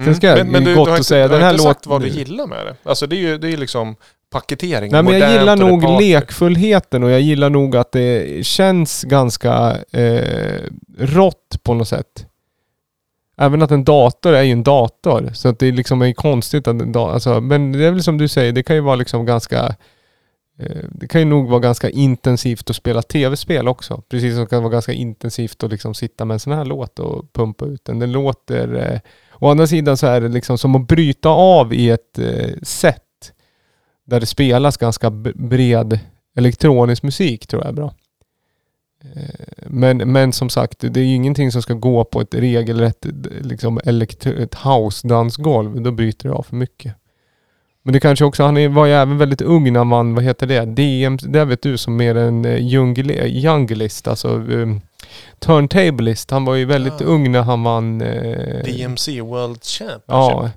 Sen 0.05 0.16
ska 0.16 0.28
jag- 0.28 0.38
men, 0.38 0.47
men 0.51 0.64
du, 0.64 0.76
gott 0.76 0.86
du 0.86 0.91
har 0.91 0.99
att 0.99 1.05
säga, 1.05 1.28
du 1.28 1.34
har 1.34 1.39
den 1.39 1.45
här 1.45 1.53
inte 1.53 1.64
sagt 1.64 1.88
vad 1.88 2.01
du 2.01 2.07
gillar 2.07 2.47
med 2.47 2.66
det. 2.66 2.76
Alltså 2.84 3.07
det 3.07 3.16
är 3.16 3.20
ju 3.20 3.38
det 3.38 3.49
är 3.53 3.57
liksom 3.57 3.95
paketering. 4.30 4.91
Nej 4.91 5.03
men 5.03 5.20
jag 5.20 5.32
gillar 5.39 5.55
nog 5.55 5.82
party. 5.82 6.03
lekfullheten 6.05 7.03
och 7.03 7.09
jag 7.12 7.22
gillar 7.22 7.49
nog 7.49 7.76
att 7.76 7.91
det 7.91 8.45
känns 8.45 9.03
ganska 9.03 9.78
eh, 9.91 10.59
rått 10.97 11.57
på 11.64 11.74
något 11.74 11.88
sätt. 11.88 12.26
Även 13.38 13.61
att 13.61 13.71
en 13.71 13.84
dator 13.84 14.34
är 14.34 14.43
ju 14.43 14.51
en 14.51 14.63
dator. 14.63 15.29
Så 15.34 15.49
att 15.49 15.59
det 15.59 15.71
liksom 15.71 16.01
är 16.01 16.13
konstigt 16.13 16.67
att 16.67 16.82
en 16.82 16.91
dator... 16.91 17.13
Alltså, 17.13 17.41
men 17.41 17.71
det 17.71 17.86
är 17.86 17.91
väl 17.91 18.03
som 18.03 18.17
du 18.17 18.27
säger, 18.27 18.51
det 18.51 18.63
kan 18.63 18.75
ju 18.75 18.82
vara 18.82 18.95
liksom 18.95 19.25
ganska... 19.25 19.75
Eh, 20.59 20.86
det 20.91 21.07
kan 21.07 21.21
ju 21.21 21.25
nog 21.25 21.49
vara 21.49 21.59
ganska 21.59 21.89
intensivt 21.89 22.69
att 22.69 22.75
spela 22.75 23.01
tv-spel 23.01 23.67
också. 23.67 24.03
Precis 24.09 24.34
som 24.34 24.43
det 24.43 24.49
kan 24.49 24.63
vara 24.63 24.73
ganska 24.73 24.93
intensivt 24.93 25.63
att 25.63 25.71
liksom 25.71 25.93
sitta 25.93 26.25
med 26.25 26.36
en 26.36 26.39
sån 26.39 26.53
här 26.53 26.65
låt 26.65 26.99
och 26.99 27.34
pumpa 27.34 27.65
ut 27.65 27.86
den. 27.86 27.99
Den 27.99 28.11
låter... 28.11 28.75
Eh, 28.75 28.99
å 29.39 29.49
andra 29.49 29.67
sidan 29.67 29.97
så 29.97 30.07
är 30.07 30.21
det 30.21 30.27
liksom 30.27 30.57
som 30.57 30.75
att 30.75 30.88
bryta 30.88 31.29
av 31.29 31.73
i 31.73 31.89
ett 31.89 32.19
eh, 32.19 32.49
set 32.61 33.34
där 34.05 34.19
det 34.19 34.25
spelas 34.25 34.77
ganska 34.77 35.09
bred 35.36 35.99
elektronisk 36.36 37.03
musik 37.03 37.47
tror 37.47 37.61
jag 37.61 37.69
är 37.69 37.73
bra. 37.73 37.93
Eh, 39.16 39.66
Men, 39.66 39.97
men 39.97 40.34
som 40.34 40.49
sagt, 40.49 40.80
det 40.80 40.99
är 40.99 41.04
ju 41.04 41.16
ingenting 41.16 41.52
som 41.52 41.62
ska 41.62 41.74
gå 41.74 42.04
på 42.04 42.22
ett 42.22 42.34
regelrätt 42.36 43.06
liksom 43.41 43.78
ett 43.86 44.56
house-dansgolv. 44.56 45.82
Då 45.82 45.91
bryter 45.91 46.30
det 46.30 46.36
av 46.36 46.43
för 46.43 46.56
mycket. 46.56 46.93
Men 47.84 47.93
det 47.93 47.99
kanske 47.99 48.26
också, 48.26 48.43
han 48.43 48.58
är- 48.58 48.70
var 48.70 48.86
ju 48.86 48.93
även 48.93 49.18
väldigt 49.18 49.41
ung 49.41 49.74
när 49.74 49.84
man, 49.84 50.16
vad 50.16 50.24
heter 50.24 50.47
det? 50.47 50.66
DM, 50.66 51.18
det 51.22 51.45
vet 51.45 51.62
du 51.62 51.78
som 51.78 51.95
mer 51.97 52.16
en 52.16 52.45
eh, 52.45 52.58
junglist, 53.30 54.08
alltså 54.08 54.28
um, 54.30 54.82
turntablist. 55.39 56.32
Han 56.32 56.45
var 56.45 56.56
ju 56.56 56.66
väldigt 56.66 57.02
Ah. 57.02 57.06
ung 57.06 57.32
när 57.32 57.41
han 57.41 57.64
vann... 57.64 58.02
Eh, 58.02 58.64
DMC 58.64 59.22
World 59.22 59.64
Championship. 59.64 60.04
Ja, 60.08 60.49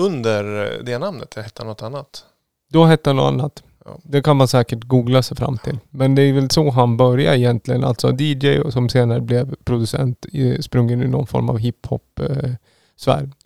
Under 0.00 0.44
det 0.84 0.98
namnet 0.98 1.34
hette 1.34 1.60
han 1.62 1.66
något 1.66 1.82
annat. 1.82 2.24
då 2.72 2.84
hette 2.84 3.10
han 3.10 3.16
något 3.16 3.28
annat. 3.32 3.62
Ja. 3.84 3.98
Det 4.04 4.22
kan 4.22 4.36
man 4.36 4.48
säkert 4.48 4.84
googla 4.84 5.22
sig 5.22 5.36
fram 5.36 5.58
till. 5.58 5.78
Men 5.90 6.14
det 6.14 6.22
är 6.22 6.32
väl 6.32 6.50
så 6.50 6.70
han 6.70 6.96
började 6.96 7.38
egentligen. 7.38 7.84
Alltså 7.84 8.16
DJ 8.18 8.58
och 8.60 8.72
som 8.72 8.88
senare 8.88 9.20
blev 9.20 9.54
producent 9.64 10.26
i- 10.26 10.62
sprungen 10.62 11.02
i 11.02 11.08
någon 11.08 11.26
form 11.26 11.48
av 11.50 11.58
hiphop 11.58 12.20
eh. 12.20 12.50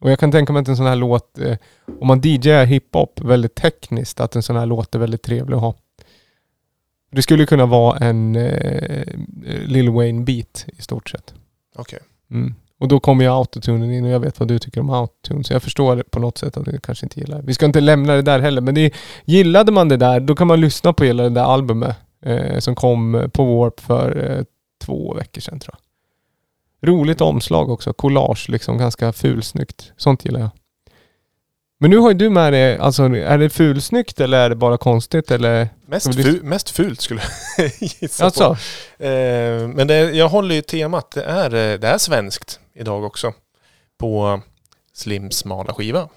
Och 0.00 0.10
jag 0.10 0.18
kan 0.18 0.32
tänka 0.32 0.52
mig 0.52 0.62
att 0.62 0.68
en 0.68 0.76
sån 0.76 0.86
här 0.86 0.96
låt, 0.96 1.38
eh, 1.38 1.56
om 2.00 2.06
man 2.06 2.20
DJar 2.20 2.64
hiphop 2.64 3.20
väldigt 3.20 3.54
tekniskt, 3.54 4.20
att 4.20 4.36
en 4.36 4.42
sån 4.42 4.56
här 4.56 4.66
låt 4.66 4.94
är 4.94 4.98
väldigt 4.98 5.22
trevlig 5.22 5.54
att 5.56 5.60
ha. 5.62 5.74
Det 7.10 7.22
skulle 7.22 7.46
kunna 7.46 7.66
vara 7.66 7.98
en 7.98 8.36
eh, 8.36 9.04
Lil 9.66 9.88
Wayne-beat 9.90 10.64
i 10.78 10.82
stort 10.82 11.08
sett. 11.10 11.34
Okej. 11.76 11.98
Mm. 12.30 12.54
Och 12.78 12.88
då 12.88 13.00
kommer 13.00 13.24
ju 13.24 13.30
autotunen 13.30 13.92
in 13.92 14.04
och 14.04 14.10
jag 14.10 14.20
vet 14.20 14.38
vad 14.40 14.48
du 14.48 14.58
tycker 14.58 14.80
om 14.80 14.90
autotune. 14.90 15.44
Så 15.44 15.52
jag 15.52 15.62
förstår 15.62 16.04
på 16.10 16.18
något 16.20 16.38
sätt 16.38 16.56
att 16.56 16.64
du 16.64 16.78
kanske 16.80 17.06
inte 17.06 17.20
gillar 17.20 17.36
det. 17.36 17.42
Vi 17.46 17.54
ska 17.54 17.66
inte 17.66 17.80
lämna 17.80 18.14
det 18.14 18.22
där 18.22 18.38
heller. 18.40 18.60
Men 18.60 18.74
det, 18.74 18.94
gillade 19.24 19.72
man 19.72 19.88
det 19.88 19.96
där, 19.96 20.20
då 20.20 20.34
kan 20.34 20.46
man 20.46 20.60
lyssna 20.60 20.92
på 20.92 21.04
hela 21.04 21.22
det 21.22 21.28
där 21.30 21.42
albumet 21.44 21.96
eh, 22.24 22.58
som 22.58 22.74
kom 22.74 23.30
på 23.32 23.44
Warp 23.58 23.80
för 23.80 24.30
eh, 24.38 24.44
två 24.84 25.14
veckor 25.14 25.40
sedan 25.40 25.60
tror 25.60 25.74
jag. 25.74 25.82
Roligt 26.90 27.20
omslag 27.20 27.70
också. 27.70 27.92
Collage 27.92 28.48
liksom. 28.48 28.78
Ganska 28.78 29.12
fulsnyggt. 29.12 29.92
Sånt 29.96 30.24
gillar 30.24 30.40
jag. 30.40 30.50
Men 31.78 31.90
nu 31.90 31.96
har 31.98 32.08
ju 32.10 32.14
du 32.14 32.30
med 32.30 32.52
dig, 32.52 32.78
alltså 32.78 33.02
är 33.04 33.38
det 33.38 33.50
fulsnyggt 33.50 34.20
eller 34.20 34.38
är 34.38 34.48
det 34.48 34.56
bara 34.56 34.78
konstigt 34.78 35.30
eller? 35.30 35.68
Mest, 35.86 36.12
Ska 36.12 36.22
vi 36.22 36.22
fu- 36.22 36.42
mest 36.42 36.70
fult 36.70 37.00
skulle 37.00 37.20
jag 37.58 37.70
gissa 37.80 38.24
Alltså, 38.24 38.56
på. 38.98 39.04
Eh, 39.04 39.68
men 39.68 39.86
det, 39.86 39.94
jag 40.10 40.28
håller 40.28 40.54
ju 40.54 40.62
temat, 40.62 41.10
det 41.10 41.22
är, 41.22 41.44
eh, 41.54 41.78
det 41.78 41.88
är 41.88 41.98
svenskt 41.98 42.60
idag 42.76 43.04
också. 43.04 43.32
På 43.98 44.40
Slims 44.92 45.36
smala 45.36 45.74
skiva. 45.74 46.08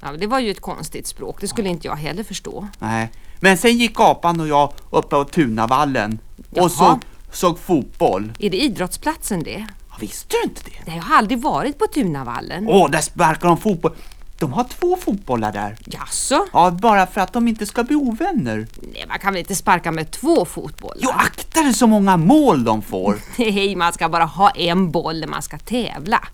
Ja, 0.00 0.12
det 0.18 0.26
var 0.26 0.38
ju 0.40 0.50
ett 0.50 0.60
konstigt 0.60 1.06
språk. 1.06 1.40
Det 1.40 1.48
skulle 1.48 1.68
inte 1.68 1.86
jag 1.86 1.96
heller 1.96 2.22
förstå. 2.22 2.68
Nej. 2.78 3.10
Men 3.40 3.58
sen 3.58 3.78
gick 3.78 4.00
apan 4.00 4.40
och 4.40 4.48
jag 4.48 4.72
uppe 4.90 5.08
på 5.08 5.24
Tunavallen 5.24 6.18
Jaha. 6.50 6.64
och 6.64 6.70
såg, 6.70 6.98
såg 7.32 7.58
fotboll. 7.58 8.32
Är 8.38 8.50
det 8.50 8.56
idrottsplatsen 8.56 9.42
det? 9.42 9.66
Ja, 9.90 9.96
Visste 10.00 10.36
du 10.36 10.48
inte 10.48 10.62
det? 10.64 10.86
Nej, 10.86 10.96
jag 10.96 11.02
har 11.02 11.16
aldrig 11.16 11.38
varit 11.42 11.78
på 11.78 11.86
Tunavallen. 11.86 12.68
Åh, 12.68 12.90
där 12.90 13.00
sparkar 13.00 13.48
de 13.48 13.56
fotboll. 13.56 13.92
De 14.40 14.52
har 14.52 14.64
två 14.64 14.96
fotbollar 14.96 15.52
där. 15.52 15.76
Jaså? 15.84 16.46
Ja, 16.52 16.70
bara 16.70 17.06
för 17.06 17.20
att 17.20 17.32
de 17.32 17.48
inte 17.48 17.66
ska 17.66 17.84
bli 17.84 17.96
ovänner. 17.96 18.66
Nej, 18.92 19.04
man 19.08 19.18
kan 19.18 19.32
väl 19.32 19.40
inte 19.40 19.54
sparka 19.54 19.92
med 19.92 20.10
två 20.10 20.44
fotbollar? 20.44 21.00
Jo, 21.02 21.10
akta 21.14 21.62
dig 21.62 21.74
så 21.74 21.86
många 21.86 22.16
mål 22.16 22.64
de 22.64 22.82
får. 22.82 23.16
Nej, 23.38 23.76
man 23.76 23.92
ska 23.92 24.08
bara 24.08 24.24
ha 24.24 24.50
en 24.50 24.90
boll 24.90 25.20
när 25.20 25.26
man 25.26 25.42
ska 25.42 25.58
tävla. 25.58 26.28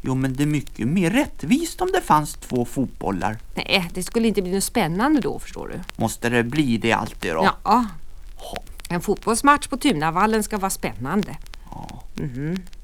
Jo, 0.00 0.14
men 0.14 0.34
det 0.34 0.42
är 0.42 0.46
mycket 0.46 0.88
mer 0.88 1.10
rättvist 1.10 1.80
om 1.80 1.88
det 1.92 2.00
fanns 2.00 2.34
två 2.34 2.64
fotbollar. 2.64 3.38
Nej, 3.54 3.90
det 3.94 4.02
skulle 4.02 4.28
inte 4.28 4.42
bli 4.42 4.52
något 4.54 4.64
spännande 4.64 5.20
då, 5.20 5.38
förstår 5.38 5.68
du. 5.68 6.02
Måste 6.02 6.28
det 6.28 6.42
bli 6.42 6.76
det 6.76 6.92
alltid 6.92 7.34
då? 7.34 7.48
Ja. 7.64 7.84
En 8.88 9.00
fotbollsmatch 9.00 9.66
på 9.66 9.76
Tunavallen 9.76 10.42
ska 10.42 10.58
vara 10.58 10.70
spännande. 10.70 11.36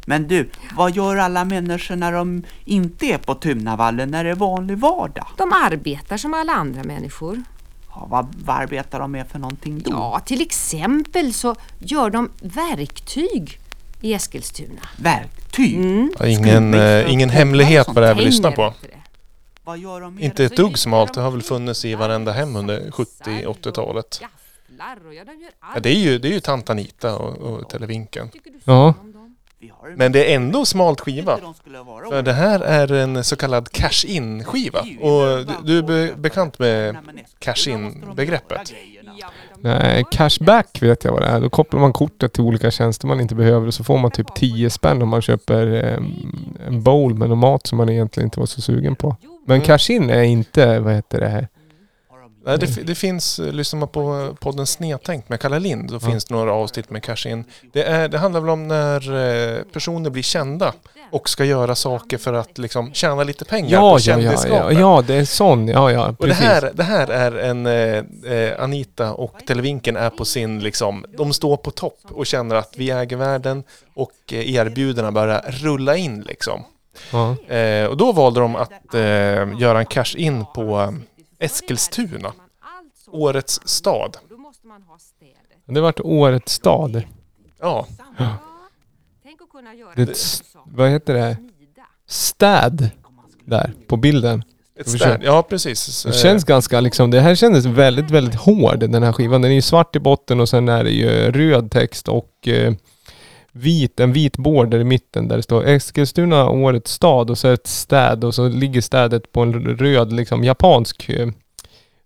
Men 0.06 0.28
du, 0.28 0.50
vad 0.76 0.96
gör 0.96 1.16
alla 1.16 1.44
människor 1.44 1.96
när 1.96 2.12
de 2.12 2.42
inte 2.64 3.06
är 3.06 3.18
på 3.18 3.34
Tunavallen 3.34 4.10
när 4.10 4.24
det 4.24 4.30
är 4.30 4.34
vanlig 4.34 4.78
vardag? 4.78 5.26
De 5.36 5.52
arbetar 5.52 6.16
som 6.16 6.34
alla 6.34 6.52
andra 6.52 6.84
människor. 6.84 7.42
Ja, 7.90 8.06
vad, 8.10 8.34
vad 8.44 8.56
arbetar 8.56 9.00
de 9.00 9.12
med 9.12 9.26
för 9.28 9.38
någonting 9.38 9.78
då? 9.78 9.90
Ja, 9.90 10.20
till 10.24 10.40
exempel 10.40 11.32
så 11.32 11.54
gör 11.78 12.10
de 12.10 12.30
verktyg 12.40 13.60
i 14.00 14.14
Eskilstuna. 14.14 14.80
Verktyg? 14.96 16.08
Ja, 16.18 16.26
ingen, 16.26 16.74
eh, 16.74 17.12
ingen 17.12 17.30
hemlighet 17.30 17.86
vad 17.86 18.04
det 18.04 18.08
är 18.08 18.14
vi 18.14 18.24
lyssnar 18.24 18.50
på. 18.50 18.74
Inte 20.18 20.44
ett 20.44 20.56
dugg 20.56 20.78
smalt, 20.78 21.14
de 21.14 21.20
det 21.20 21.24
har 21.24 21.30
väl 21.30 21.42
funnits 21.42 21.84
i 21.84 21.94
varenda 21.94 22.32
hem 22.32 22.56
under 22.56 22.90
70-80-talet. 22.90 24.20
Gafflar 24.68 25.06
och 25.06 25.14
ja, 25.14 25.24
de 25.24 25.30
gör 25.32 25.50
allt. 25.60 25.74
Ja, 25.74 25.80
det 25.80 25.88
är 25.88 25.94
ju, 25.94 26.18
det 26.18 26.28
är 26.28 26.32
ju 26.32 26.40
tant 26.40 26.70
Anita 26.70 27.16
och, 27.16 27.36
och 27.36 27.68
Televinken. 27.68 28.30
Ja. 28.64 28.94
Men 29.96 30.12
det 30.12 30.32
är 30.32 30.36
ändå 30.36 30.64
smalt 30.64 31.00
skiva. 31.00 31.38
För 32.08 32.22
det 32.22 32.32
här 32.32 32.60
är 32.60 32.92
en 32.92 33.24
så 33.24 33.36
kallad 33.36 33.72
cash-in-skiva. 33.72 34.80
Och 34.80 35.46
du, 35.64 35.78
är 35.78 35.82
be, 35.82 36.14
bekant 36.16 36.58
med 36.58 36.96
cash-in-begreppet? 37.38 38.72
Nej, 39.60 40.04
cashback 40.10 40.82
vet 40.82 41.04
jag 41.04 41.12
vad 41.12 41.22
det 41.22 41.28
är. 41.28 41.40
Då 41.40 41.50
kopplar 41.50 41.80
man 41.80 41.92
kortet 41.92 42.32
till 42.32 42.42
olika 42.42 42.70
tjänster 42.70 43.06
man 43.06 43.20
inte 43.20 43.34
behöver 43.34 43.66
och 43.66 43.74
så 43.74 43.84
får 43.84 43.98
man 43.98 44.10
typ 44.10 44.34
10 44.34 44.70
spänn 44.70 45.02
om 45.02 45.08
man 45.08 45.22
köper 45.22 45.66
en 46.66 46.82
bowl 46.82 47.14
med 47.14 47.28
någon 47.28 47.38
mat 47.38 47.66
som 47.66 47.78
man 47.78 47.88
egentligen 47.88 48.26
inte 48.26 48.40
var 48.40 48.46
så 48.46 48.60
sugen 48.60 48.96
på. 48.96 49.16
Men 49.46 49.56
Mm. 49.56 49.66
cash-in 49.66 50.10
är 50.10 50.22
inte, 50.22 50.78
vad 50.80 50.94
heter 50.94 51.20
det 51.20 51.28
här? 51.28 51.48
Nej, 52.44 52.58
det, 52.58 52.86
det 52.86 52.94
finns, 52.94 53.38
eh, 53.38 53.52
lyssnar 53.52 53.80
man 53.80 53.88
på 53.88 54.36
podden 54.40 54.66
Snedtänkt 54.66 55.28
med 55.28 55.40
Kalle 55.40 55.58
Lind, 55.58 55.90
då 55.90 56.00
finns 56.00 56.24
det 56.24 56.34
några 56.34 56.52
avsnitt 56.52 56.90
med 56.90 57.02
cash-in. 57.02 57.44
Det, 57.72 57.82
är, 57.82 58.08
det 58.08 58.18
handlar 58.18 58.40
väl 58.40 58.50
om 58.50 58.68
när 58.68 59.56
eh, 59.56 59.62
personer 59.62 60.10
blir 60.10 60.22
kända 60.22 60.72
och 61.10 61.28
ska 61.28 61.44
göra 61.44 61.74
saker 61.74 62.18
för 62.18 62.32
att 62.32 62.58
liksom 62.58 62.92
tjäna 62.92 63.24
lite 63.24 63.44
pengar 63.44 63.70
Ja, 63.70 63.92
på 63.92 64.10
ja, 64.10 64.18
ja, 64.18 64.44
ja, 64.48 64.72
ja, 64.72 65.04
det 65.06 65.14
är 65.14 65.24
sån, 65.24 65.68
ja, 65.68 65.92
ja, 65.92 66.14
Och 66.18 66.26
det 66.26 66.34
precis. 66.34 66.46
här, 66.46 66.72
det 66.74 66.82
här 66.82 67.08
är 67.08 67.32
en, 67.32 67.66
eh, 67.66 68.32
eh, 68.32 68.62
Anita 68.62 69.12
och 69.12 69.34
Televinken 69.46 69.96
är 69.96 70.10
på 70.10 70.24
sin, 70.24 70.60
liksom, 70.60 71.04
de 71.18 71.32
står 71.32 71.56
på 71.56 71.70
topp 71.70 72.00
och 72.10 72.26
känner 72.26 72.56
att 72.56 72.74
vi 72.76 72.90
äger 72.90 73.16
världen 73.16 73.62
och 73.94 74.12
eh, 74.32 74.54
erbjudandena 74.54 75.12
börjar 75.12 75.44
rulla 75.48 75.96
in 75.96 76.20
liksom. 76.20 76.64
Ja. 77.12 77.54
Eh, 77.54 77.86
och 77.86 77.96
då 77.96 78.12
valde 78.12 78.40
de 78.40 78.56
att 78.56 78.94
eh, 78.94 79.60
göra 79.60 79.78
en 79.78 79.86
cash-in 79.86 80.44
på 80.54 80.80
eh, 80.80 80.90
Eskilstuna, 81.38 82.32
årets 83.10 83.60
stad. 83.64 84.16
Det 85.66 85.80
vart 85.80 86.00
årets 86.00 86.52
stad. 86.52 87.02
Ja, 87.60 87.86
Det 89.96 90.02
är 90.02 90.06
ett 90.10 90.16
s- 90.16 90.42
vad 90.64 90.90
heter 90.90 91.14
det? 91.14 91.36
Städ 92.06 92.90
där 93.44 93.72
på 93.86 93.96
bilden. 93.96 94.42
ett 94.80 94.88
städ. 94.90 95.20
Ja, 95.24 95.42
precis. 95.42 96.02
Det 96.02 96.12
känns 96.12 96.44
ganska 96.44 96.80
liksom, 96.80 97.10
det 97.10 97.20
här 97.20 97.34
kändes 97.34 97.64
väldigt, 97.64 98.10
väldigt 98.10 98.34
hård 98.34 98.78
den 98.78 99.02
här 99.02 99.12
skivan. 99.12 99.42
Den 99.42 99.50
är 99.50 99.54
ju 99.54 99.62
svart 99.62 99.96
i 99.96 100.00
botten 100.00 100.40
och 100.40 100.48
sen 100.48 100.68
är 100.68 100.84
det 100.84 100.90
ju 100.90 101.08
röd 101.32 101.70
text 101.70 102.08
och 102.08 102.48
eh, 102.48 102.74
vit, 103.52 104.00
en 104.00 104.12
vit 104.12 104.36
border 104.36 104.78
i 104.78 104.84
mitten 104.84 105.28
där 105.28 105.36
det 105.36 105.42
står 105.42 105.66
Eskilstuna 105.66 106.50
årets 106.50 106.92
stad 106.92 107.30
och 107.30 107.38
så 107.38 107.48
ett 107.48 107.66
städ 107.66 108.24
och 108.24 108.34
så 108.34 108.48
ligger 108.48 108.80
städet 108.80 109.32
på 109.32 109.40
en 109.42 109.76
röd, 109.76 110.12
liksom 110.12 110.44
japansk 110.44 111.08
eh, 111.08 111.28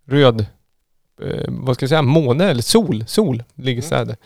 röd, 0.04 0.46
eh, 1.22 1.44
vad 1.48 1.74
ska 1.76 1.84
jag 1.84 1.88
säga, 1.88 2.02
måne 2.02 2.50
eller 2.50 2.62
sol, 2.62 3.04
sol 3.06 3.42
ligger 3.54 3.82
Mm. 3.82 3.82
städet. 3.82 4.18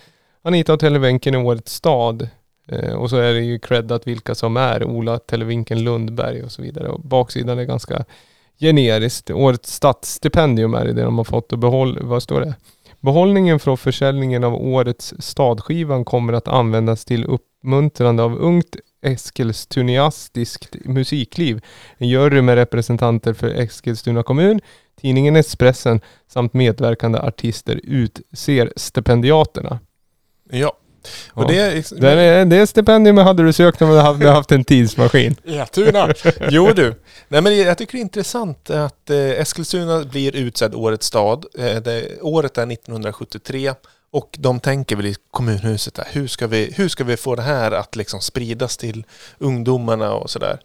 Anita 0.42 0.72
och 0.72 0.80
Televinken 0.80 1.34
är 1.34 1.44
årets 1.44 1.74
stad. 1.74 2.28
Eh, 2.68 2.92
och 2.92 3.10
så 3.10 3.16
är 3.16 3.34
det 3.34 3.40
ju 3.40 3.58
creddat 3.58 4.06
vilka 4.06 4.34
som 4.34 4.56
är 4.56 4.84
Ola 4.84 5.18
Televinken 5.18 5.84
Lundberg 5.84 6.42
och 6.42 6.52
så 6.52 6.62
vidare. 6.62 6.88
Och 6.88 7.00
baksidan 7.00 7.58
är 7.58 7.64
ganska 7.64 8.04
generiskt. 8.60 9.30
Årets 9.30 9.72
stadsstipendium 9.72 10.74
är 10.74 10.84
det 10.84 11.02
de 11.02 11.18
har 11.18 11.24
fått 11.24 11.52
och 11.52 11.58
behåll, 11.58 11.98
vad 12.02 12.22
står 12.22 12.40
det? 12.40 12.54
Behållningen 13.06 13.58
från 13.58 13.78
försäljningen 13.78 14.44
av 14.44 14.54
årets 14.54 15.14
stadskivan 15.18 16.04
kommer 16.04 16.32
att 16.32 16.48
användas 16.48 17.04
till 17.04 17.24
uppmuntrande 17.24 18.22
av 18.22 18.38
ungt 18.38 18.76
eskilstuniastiskt 19.02 20.76
musikliv. 20.84 21.64
En 21.96 22.08
jury 22.08 22.42
med 22.42 22.54
representanter 22.54 23.32
för 23.32 23.48
Eskilstuna 23.48 24.22
kommun, 24.22 24.60
tidningen 25.00 25.36
Expressen 25.36 26.00
samt 26.28 26.54
medverkande 26.54 27.18
artister 27.18 27.80
utser 27.84 28.72
stipendiaterna. 28.76 29.80
Ja. 30.50 30.72
Och 31.32 31.42
Ja. 31.42 31.46
det 31.48 31.58
är... 31.58 32.00
Det, 32.00 32.10
är, 32.10 32.44
det 32.44 32.66
stipendiet 32.66 33.24
hade 33.24 33.42
du 33.42 33.52
sökt 33.52 33.82
om 33.82 33.90
du 33.90 33.96
hade 33.96 34.30
haft 34.30 34.52
en 34.52 34.64
tidsmaskin. 34.64 35.36
Etuna. 35.44 36.14
Jo 36.50 36.72
du. 36.76 36.94
Nej 37.28 37.42
men 37.42 37.58
jag 37.58 37.78
tycker 37.78 37.92
det 37.92 37.98
är 37.98 38.02
intressant 38.02 38.70
att 38.70 39.10
eh, 39.10 39.16
Eskilstuna 39.18 40.04
blir 40.04 40.36
utsedd 40.36 40.74
årets 40.74 41.06
stad. 41.06 41.46
Eh, 41.58 41.76
det, 41.76 42.20
året 42.22 42.58
är 42.58 42.72
1973 42.72 43.74
och 44.10 44.36
de 44.38 44.60
tänker 44.60 44.96
väl 44.96 45.06
i 45.06 45.16
kommunhuset 45.30 45.94
där, 45.94 46.08
hur 46.12 46.26
ska 46.28 46.46
vi, 46.46 46.72
hur 46.76 46.88
ska 46.88 47.04
vi 47.04 47.16
få 47.16 47.34
det 47.34 47.42
här 47.42 47.72
att 47.72 47.96
liksom 47.96 48.20
spridas 48.20 48.76
till 48.76 49.04
ungdomarna 49.38 50.12
och 50.14 50.30
sådär. 50.30 50.60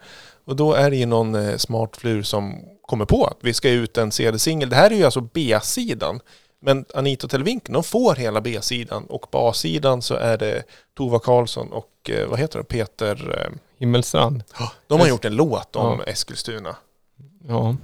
Och 0.45 0.55
då 0.55 0.73
är 0.73 0.89
det 0.89 0.95
ju 0.95 1.05
någon 1.05 1.35
eh, 1.35 1.57
smart 1.57 1.97
flur 1.97 2.23
som 2.23 2.55
kommer 2.81 3.05
på 3.05 3.25
att 3.25 3.37
vi 3.41 3.53
ska 3.53 3.69
ut 3.69 3.97
en 3.97 4.11
CD-singel. 4.11 4.69
Det 4.69 4.75
här 4.75 4.91
är 4.91 4.95
ju 4.95 5.03
alltså 5.03 5.21
B-sidan. 5.21 6.19
Men 6.63 6.85
Anita 6.93 7.27
Televinken, 7.27 7.73
de 7.73 7.83
får 7.83 8.15
hela 8.15 8.41
B-sidan 8.41 9.05
och 9.05 9.31
på 9.31 9.49
A-sidan 9.49 10.01
så 10.01 10.15
är 10.15 10.37
det 10.37 10.63
Tova 10.97 11.19
Karlsson 11.19 11.71
och 11.71 12.09
eh, 12.09 12.27
vad 12.27 12.39
heter 12.39 12.59
det, 12.59 12.65
Peter 12.65 13.39
eh, 13.45 13.51
Himmelstrand. 13.79 14.43
de 14.87 14.99
har 14.99 15.07
gjort 15.07 15.25
en 15.25 15.35
låt 15.35 15.75
om 15.75 15.99
Ja. 16.05 16.11
Eskilstuna. 16.11 16.75
Ja. 17.47 17.75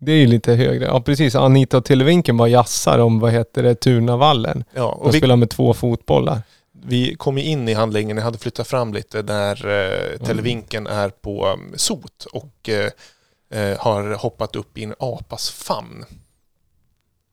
Det 0.00 0.12
är 0.12 0.16
ju 0.16 0.26
lite 0.26 0.52
högre. 0.52 0.84
Ja 0.84 1.00
precis, 1.00 1.34
Anita 1.34 1.80
Televinken 1.80 2.36
bara 2.36 2.48
jassar 2.48 2.98
om, 2.98 3.20
vad 3.20 3.32
heter 3.32 3.62
det, 3.62 3.74
Tunavallen. 3.74 4.64
Ja, 4.72 4.80
De 4.80 5.06
och 5.08 5.14
vi, 5.14 5.18
spelar 5.18 5.36
med 5.36 5.50
två 5.50 5.74
fotbollar. 5.74 6.42
vi 6.72 7.14
kom 7.14 7.38
ju 7.38 7.44
in 7.44 7.68
i 7.68 7.72
handlingen, 7.74 8.16
jag 8.16 8.24
hade 8.24 8.38
flyttat 8.38 8.68
fram 8.68 8.94
lite 8.94 9.22
där 9.22 9.66
eh, 9.66 10.26
televinken 10.26 10.86
är 10.86 11.08
på 11.08 11.46
um, 11.46 11.72
sot 11.76 12.24
och 12.32 12.68
eh, 12.68 12.90
eh, 13.60 13.78
har 13.78 14.14
hoppat 14.14 14.56
upp 14.56 14.78
i 14.78 14.84
en 14.84 14.94
apas 14.98 15.50
famn. 15.50 16.04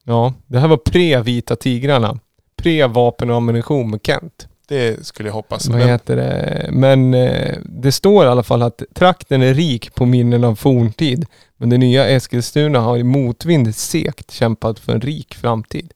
Ja, 0.09 0.33
det 0.47 0.59
här 0.59 0.67
var 0.67 0.77
pre-Vita 0.77 1.55
Tigrarna. 1.55 2.19
Pre-vapen 2.61 3.29
och 3.29 3.35
ammunition 3.35 3.89
med 3.89 3.99
Kent. 4.03 4.47
Det 4.67 5.05
skulle 5.05 5.29
jag 5.29 5.33
hoppas. 5.33 5.67
Vad 5.67 5.79
Men, 5.79 5.87
heter 5.89 6.15
det? 6.15 6.69
Men 6.71 7.13
eh, 7.13 7.57
det 7.65 7.91
står 7.91 8.25
i 8.25 8.27
alla 8.27 8.43
fall 8.43 8.61
att 8.61 8.81
trakten 8.93 9.41
är 9.41 9.53
rik 9.53 9.95
på 9.95 10.05
minnen 10.05 10.43
av 10.43 10.55
forntid. 10.55 11.25
Men 11.57 11.69
det 11.69 11.77
nya 11.77 12.07
Eskilstuna 12.09 12.79
har 12.79 12.97
i 12.97 13.03
motvind 13.03 13.75
segt 13.75 14.31
kämpat 14.31 14.79
för 14.79 14.93
en 14.93 15.01
rik 15.01 15.35
framtid. 15.35 15.91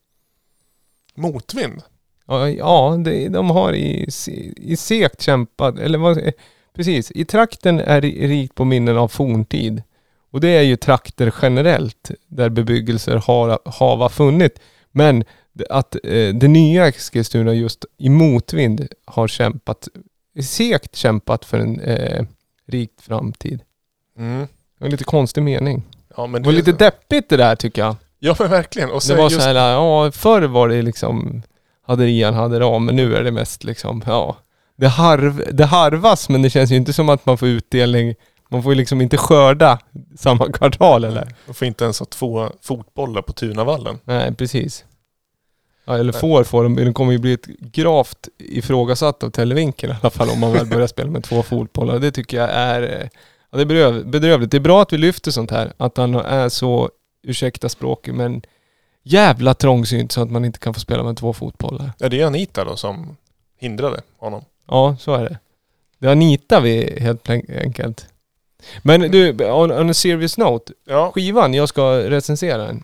motvind? 1.16 1.82
Ja, 2.28 2.50
ja 2.50 2.96
det, 3.06 3.28
de 3.30 3.50
har 3.50 3.74
i, 3.74 4.08
i 4.58 4.76
segt 4.78 5.22
kämpat, 5.22 5.80
eller 5.80 5.98
vad, 6.00 6.18
eh, 6.18 6.34
precis. 6.76 7.12
I 7.12 7.26
trakten 7.26 7.80
är 7.80 8.02
ri- 8.02 8.28
rikt 8.28 8.56
på 8.56 8.66
minnen 8.66 8.98
av 8.98 9.08
forntid. 9.08 9.84
Och 10.32 10.42
det 10.42 10.48
är 10.48 10.62
ju 10.62 10.76
trakter 10.76 11.34
generellt 11.42 12.12
där 12.28 12.50
bebyggelser 12.50 13.16
har, 13.16 13.60
hava 13.66 14.10
funnit. 14.10 14.60
Men 14.92 15.24
att 15.70 15.96
eh, 15.96 16.34
det 16.34 16.48
nya 16.48 16.88
Eskilstuna 16.88 17.54
just 17.54 17.86
i 17.98 18.10
motvind 18.10 18.88
har 19.06 19.28
kämpat, 19.28 19.88
segt 20.44 20.96
kämpat 20.96 21.46
för 21.46 21.60
en 21.60 21.80
eh, 21.80 22.26
rikt 22.68 23.02
framtid. 23.02 23.62
Mm. 24.18 24.40
Det 24.40 24.48
var 24.78 24.86
en 24.86 24.92
lite 24.92 25.04
konstig 25.04 25.44
mening. 25.44 25.84
Ja, 26.18 26.28
men 26.28 26.42
Det 26.42 26.46
var 26.46 26.54
lite 26.54 26.72
deppigt 26.72 27.30
det 27.30 27.38
där 27.38 27.56
tycker 27.56 27.82
jag. 27.82 27.96
Ja 28.20 28.36
men 28.40 28.50
verkligen. 28.50 28.92
Och 28.92 29.02
Det 29.08 29.16
var 29.16 29.24
just, 29.24 29.36
så 29.36 29.48
här, 29.48 29.56
ja 29.56 30.12
förr 30.12 30.42
var 30.42 30.70
det 30.70 30.82
liksom 30.82 31.42
Haderian 31.82 32.34
hade 32.34 32.60
det 32.60 32.80
men 32.80 32.96
nu 32.96 33.16
är 33.16 33.24
det 33.24 33.32
mest 33.32 33.64
liksom, 33.64 34.04
ja. 34.06 34.38
Det, 34.76 34.88
harv, 34.88 35.44
det 35.52 35.66
harvas 35.66 36.30
men 36.30 36.42
det 36.42 36.50
känns 36.50 36.72
ju 36.72 36.76
inte 36.76 36.94
som 36.94 37.10
att 37.10 37.26
man 37.26 37.38
får 37.38 37.48
utdelning. 37.48 38.16
Man 38.52 38.64
får 38.64 38.72
ju 38.72 38.78
liksom 38.78 39.02
inte 39.02 39.18
skörda 39.18 39.80
samma 40.16 40.52
kvartal 40.52 41.04
eller? 41.04 41.36
Man 41.46 41.54
får 41.56 41.68
inte 41.68 41.84
ens 41.84 42.00
ha 42.00 42.06
två 42.06 42.50
fotbollar 42.62 43.22
på 43.22 43.34
Tunavallen. 43.34 44.00
Nej, 44.04 44.36
precis. 44.36 44.86
Ja, 45.86 45.98
eller 45.98 46.14
får 46.14 46.44
får 46.44 46.64
de, 46.64 46.76
de 46.76 46.94
kommer 46.94 47.12
ju 47.12 47.18
bli 47.18 47.34
ett 47.34 47.46
gravt 47.60 48.30
ifrågasatt 48.38 49.24
av 49.24 49.30
Televinken 49.30 49.90
i 49.90 49.94
alla 50.02 50.10
fall 50.10 50.30
om 50.30 50.40
man 50.40 50.54
väl 50.54 50.66
börjar 50.68 50.88
spela 50.88 51.12
med 51.12 51.24
två 51.24 51.44
fotbollar. 51.44 52.00
Det 52.00 52.12
tycker 52.12 52.38
jag 52.38 52.50
är, 52.50 52.82
eh, 52.82 53.10
ja, 53.52 53.58
det 53.58 53.62
är 53.62 53.66
bedröv, 53.66 54.06
bedrövligt. 54.08 54.52
Det 54.52 54.58
är 54.58 54.62
bra 54.62 54.82
att 54.82 54.94
vi 54.94 54.98
lyfter 54.98 55.32
sånt 55.32 55.52
här, 55.52 55.74
att 55.78 55.98
han 55.98 56.16
är 56.16 56.50
så, 56.50 56.90
ursäkta 57.24 57.70
språket, 57.70 58.16
men 58.16 58.42
jävla 59.04 59.54
trångsynt 59.54 60.12
så 60.12 60.22
att 60.22 60.32
man 60.32 60.46
inte 60.46 60.60
kan 60.60 60.74
få 60.74 60.80
spela 60.80 61.04
med 61.04 61.18
två 61.18 61.34
fotbollar. 61.34 61.92
Ja, 61.98 62.10
det 62.10 62.22
är 62.22 62.26
Anita 62.26 62.64
då 62.64 62.76
som 62.76 63.18
hindrade 63.60 64.02
honom. 64.18 64.46
Ja, 64.68 64.96
så 65.00 65.14
är 65.14 65.24
det. 65.24 65.40
Det 66.00 66.08
är 66.08 66.12
Anita 66.12 66.60
vi 66.60 67.00
helt 67.00 67.30
enkelt. 67.30 68.08
Men 68.82 69.02
du, 69.12 69.32
on, 69.46 69.72
on 69.72 69.90
a 69.90 69.94
serious 69.94 70.38
note. 70.38 70.74
Ja, 70.88 71.12
Skivan, 71.16 71.54
jag 71.54 71.70
ska 71.70 71.82
recensera 72.10 72.58
den. 72.58 72.84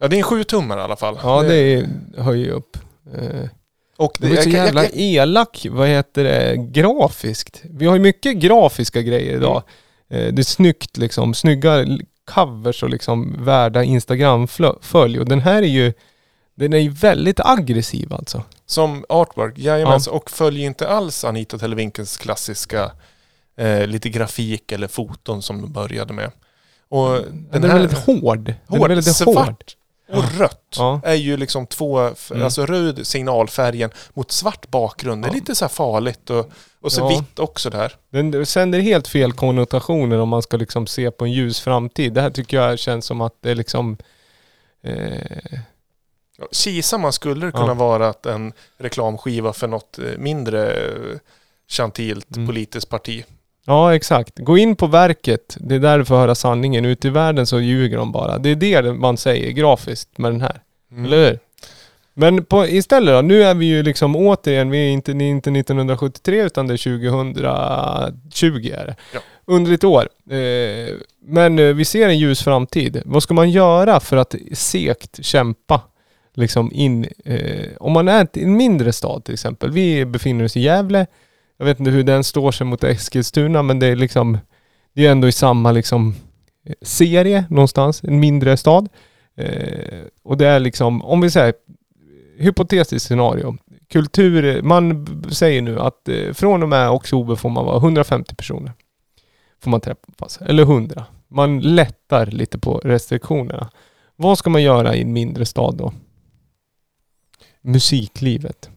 ja 0.00 0.08
det 0.08 0.16
är 0.16 0.18
en 0.18 0.22
sju 0.24 0.44
tummar 0.44 0.78
i 0.78 0.80
alla 0.80 0.96
fall. 0.96 1.18
Ja, 1.22 1.42
det 1.42 1.54
är, 1.56 1.86
höjer 2.18 2.50
upp. 2.50 2.76
Eh, 3.14 3.48
och 3.96 4.12
Det 4.20 4.26
är 4.26 4.42
så 4.42 4.48
jag- 4.48 4.58
jag- 4.58 4.64
jävla 4.66 4.82
jag- 4.84 4.92
elak, 4.94 5.66
vad 5.70 5.88
heter 5.88 6.24
det, 6.24 6.56
grafiskt. 6.56 7.60
Vi 7.64 7.86
har 7.86 7.94
ju 7.94 8.00
mycket 8.00 8.36
grafiska 8.36 9.02
grejer 9.02 9.36
idag. 9.36 9.62
Mm. 10.10 10.26
Eh, 10.26 10.32
Det 10.34 10.42
är 10.42 10.44
snyggt 10.44 10.96
liksom, 10.96 11.34
snygga 11.34 11.84
covers 12.34 12.82
och 12.82 12.90
liksom 12.90 13.44
värda 13.44 13.82
Instagram-följ. 13.84 15.18
Och 15.20 15.26
den 15.28 15.40
här 15.40 15.62
är 15.62 15.66
ju, 15.66 15.92
den 16.54 16.72
är 16.72 16.78
ju 16.78 16.88
väldigt 16.88 17.40
aggressiv 17.40 18.12
alltså. 18.12 18.42
Som 18.66 19.04
artwork, 19.08 19.58
jajamensan. 19.58 20.14
Och 20.14 20.30
följer 20.30 20.66
inte 20.66 20.88
alls 20.88 21.24
Anita 21.24 21.58
Televinkens 21.58 22.16
klassiska 22.16 22.90
eh, 23.56 23.86
lite 23.86 24.08
grafik 24.08 24.72
eller 24.72 24.88
foton 24.88 25.42
som 25.42 25.60
de 25.62 25.72
började 25.72 26.12
med. 26.12 26.30
Och 26.88 27.10
Den, 27.10 27.48
den 27.50 27.64
är 27.64 27.68
väldigt 27.78 27.98
hård. 27.98 28.44
Den 28.44 28.54
är 28.68 28.78
hård, 28.78 28.88
väldigt 28.88 29.16
svart 29.16 29.36
hård. 29.36 30.18
och 30.18 30.38
rött 30.38 30.74
Ja. 30.76 31.00
är 31.04 31.14
ju 31.14 31.36
liksom 31.36 31.66
två, 31.66 31.98
Mm. 31.98 32.42
alltså 32.44 32.66
röd 32.66 33.06
signalfärgen 33.06 33.90
mot 34.14 34.32
svart 34.32 34.68
bakgrund. 34.68 35.22
Det 35.22 35.26
är 35.26 35.30
Ja. 35.30 35.34
lite 35.34 35.54
så 35.54 35.64
här 35.64 35.70
farligt 35.70 36.30
och, 36.30 36.50
och 36.80 36.92
så 36.92 37.00
Ja. 37.00 37.08
vitt 37.08 37.38
också 37.38 37.70
där. 37.70 37.92
Den 38.10 38.46
sänder 38.46 38.80
helt 38.80 39.08
fel 39.08 39.32
konnotationer 39.32 40.18
om 40.20 40.28
man 40.28 40.42
ska 40.42 40.56
liksom 40.56 40.86
se 40.86 41.10
på 41.10 41.24
en 41.24 41.32
ljus 41.32 41.60
framtid. 41.60 42.12
Det 42.12 42.20
här 42.20 42.30
tycker 42.30 42.56
jag 42.56 42.78
känns 42.78 43.06
som 43.06 43.20
att 43.20 43.34
det 43.40 43.50
är 43.50 43.54
liksom... 43.54 43.96
Eh, 44.82 45.58
Ja, 46.38 46.46
Kisa 46.52 46.98
man 46.98 47.12
skulle 47.12 47.46
det 47.46 47.52
kunna 47.52 47.66
Ja. 47.66 47.74
vara 47.74 48.08
att 48.08 48.26
en 48.26 48.52
reklamskiva 48.78 49.52
för 49.52 49.68
något 49.68 49.98
eh, 49.98 50.04
mindre 50.18 50.70
eh, 50.72 51.18
chantilt 51.68 52.36
Mm. 52.36 52.46
politiskt 52.48 52.88
parti. 52.88 53.24
Ja, 53.66 53.94
exakt. 53.94 54.38
Gå 54.38 54.58
in 54.58 54.76
på 54.76 54.86
verket. 54.86 55.56
Det 55.60 55.74
är 55.74 55.78
där 55.78 55.98
du 55.98 56.04
får 56.04 56.14
höra 56.14 56.34
sanningen. 56.34 56.84
Ute 56.84 57.08
i 57.08 57.10
världen 57.10 57.46
så 57.46 57.60
ljuger 57.60 57.96
de 57.96 58.12
bara. 58.12 58.38
Det 58.38 58.50
är 58.50 58.56
det 58.56 58.92
man 58.92 59.16
säger 59.16 59.50
grafiskt 59.50 60.18
med 60.18 60.32
den 60.32 60.40
här. 60.40 60.60
Mm. 60.92 61.04
Eller 61.04 61.16
hur? 61.16 61.38
Men 62.14 62.44
på, 62.44 62.66
istället 62.66 63.14
då, 63.14 63.20
nu 63.20 63.42
är 63.42 63.54
vi 63.54 63.66
ju 63.66 63.82
liksom 63.82 64.16
återigen, 64.16 64.70
vi 64.70 64.78
är 64.78 64.90
inte, 64.90 65.12
är 65.12 65.22
inte 65.22 65.50
1973 65.50 66.42
utan 66.42 66.66
det 66.66 66.74
är 66.74 67.32
2020 68.28 68.70
är 68.72 68.86
det. 68.86 68.96
Ja. 69.14 69.20
Underligt 69.44 69.84
år. 69.84 70.08
Eh, 70.30 70.94
men 71.26 71.58
eh, 71.58 71.74
vi 71.74 71.84
ser 71.84 72.08
en 72.08 72.18
ljus 72.18 72.42
framtid. 72.42 73.02
Vad 73.04 73.22
ska 73.22 73.34
man 73.34 73.50
göra 73.50 74.00
för 74.00 74.16
att 74.16 74.34
segt 74.52 75.24
kämpa 75.24 75.80
liksom 76.34 76.72
in, 76.72 77.06
eh, 77.24 77.68
om 77.80 77.92
man 77.92 78.08
är 78.08 78.28
i 78.32 78.42
en 78.42 78.56
mindre 78.56 78.92
stad 78.92 79.24
till 79.24 79.34
exempel. 79.34 79.70
Vi 79.70 80.04
befinner 80.04 80.44
oss 80.44 80.56
i 80.56 80.60
Gävle. 80.60 81.06
Jag 81.56 81.64
vet 81.64 81.78
inte 81.78 81.90
hur 81.90 82.04
den 82.04 82.24
står 82.24 82.52
sig 82.52 82.66
mot 82.66 82.84
Eskilstuna 82.84 83.62
men 83.62 83.78
det 83.78 83.86
är 83.86 83.96
liksom, 83.96 84.38
det 84.92 85.06
är 85.06 85.10
ändå 85.10 85.28
i 85.28 85.32
samma 85.32 85.72
liksom 85.72 86.14
eh, 86.66 86.74
serie 86.82 87.44
någonstans, 87.50 88.04
en 88.04 88.20
mindre 88.20 88.56
stad. 88.56 88.88
Eh, 89.36 90.00
och 90.22 90.36
det 90.36 90.46
är 90.46 90.60
liksom, 90.60 91.04
om 91.04 91.20
vi 91.20 91.30
säger 91.30 91.54
hypotetiskt 92.38 93.06
scenario. 93.06 93.56
Kultur, 93.88 94.62
man 94.62 95.06
säger 95.30 95.62
nu 95.62 95.80
att 95.80 96.08
eh, 96.08 96.32
från 96.32 96.62
och 96.62 96.68
med 96.68 96.90
oktober 96.90 97.36
får 97.36 97.48
man 97.48 97.64
vara 97.64 97.76
150 97.76 98.34
personer. 98.34 98.72
Får 99.60 99.70
man 99.70 99.80
träffas, 99.80 100.38
eller 100.40 100.62
100. 100.62 101.04
Man 101.28 101.60
lättar 101.60 102.26
lite 102.26 102.58
på 102.58 102.78
restriktionerna. 102.78 103.70
Vad 104.16 104.38
ska 104.38 104.50
man 104.50 104.62
göra 104.62 104.94
i 104.94 105.02
en 105.02 105.12
mindre 105.12 105.46
stad 105.46 105.76
då? 105.76 105.92
Musiklivet. 107.60 108.70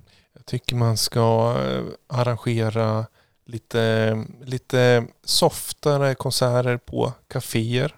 Tycker 0.48 0.76
man 0.76 0.98
ska 0.98 1.56
eh, 1.66 1.84
arrangera 2.08 3.06
lite, 3.46 4.26
lite 4.42 5.08
softare 5.24 6.16
konserter 6.16 6.78
på 6.78 7.14
kaféer. 7.28 7.96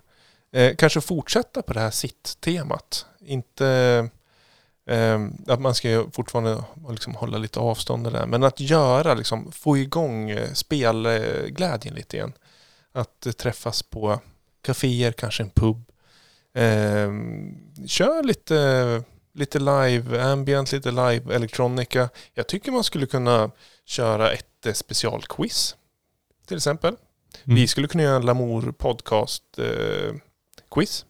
Eh, 0.52 0.76
kanske 0.76 1.02
fortsätta 1.02 1.62
på 1.62 1.74
det 1.74 1.80
här 1.80 1.92
sitt-temat. 1.92 3.06
Inte 3.20 3.68
eh, 4.86 5.20
att 5.48 5.62
man 5.62 5.76
ska 5.76 6.06
fortfarande 6.14 6.64
liksom 6.90 7.16
hålla 7.16 7.38
lite 7.38 7.60
avstånd 7.60 8.14
där. 8.14 8.26
Men 8.26 8.44
att 8.44 8.60
göra, 8.60 9.14
liksom, 9.14 9.52
få 9.52 9.78
igång 9.78 10.30
eh, 10.30 10.54
spelglädjen 10.54 11.96
lite 11.96 12.18
igen. 12.18 12.34
Att 12.92 13.26
eh, 13.26 13.32
träffas 13.32 13.84
på 13.84 14.20
kaféer, 14.62 15.12
kanske 15.12 15.44
en 15.44 15.50
pub. 15.50 15.92
Eh, 16.54 17.10
kör 17.88 18.24
lite 18.24 19.04
lite 19.40 19.60
live 19.60 20.22
ambient, 20.22 20.72
lite 20.72 20.92
live 20.92 21.36
electronica. 21.36 22.10
Jag 22.34 22.48
tycker 22.48 22.72
man 22.72 22.84
skulle 22.84 23.06
kunna 23.06 23.52
köra 23.86 24.32
ett 24.32 24.66
eh, 24.66 24.74
specialquiz 24.74 25.76
till 26.48 26.58
exempel. 26.58 26.96
Mm. 27.44 27.56
Vi 27.56 27.68
skulle 27.68 27.88
kunna 27.88 28.04
göra 28.04 28.16
en 28.16 28.26
Lamour 28.26 28.72
podcast 28.72 29.44
eh, 29.58 30.16
quiz. 30.72 31.06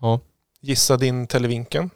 Ja. 0.00 0.20
Gissa 0.60 0.96
din 0.96 1.26
televinken. 1.26 1.90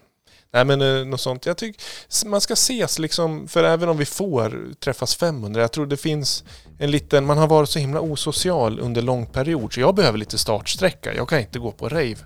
Nej 0.51 0.64
men 0.64 0.80
eh, 0.80 1.05
något 1.05 1.20
sånt. 1.20 1.47
Jag 1.47 1.57
tycker 1.57 1.82
man 2.26 2.41
ska 2.41 2.55
ses 2.55 2.99
liksom, 2.99 3.49
för 3.49 3.64
även 3.64 3.89
om 3.89 3.97
vi 3.97 4.05
får 4.05 4.74
träffas 4.80 5.16
500, 5.16 5.61
jag 5.61 5.72
tror 5.72 5.86
det 5.86 5.97
finns 5.97 6.45
en 6.78 6.91
liten, 6.91 7.26
man 7.26 7.39
har 7.39 7.47
varit 7.47 7.68
så 7.68 7.78
himla 7.78 8.01
osocial 8.01 8.80
under 8.80 9.03
lång 9.03 9.26
period 9.26 9.72
så 9.72 9.80
jag 9.80 9.95
behöver 9.95 10.18
lite 10.18 10.39
startsträcka. 10.39 11.14
Jag 11.14 11.28
kan 11.28 11.41
inte 11.41 11.59
gå 11.59 11.72
på 11.72 11.89
rave 11.89 12.16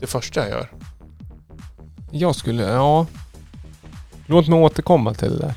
det 0.00 0.06
första 0.06 0.40
jag 0.40 0.50
gör. 0.50 0.68
Jag 2.14 2.36
skulle, 2.36 2.62
ja. 2.62 3.06
Låt 4.26 4.48
mig 4.48 4.58
återkomma 4.58 5.14
till 5.14 5.38
det. 5.38 5.54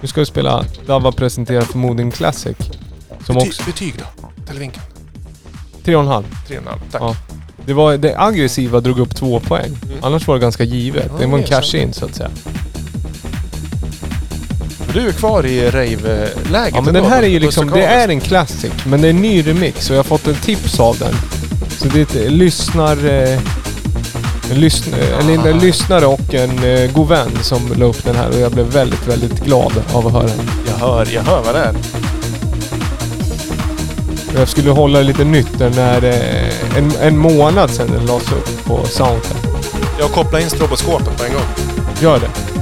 Nu 0.00 0.08
ska 0.08 0.20
vi 0.20 0.26
spela 0.26 0.64
Dava 0.86 1.12
presenterar 1.12 1.62
förmodligen 1.62 2.12
Classic. 2.12 2.56
Som 3.26 3.36
Bety- 3.36 3.46
också, 3.48 3.62
Betyg 3.66 3.94
då? 3.98 4.04
Televinken? 4.46 4.82
3,5. 5.84 6.24
3,5. 6.48 6.62
Tack. 6.90 7.02
Ja. 7.02 7.16
Det 7.66 7.72
var 7.72 7.96
det 7.96 8.18
aggressiva 8.18 8.80
drog 8.80 8.98
upp 8.98 9.16
två 9.16 9.40
poäng. 9.40 9.78
Mm. 9.82 9.98
Annars 10.02 10.26
var 10.26 10.34
det 10.34 10.40
ganska 10.40 10.64
givet. 10.64 11.10
Ja, 11.12 11.18
det 11.18 11.26
var 11.26 11.38
en 11.38 11.44
cash-in 11.44 11.92
så 11.92 12.04
att 12.04 12.14
säga. 12.14 12.30
Du 14.94 15.08
är 15.08 15.12
kvar 15.12 15.46
i 15.46 15.70
rave-läget 15.70 16.74
Ja 16.74 16.80
men 16.80 16.94
den 16.94 17.04
här 17.04 17.22
är 17.22 17.26
ju 17.26 17.38
liksom, 17.38 17.70
det 17.70 17.84
är 17.84 18.08
en 18.08 18.20
classic. 18.20 18.72
Men 18.86 19.00
det 19.00 19.08
är 19.08 19.10
en 19.10 19.22
ny 19.22 19.46
remix 19.46 19.90
och 19.90 19.96
jag 19.96 19.98
har 19.98 20.04
fått 20.04 20.26
en 20.26 20.34
tips 20.34 20.80
av 20.80 20.98
den. 20.98 21.14
Så 21.70 21.88
det 21.88 21.98
är 22.14 22.22
ett 22.24 22.32
lyssnar... 22.32 23.06
Eh, 23.08 23.40
en, 24.50 24.60
lyssn 24.60 24.94
en, 25.20 25.46
en, 25.46 25.58
lyssnare 25.58 26.06
och 26.06 26.34
en 26.34 26.64
eh, 26.64 26.92
god 26.92 27.08
vän 27.08 27.30
som 27.42 27.72
la 27.76 27.84
upp 27.84 28.04
den 28.04 28.16
här 28.16 28.28
och 28.28 28.40
jag 28.40 28.52
blev 28.52 28.66
väldigt, 28.66 29.08
väldigt 29.08 29.44
glad 29.44 29.72
av 29.92 30.06
att 30.06 30.12
höra 30.12 30.26
den. 30.26 30.50
Jag 30.66 30.86
hör, 30.86 31.08
jag 31.14 31.22
hör 31.22 31.42
vad 31.42 31.54
det 31.54 31.60
är. 31.60 31.74
Jag 34.38 34.48
skulle 34.48 34.70
hålla 34.70 34.98
det 34.98 35.04
lite 35.04 35.24
nytt 35.24 35.58
när 35.58 36.04
eh, 36.04 36.78
en, 36.78 36.92
en 37.00 37.18
månad 37.18 37.70
sedan 37.70 37.90
den 37.92 38.06
lades 38.06 38.32
upp 38.32 38.64
på 38.64 38.84
Soundcloud. 38.84 39.46
Jag 39.98 40.10
kopplar 40.10 40.40
in 40.40 40.50
stroboskopet 40.50 41.18
på 41.18 41.24
en 41.24 41.32
gång. 41.32 41.46
Gör 42.00 42.20
det. 42.20 42.55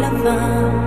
lắm 0.00 0.16
vàng 0.24 0.83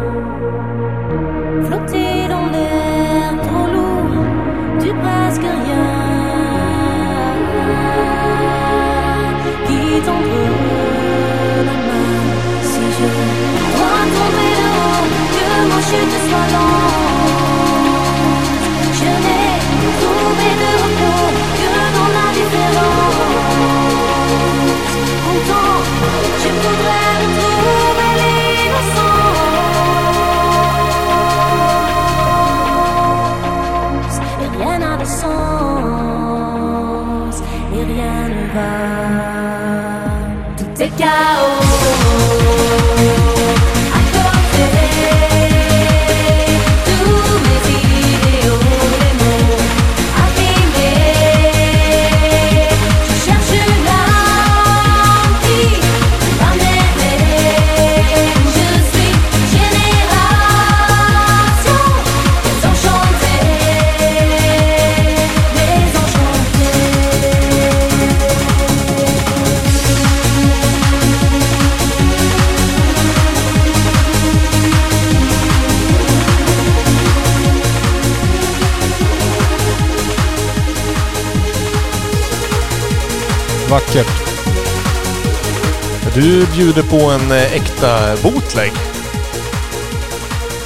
bjuder 86.78 87.00
på 87.00 87.12
en 87.12 87.32
eh, 87.32 87.56
äkta 87.56 88.16
bootleg. 88.24 88.72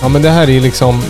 Ja 0.02 0.10
men 0.10 0.22
det 0.22 0.30
här 0.30 0.50
är 0.50 0.60
liksom... 0.60 1.02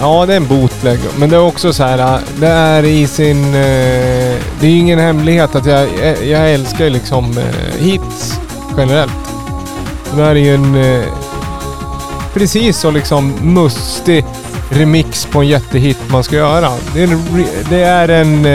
Ja 0.00 0.26
det 0.26 0.32
är 0.32 0.36
en 0.36 0.46
bootleg. 0.46 0.98
Men 1.18 1.30
det 1.30 1.36
är 1.36 1.40
också 1.40 1.72
så 1.72 1.84
här. 1.84 1.98
Eh, 1.98 2.20
det 2.40 2.46
är 2.46 2.84
i 2.84 3.06
sin... 3.06 3.44
Eh, 3.44 4.36
det 4.60 4.66
är 4.66 4.70
ju 4.70 4.78
ingen 4.78 4.98
hemlighet 4.98 5.54
att 5.54 5.66
jag, 5.66 5.88
jag 6.24 6.52
älskar 6.52 6.84
ju 6.84 6.90
liksom 6.90 7.40
hits 7.78 8.40
generellt. 8.76 9.12
Det 10.16 10.22
här 10.22 10.30
är 10.30 10.34
ju 10.34 10.54
en... 10.54 11.04
Precis 12.34 12.78
så 12.78 12.90
liksom 12.90 13.32
mustig 13.40 14.24
remix 14.70 15.26
på 15.26 15.40
en 15.40 15.48
jättehit 15.48 15.98
man 16.10 16.24
ska 16.24 16.36
göra. 16.36 16.72
Det 16.94 17.02
är 17.02 17.08
en, 17.08 17.44
det 17.70 17.82
är 17.82 18.08
en 18.08 18.46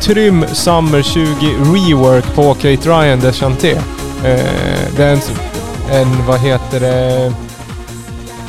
Trym 0.00 0.44
Summer 0.52 1.02
20 1.02 1.24
rework 1.74 2.34
på 2.34 2.54
Kate 2.54 2.88
Ryan 2.88 3.20
Deschanté. 3.20 3.70
Eh, 4.24 4.94
det 4.96 5.04
är 5.04 5.12
en, 5.12 5.20
en, 5.90 6.26
vad 6.26 6.40
heter 6.40 6.80
det, 6.80 7.32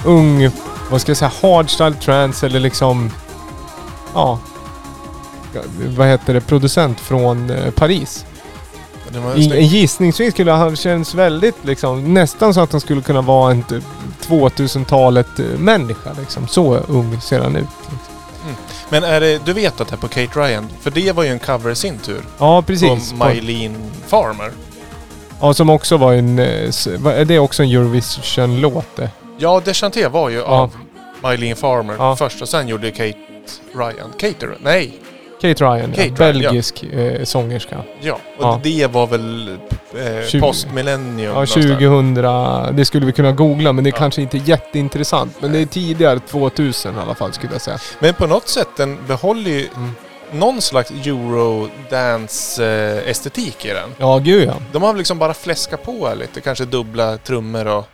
ung, 0.06 0.50
vad 0.92 1.02
ska 1.02 1.10
jag 1.10 1.18
säga, 1.18 1.32
hardstyle 1.42 1.94
trance 1.94 2.46
eller 2.46 2.60
liksom, 2.60 3.12
ja, 4.14 4.40
vad 5.98 6.08
heter 6.08 6.34
det, 6.34 6.42
producent 6.42 7.00
från 7.00 7.50
eh, 7.50 7.72
Paris. 7.72 8.26
I, 9.36 9.42
gissningsvis 9.42 10.34
skulle 10.34 10.52
han 10.52 10.76
känns 10.76 11.16
väldigt 11.16 11.56
liksom, 11.62 12.14
nästan 12.14 12.54
så 12.54 12.62
att 12.62 12.72
han 12.72 12.82
skulle 12.82 13.02
kunna 13.02 13.22
vara 13.22 13.52
en 13.52 13.64
typ 13.64 13.84
2000-talet 14.28 15.40
eh, 15.40 15.46
människa 15.46 16.10
liksom. 16.20 16.48
Så 16.48 16.76
ung 16.78 17.22
ser 17.22 17.40
han 17.40 17.56
ut. 17.56 17.68
Liksom. 17.92 18.09
Men 18.90 19.04
är 19.04 19.20
det, 19.20 19.46
du 19.46 19.54
vet 19.54 19.82
att 19.82 19.88
det 19.88 19.96
är 19.96 19.98
på 19.98 20.08
Kate 20.08 20.40
Ryan? 20.40 20.68
För 20.82 20.92
det 20.92 21.12
var 21.12 21.24
ju 21.24 21.30
en 21.30 21.40
cover 21.40 21.72
i 21.72 21.76
sin 21.76 21.98
tur. 21.98 22.22
Ja, 22.38 22.62
precis. 22.62 23.12
På 23.14 23.28
Mylene 23.28 23.76
Farmer. 24.08 24.52
Ja, 25.42 25.54
som 25.54 25.70
också 25.70 25.98
var 25.98 26.14
en... 26.14 26.40
eh, 26.40 26.46
Är 27.06 27.26
det 27.26 27.40
också 27.40 27.64
en 27.64 27.70
Eurovision-låt 27.70 28.96
det? 28.96 29.10
Ja, 29.38 29.62
Deschanté 29.66 30.08
var 30.10 30.30
ju 30.30 30.44
av 30.44 30.76
Mylene 31.24 31.56
Farmer 31.56 31.96
Ja. 31.98 32.16
först 32.16 32.42
och 32.42 32.50
sen 32.50 32.68
gjorde 32.68 32.92
Kate 32.92 33.14
Ryan. 33.74 34.12
Kate 34.20 34.48
Nej, 34.60 34.94
Kate 35.42 35.64
Ryan, 35.64 35.92
Kate 35.92 36.02
ja. 36.02 36.08
Ryan, 36.08 36.16
ja. 36.42 36.50
Belgisk 36.50 36.84
eh, 36.84 37.24
sångerska. 37.24 37.84
ja. 38.02 38.14
Och 38.14 38.20
Ja. 38.46 38.60
det 38.64 38.88
var 38.92 39.08
väl 39.08 39.48
eh, 39.50 39.56
Tjugo- 40.00 40.42
postmillennium. 40.42 41.28
Ja, 41.28 41.32
någonstans 41.34 41.66
där. 41.66 41.74
2000... 41.76 42.76
Det 42.76 42.86
skulle 42.86 43.06
vi 43.06 43.12
kunna 43.12 43.32
googla, 43.32 43.74
men 43.74 43.84
det 43.84 43.90
är 43.90 43.94
Ja. 43.94 43.98
kanske 43.98 44.22
inte 44.22 44.38
jätteintressant. 44.38 45.36
Men 45.42 45.52
det 45.52 45.60
är 45.60 45.66
tidigare 45.66 46.20
2000 46.20 46.96
i 46.96 47.00
alla 47.00 47.16
fall, 47.16 47.34
skulle 47.34 47.54
jag 47.54 47.62
säga. 47.62 47.78
Men 48.00 48.14
på 48.14 48.28
något 48.28 48.48
sätt, 48.48 48.68
den 48.78 48.98
behåller 49.08 49.52
ju 49.52 49.68
Mm. 49.76 49.92
någon 50.32 50.62
slags 50.62 50.92
eurodance-estetik 50.92 53.66
i 53.66 53.70
den. 53.70 53.90
Ja, 53.98 54.18
gud 54.18 54.48
ja. 54.48 54.54
De 54.72 54.84
har 54.84 54.94
liksom 54.96 55.20
bara 55.20 55.34
fläskat 55.34 55.84
på 55.84 56.10
lite, 56.20 56.42
kanske 56.42 56.66
dubbla 56.66 57.18
trummor 57.18 57.68
och... 57.68 57.86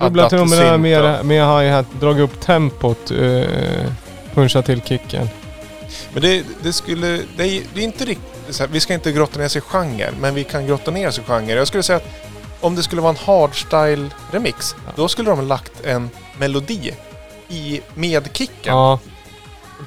Dubbla 0.00 0.28
trummorna 0.30 0.74
och- 0.74 0.80
med 1.26 1.60
hi-hat, 1.62 1.86
dragit 2.00 2.22
upp 2.22 2.40
tempot, 2.40 3.10
eh, 3.10 3.42
puncha 4.34 4.62
till 4.62 4.80
kicken. 4.80 5.28
Men 6.12 6.22
det, 6.22 6.44
det 6.62 6.72
skulle... 6.72 7.06
Det 7.36 7.44
är, 7.44 7.62
det 7.74 7.80
är 7.80 7.84
inte 7.84 8.04
riktigt... 8.04 8.26
så 8.54 8.62
här, 8.62 8.70
Vi 8.70 8.80
ska 8.80 8.94
inte 8.94 9.12
grotta 9.12 9.38
ner 9.38 9.48
sig 9.48 9.58
i 9.58 9.62
genre, 9.62 10.10
men 10.20 10.34
vi 10.34 10.44
kan 10.44 10.66
grotta 10.66 10.90
ner 10.90 11.08
oss 11.08 11.18
i 11.18 11.22
genre. 11.22 11.52
Jag 11.54 11.66
skulle 11.68 11.82
säga 11.82 11.96
att 11.96 12.08
om 12.60 12.74
det 12.74 12.82
skulle 12.82 13.02
vara 13.02 13.10
en 13.10 13.16
hardstyle-remix, 13.16 14.74
Ja. 14.86 14.92
då 14.96 15.08
skulle 15.08 15.30
de 15.30 15.46
lagt 15.48 15.84
en 15.84 16.10
melodi 16.38 16.94
i 17.48 17.80
med 17.94 18.28
kicken. 18.32 18.74
Ja. 18.74 18.98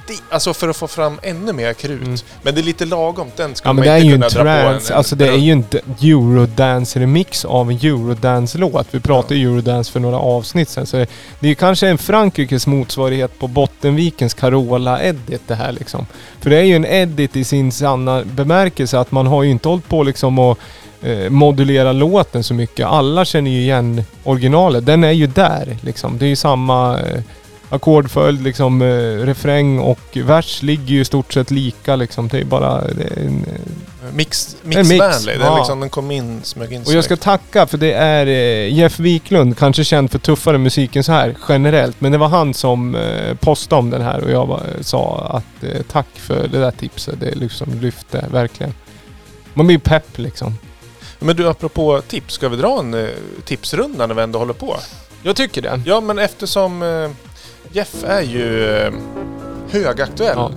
Det, 0.06 0.14
alltså 0.30 0.54
för 0.54 0.68
att 0.68 0.76
få 0.76 0.88
fram 0.88 1.18
ännu 1.22 1.52
mer 1.52 1.72
krut. 1.72 2.02
Mm. 2.02 2.16
Men 2.42 2.54
det 2.54 2.60
är 2.60 2.62
lite 2.62 2.84
lagom. 2.84 3.30
Den 3.36 3.54
skulle 3.54 3.68
Ja 3.68 3.72
man 3.72 3.84
det 3.84 3.90
är 3.90 3.96
inte 3.96 4.14
en 4.14 4.30
kunna 4.30 4.44
dra 4.44 4.62
på 4.62 4.68
trance, 4.68 4.94
alltså 4.94 5.16
det 5.16 5.28
är 5.28 5.36
ju 5.36 5.52
en 5.52 5.64
eurodance-remix 6.00 7.44
av 7.44 7.70
en 7.70 7.76
eurodance-låt. 7.76 8.86
Vi 8.90 9.00
pratade 9.00 9.34
ju 9.34 9.48
eurodance 9.48 9.92
för 9.92 10.00
några 10.00 10.18
avsnitt 10.18 10.68
sen. 10.68 10.86
Så 10.86 10.96
det 10.96 11.06
är 11.40 11.48
ju 11.48 11.54
kanske 11.54 11.88
en 11.88 11.98
Frankrikes 11.98 12.66
motsvarighet 12.66 13.38
på 13.38 13.46
Bottenvikens 13.46 14.34
Carola-edit 14.34 15.42
det 15.46 15.54
här 15.54 15.72
liksom. 15.72 16.06
För 16.40 16.50
det 16.50 16.56
är 16.56 16.62
ju 16.62 16.76
en 16.76 16.86
edit 16.86 17.36
i 17.36 17.44
sin 17.44 17.72
sanna 17.72 18.24
bemärkelse 18.24 18.98
att 18.98 19.10
man 19.10 19.26
har 19.26 19.42
ju 19.42 19.50
inte 19.50 19.68
hållit 19.68 19.88
på 19.88 20.02
liksom 20.02 20.38
och 20.38 20.58
eh, 21.02 21.30
modulera 21.30 21.92
låten 21.92 22.44
så 22.44 22.54
mycket. 22.54 22.86
Alla 22.86 23.24
känner 23.24 23.50
ju 23.50 23.60
igen 23.60 24.02
originalet. 24.24 24.86
Den 24.86 25.04
är 25.04 25.12
ju 25.12 25.26
där 25.26 25.76
liksom. 25.82 26.18
Det 26.18 26.24
är 26.26 26.28
ju 26.28 26.36
samma 26.36 27.00
eh, 27.00 27.22
ackordföljd 27.68 28.42
liksom. 28.42 28.82
Eh, 28.82 28.86
refräng 29.26 29.78
och 29.78 30.16
vers 30.16 30.62
ligger 30.62 30.86
ju 30.86 31.00
i 31.00 31.04
stort 31.04 31.32
sett 31.32 31.50
lika 31.50 31.96
liksom. 31.96 32.28
Det 32.28 32.38
är 32.38 32.44
bara... 32.44 32.80
Det 32.80 33.04
är 33.04 33.26
en, 33.26 33.44
eh, 33.46 34.14
Mix, 34.14 34.56
mix, 34.62 34.88
mixvänlig. 34.88 35.38
Den, 35.38 35.46
ja. 35.46 35.58
liksom, 35.58 35.80
den 35.80 35.90
kom 35.90 36.10
in, 36.10 36.40
smög 36.42 36.72
in 36.72 36.82
och 36.82 36.92
jag 36.92 37.04
ska 37.04 37.16
tacka 37.16 37.66
för 37.66 37.78
det 37.78 37.92
är 37.92 38.26
eh, 38.26 38.74
Jeff 38.74 39.00
Wiklund, 39.00 39.58
kanske 39.58 39.84
känd 39.84 40.10
för 40.10 40.18
tuffare 40.18 40.58
musiken 40.58 41.04
så 41.04 41.12
här 41.12 41.36
generellt. 41.48 42.00
Men 42.00 42.12
det 42.12 42.18
var 42.18 42.28
han 42.28 42.54
som 42.54 42.96
postade 43.40 43.78
om 43.78 43.90
den 43.90 44.02
här 44.02 44.24
och 44.24 44.30
jag 44.30 44.46
var, 44.46 44.62
sa 44.80 45.26
att 45.30 45.64
tack 45.88 46.06
för 46.14 46.48
det 46.48 46.58
där 46.58 46.70
tipset. 46.70 47.20
Det 47.20 47.34
liksom 47.34 47.80
lyfte 47.80 48.24
verkligen. 48.32 48.74
Man 49.54 49.66
blir 49.66 49.78
pepp 49.78 50.18
liksom. 50.18 50.58
Men 51.18 51.36
du, 51.36 51.48
apropå 51.48 52.02
tips. 52.08 52.34
Ska 52.34 52.48
vi 52.48 52.56
dra 52.56 52.78
en 52.78 53.08
tipsrunda 53.44 54.06
när 54.06 54.14
vi 54.14 54.22
ändå 54.22 54.38
håller 54.38 54.54
på? 54.54 54.76
Jag 55.22 55.36
tycker 55.36 55.62
det. 55.62 55.82
Ja, 55.86 56.00
men 56.00 56.18
eftersom 56.18 56.82
Jeff 57.72 58.04
är 58.04 58.22
ju 58.22 58.76
eh, 58.76 58.92
högaktuell. 59.70 60.36
Ja. 60.36 60.50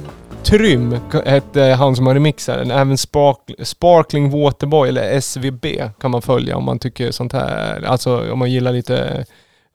Trym 0.43 0.99
hette 1.25 1.61
han 1.61 1.95
som 1.95 2.07
har 2.07 2.13
remixat 2.13 2.57
den. 2.57 2.71
Även 2.71 2.97
Spark, 2.97 3.37
Sparkling 3.63 4.29
Waterboy 4.29 4.89
eller 4.89 5.11
SVB 5.21 5.65
kan 5.99 6.11
man 6.11 6.21
följa 6.21 6.57
om 6.57 6.63
man 6.63 6.79
tycker 6.79 7.11
sånt 7.11 7.33
här. 7.33 7.83
Alltså 7.83 8.31
om 8.31 8.39
man 8.39 8.51
gillar 8.51 8.73
lite 8.73 9.25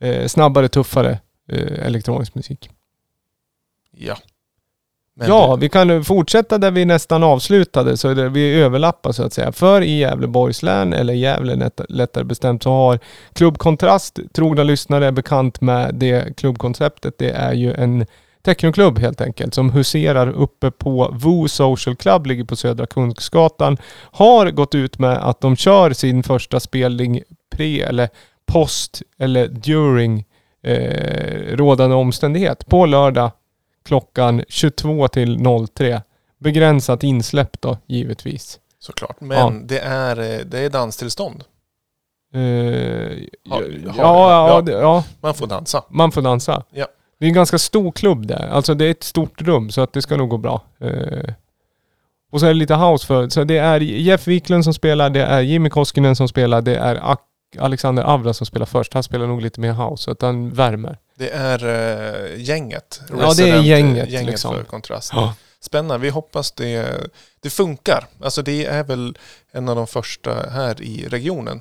eh, 0.01 0.26
snabbare, 0.26 0.68
tuffare 0.68 1.18
eh, 1.53 1.87
elektronisk 1.87 2.34
musik. 2.34 2.70
Ja. 3.91 4.16
Men 5.19 5.29
ja, 5.29 5.55
du, 5.55 5.61
vi 5.61 5.69
kan 5.69 6.05
fortsätta 6.05 6.59
där 6.59 6.71
vi 6.71 6.85
nästan 6.85 7.23
avslutade, 7.23 7.97
så 7.97 8.14
det, 8.14 8.29
vi 8.29 8.55
överlappar 8.55 9.12
så 9.12 9.23
att 9.23 9.33
säga. 9.33 9.53
För 9.53 9.83
i 9.83 9.99
Gävleborgs 9.99 10.62
län, 10.62 10.93
eller 10.93 11.14
Gävle 11.14 11.55
lätt- 11.55 11.87
lättare 11.89 12.25
bestämt, 12.25 12.62
så 12.62 12.71
har 12.71 12.99
Klubb 13.33 13.59
Kontrast, 13.59 14.19
trogna 14.33 14.62
lyssnare 14.62 15.07
är 15.07 15.12
bekant 15.12 15.61
med 15.61 15.95
det 15.95 16.37
klubbkonceptet. 16.37 17.14
Det 17.19 17.31
är 17.31 17.53
ju 17.53 17.75
en 17.75 18.07
technoklubb 18.43 18.99
helt 18.99 19.21
enkelt, 19.21 19.55
som 19.55 19.71
huserar 19.71 20.29
uppe 20.29 20.71
på 20.71 21.11
Vo 21.12 21.49
Social 21.49 21.97
Club, 21.97 22.27
ligger 22.27 22.45
på 22.45 22.57
Södra 22.57 22.87
Kungsgatan. 22.87 23.77
Har 24.12 24.51
gått 24.51 24.75
ut 24.75 24.99
med 24.99 25.17
att 25.17 25.41
de 25.41 25.57
kör 25.57 25.91
sin 25.91 26.23
första 26.23 26.61
spelning 26.61 27.23
pre 27.57 27.83
eller 27.83 28.09
post 28.53 29.03
eller 29.19 29.49
during 29.49 30.25
eh, 30.62 31.57
rådande 31.57 31.97
omständighet 31.97 32.67
på 32.67 32.87
lördag 32.87 33.31
klockan 33.87 34.43
22 34.49 35.09
till 35.09 35.39
03. 35.74 36.03
Begränsat 36.39 37.03
insläpp 37.05 37.61
då, 37.61 37.78
givetvis. 37.87 38.59
såklart. 38.78 39.20
Men 39.20 39.39
Ja. 39.39 39.53
det, 39.64 39.78
är, 39.78 40.20
eh, 40.20 40.39
det 40.47 40.59
är 40.59 40.70
danstillstånd. 40.70 41.45
Eh, 42.34 42.41
ja, 42.43 43.62
Ja, 43.97 44.62
ja, 44.66 44.70
ja. 44.70 45.05
Man 45.20 45.34
får 45.34 45.47
dansa. 45.47 45.84
man 45.91 46.12
får 46.12 46.22
dansa. 46.22 46.62
Ja. 46.70 46.87
Det 47.18 47.24
är 47.26 47.28
en 47.28 47.34
ganska 47.34 47.59
stor 47.59 47.93
klubb 47.93 48.26
där. 48.26 48.49
Alltså 48.49 48.74
det 48.74 48.84
är 48.84 48.91
ett 48.91 49.03
stort 49.05 49.43
rum 49.43 49.70
så 49.70 49.80
att 49.80 49.93
det 49.93 50.03
ska 50.03 50.16
nog 50.16 50.28
gå 50.28 50.37
bra. 50.39 50.62
Eh, 50.78 51.32
och 52.32 52.41
så 52.41 52.47
är 52.47 52.51
det 52.51 52.55
lite 52.55 52.74
house 52.74 53.07
för. 53.07 53.28
Så 53.28 53.45
det 53.45 53.59
är 53.59 53.80
Jeff 53.80 54.26
Wiklund 54.26 54.64
som 54.64 54.74
spelar, 54.74 55.11
det 55.11 55.22
är 55.24 55.41
Jimmy 55.41 55.70
Koskinen 55.70 56.16
som 56.16 56.28
spelar, 56.28 56.62
det 56.62 56.76
är 56.76 56.95
Alexander 57.59 58.03
Avra 58.03 58.34
som 58.34 58.47
spelar 58.47 58.66
först. 58.66 58.94
Han 58.94 59.03
spelar 59.03 59.26
nog 59.26 59.42
lite 59.42 59.61
mer 59.61 59.72
house, 59.72 60.11
att 60.11 60.22
han 60.22 60.51
värmer. 60.51 60.99
Det 61.14 61.30
är 61.30 61.64
eh, 61.66 62.42
gänget. 62.42 63.01
Ja, 63.09 63.16
det 63.16 63.22
är 63.22 63.26
Resident, 63.26 63.66
gänget, 63.66 64.11
gänget 64.11 64.30
liksom. 64.30 64.55
för 64.55 64.64
kontrast. 64.64 65.12
Ja. 65.14 65.34
Spännande. 65.61 65.99
Vi 66.03 66.11
hoppas 66.11 66.53
det, 66.53 67.07
det 67.40 67.51
funkar. 67.51 68.07
Alltså 68.22 68.42
det 68.42 68.64
är 68.66 68.84
väl 68.84 69.18
en 69.53 69.68
av 69.68 69.76
de 69.76 69.86
första 69.86 70.51
här 70.51 70.82
i 70.82 71.09
regionen. 71.09 71.61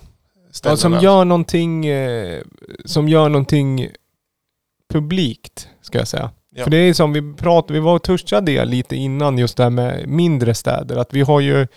Ja, 0.64 0.78
som 0.78 1.00
gör 1.00 1.26
någonting, 1.26 1.86
eh, 1.86 2.42
som 2.86 3.10
gör 3.10 3.30
någonting 3.30 3.90
publikt, 4.94 5.68
ska 5.82 5.98
jag 5.98 6.08
säga. 6.08 6.32
Ja. 6.56 6.64
För 6.64 6.72
det 6.72 6.78
är 6.78 6.94
som 6.94 7.14
vi 7.14 7.34
pratade, 7.34 7.74
vi 7.74 7.80
var 7.80 7.96
och 7.96 8.04
touchade 8.04 8.52
det 8.52 8.66
lite 8.66 8.96
innan 8.96 9.38
just 9.38 9.58
det 9.58 9.64
här 9.64 9.70
med 9.70 10.08
mindre 10.08 10.54
städer. 10.54 10.98
Att 10.98 11.14
vi 11.14 11.22
har 11.22 11.40
ju 11.40 11.68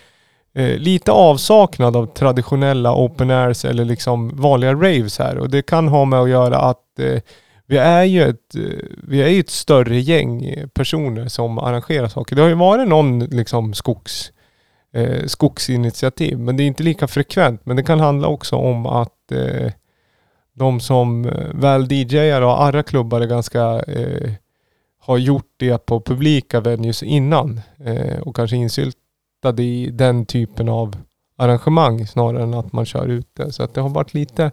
eh, 0.53 0.77
lite 0.77 1.11
avsaknad 1.11 1.95
av 1.95 2.05
traditionella 2.05 2.95
open 2.95 3.31
airs 3.31 3.65
eller 3.65 3.85
liksom 3.85 4.29
vanliga 4.35 4.73
raves 4.73 5.19
här. 5.19 5.37
Och 5.37 5.49
det 5.49 5.61
kan 5.61 5.87
ha 5.87 6.05
med 6.05 6.19
att 6.19 6.29
göra 6.29 6.57
att 6.57 6.99
eh, 6.99 7.21
vi 7.67 7.77
är 7.77 8.03
ju 8.03 8.23
ett, 8.23 8.55
eh, 8.55 8.85
vi 9.03 9.21
är 9.21 9.27
ju 9.27 9.39
ett 9.39 9.49
större 9.49 9.99
gäng 9.99 10.45
eh, 10.45 10.67
personer 10.67 11.27
som 11.27 11.57
arrangerar 11.59 12.07
saker. 12.07 12.35
Det 12.35 12.41
har 12.41 12.49
ju 12.49 12.55
varit 12.55 12.87
någon 12.87 13.19
liksom 13.19 13.73
skogs, 13.73 14.31
eh, 14.93 15.25
skogsinitiativ, 15.25 16.39
men 16.39 16.57
det 16.57 16.63
är 16.63 16.67
inte 16.67 16.83
lika 16.83 17.07
frekvent. 17.07 17.65
Men 17.65 17.75
det 17.75 17.83
kan 17.83 17.99
handla 17.99 18.27
också 18.27 18.55
om 18.55 18.85
att 18.85 19.31
eh, 19.31 19.71
de 20.53 20.79
som 20.79 21.25
eh, 21.25 21.47
väl 21.53 21.91
DJar 21.91 22.41
och 22.41 22.61
arra 22.61 22.83
klubbar 22.83 23.21
är 23.21 23.27
ganska 23.27 23.79
eh, 23.79 24.31
har 24.99 25.17
gjort 25.17 25.53
det 25.57 25.85
på 25.85 26.01
publika 26.01 26.59
venues 26.59 27.03
innan 27.03 27.61
eh, 27.85 28.19
och 28.19 28.35
kanske 28.35 28.55
insyltade 29.39 29.63
i 29.63 29.91
den 29.91 30.25
typen 30.25 30.69
av 30.69 30.95
arrangemang 31.37 32.07
snarare 32.07 32.43
än 32.43 32.53
att 32.53 32.73
man 32.73 32.85
kör 32.85 33.07
ute. 33.07 33.51
Så 33.51 33.63
att 33.63 33.73
det 33.73 33.81
har 33.81 33.89
varit 33.89 34.13
lite 34.13 34.51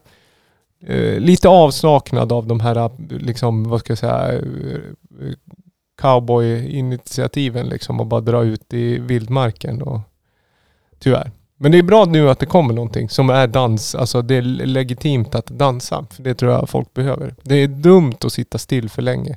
eh, 0.87 1.21
lite 1.21 1.49
avsaknad 1.49 2.33
av 2.33 2.47
de 2.47 2.61
här, 2.61 2.91
liksom, 3.19 3.69
vad 3.69 3.81
ska 3.81 3.91
jag 3.91 3.99
säga, 3.99 4.33
eh, 4.33 4.81
cowboy-initiativen 6.01 7.69
liksom 7.69 8.01
och 8.01 8.07
bara 8.07 8.21
dra 8.21 8.45
ut 8.45 8.75
i 8.75 8.99
vildmarken 8.99 9.83
och 9.83 10.01
tyvärr. 10.99 11.31
Men 11.59 11.73
det 11.73 11.79
är 11.79 11.83
bra 11.83 12.05
nu 12.05 12.31
att 12.31 12.39
det 12.39 12.47
kommer 12.47 12.75
någonting 12.75 13.09
som 13.09 13.31
är 13.31 13.47
dans, 13.47 13.95
alltså 13.95 14.23
det 14.23 14.35
är 14.35 14.43
legitimt 14.67 15.35
att 15.35 15.47
dansa. 15.47 16.07
För 16.11 16.23
det 16.23 16.35
tror 16.35 16.53
jag 16.53 16.69
folk 16.69 16.95
behöver. 16.95 17.35
Det 17.43 17.55
är 17.55 17.69
dumt 17.69 18.17
att 18.25 18.33
sitta 18.33 18.59
still 18.59 18.89
för 18.89 19.03
länge. 19.03 19.37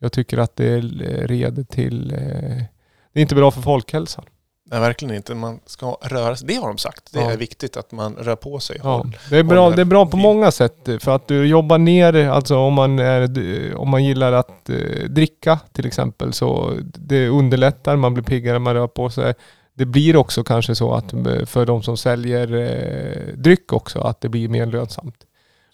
Jag 0.00 0.12
tycker 0.12 0.38
att 0.38 0.56
det 0.56 0.80
leder 1.28 1.64
till, 1.64 2.12
eh, 2.12 2.64
det 3.12 3.20
är 3.20 3.22
inte 3.22 3.34
bra 3.34 3.50
för 3.50 3.62
folkhälsan. 3.62 4.24
Nej, 4.70 4.80
verkligen 4.80 5.14
inte. 5.14 5.34
Man 5.34 5.60
ska 5.66 5.96
röra 6.02 6.36
sig. 6.36 6.48
Det 6.48 6.54
har 6.54 6.68
de 6.68 6.78
sagt. 6.78 7.12
Det 7.12 7.20
Ja. 7.20 7.30
är 7.30 7.36
viktigt 7.36 7.76
att 7.76 7.92
man 7.92 8.14
rör 8.14 8.36
på 8.36 8.58
sig. 8.60 8.80
Ja, 8.82 8.96
Håll- 8.96 9.18
det 9.30 9.36
är 9.38 9.42
bra, 9.42 9.70
det 9.70 9.80
är 9.80 9.84
bra 9.84 10.06
på 10.06 10.16
många 10.16 10.50
sätt. 10.50 10.88
För 11.00 11.10
att 11.14 11.28
du 11.28 11.46
jobbar 11.46 11.78
ner, 11.78 12.28
alltså 12.28 12.56
om 12.56 12.74
man, 12.74 12.98
är, 12.98 13.74
om 13.76 13.88
man 13.88 14.04
gillar 14.04 14.32
att 14.32 14.68
eh, 14.70 14.76
dricka 15.08 15.58
till 15.72 15.86
exempel, 15.86 16.32
så 16.32 16.76
det 16.82 17.28
underlättar, 17.28 17.96
man 17.96 18.14
blir 18.14 18.24
piggare, 18.24 18.58
man 18.58 18.74
rör 18.74 18.86
på 18.86 19.10
sig. 19.10 19.34
Det 19.74 19.84
blir 19.86 20.16
också 20.16 20.44
kanske 20.44 20.74
så 20.74 20.94
att 20.94 21.12
eh, 21.12 21.44
för 21.46 21.66
de 21.66 21.82
som 21.82 21.96
säljer 21.96 22.54
eh, 22.56 23.34
dryck 23.34 23.72
också, 23.72 24.00
att 24.00 24.20
det 24.20 24.28
blir 24.28 24.48
mer 24.48 24.66
lönsamt. 24.66 25.16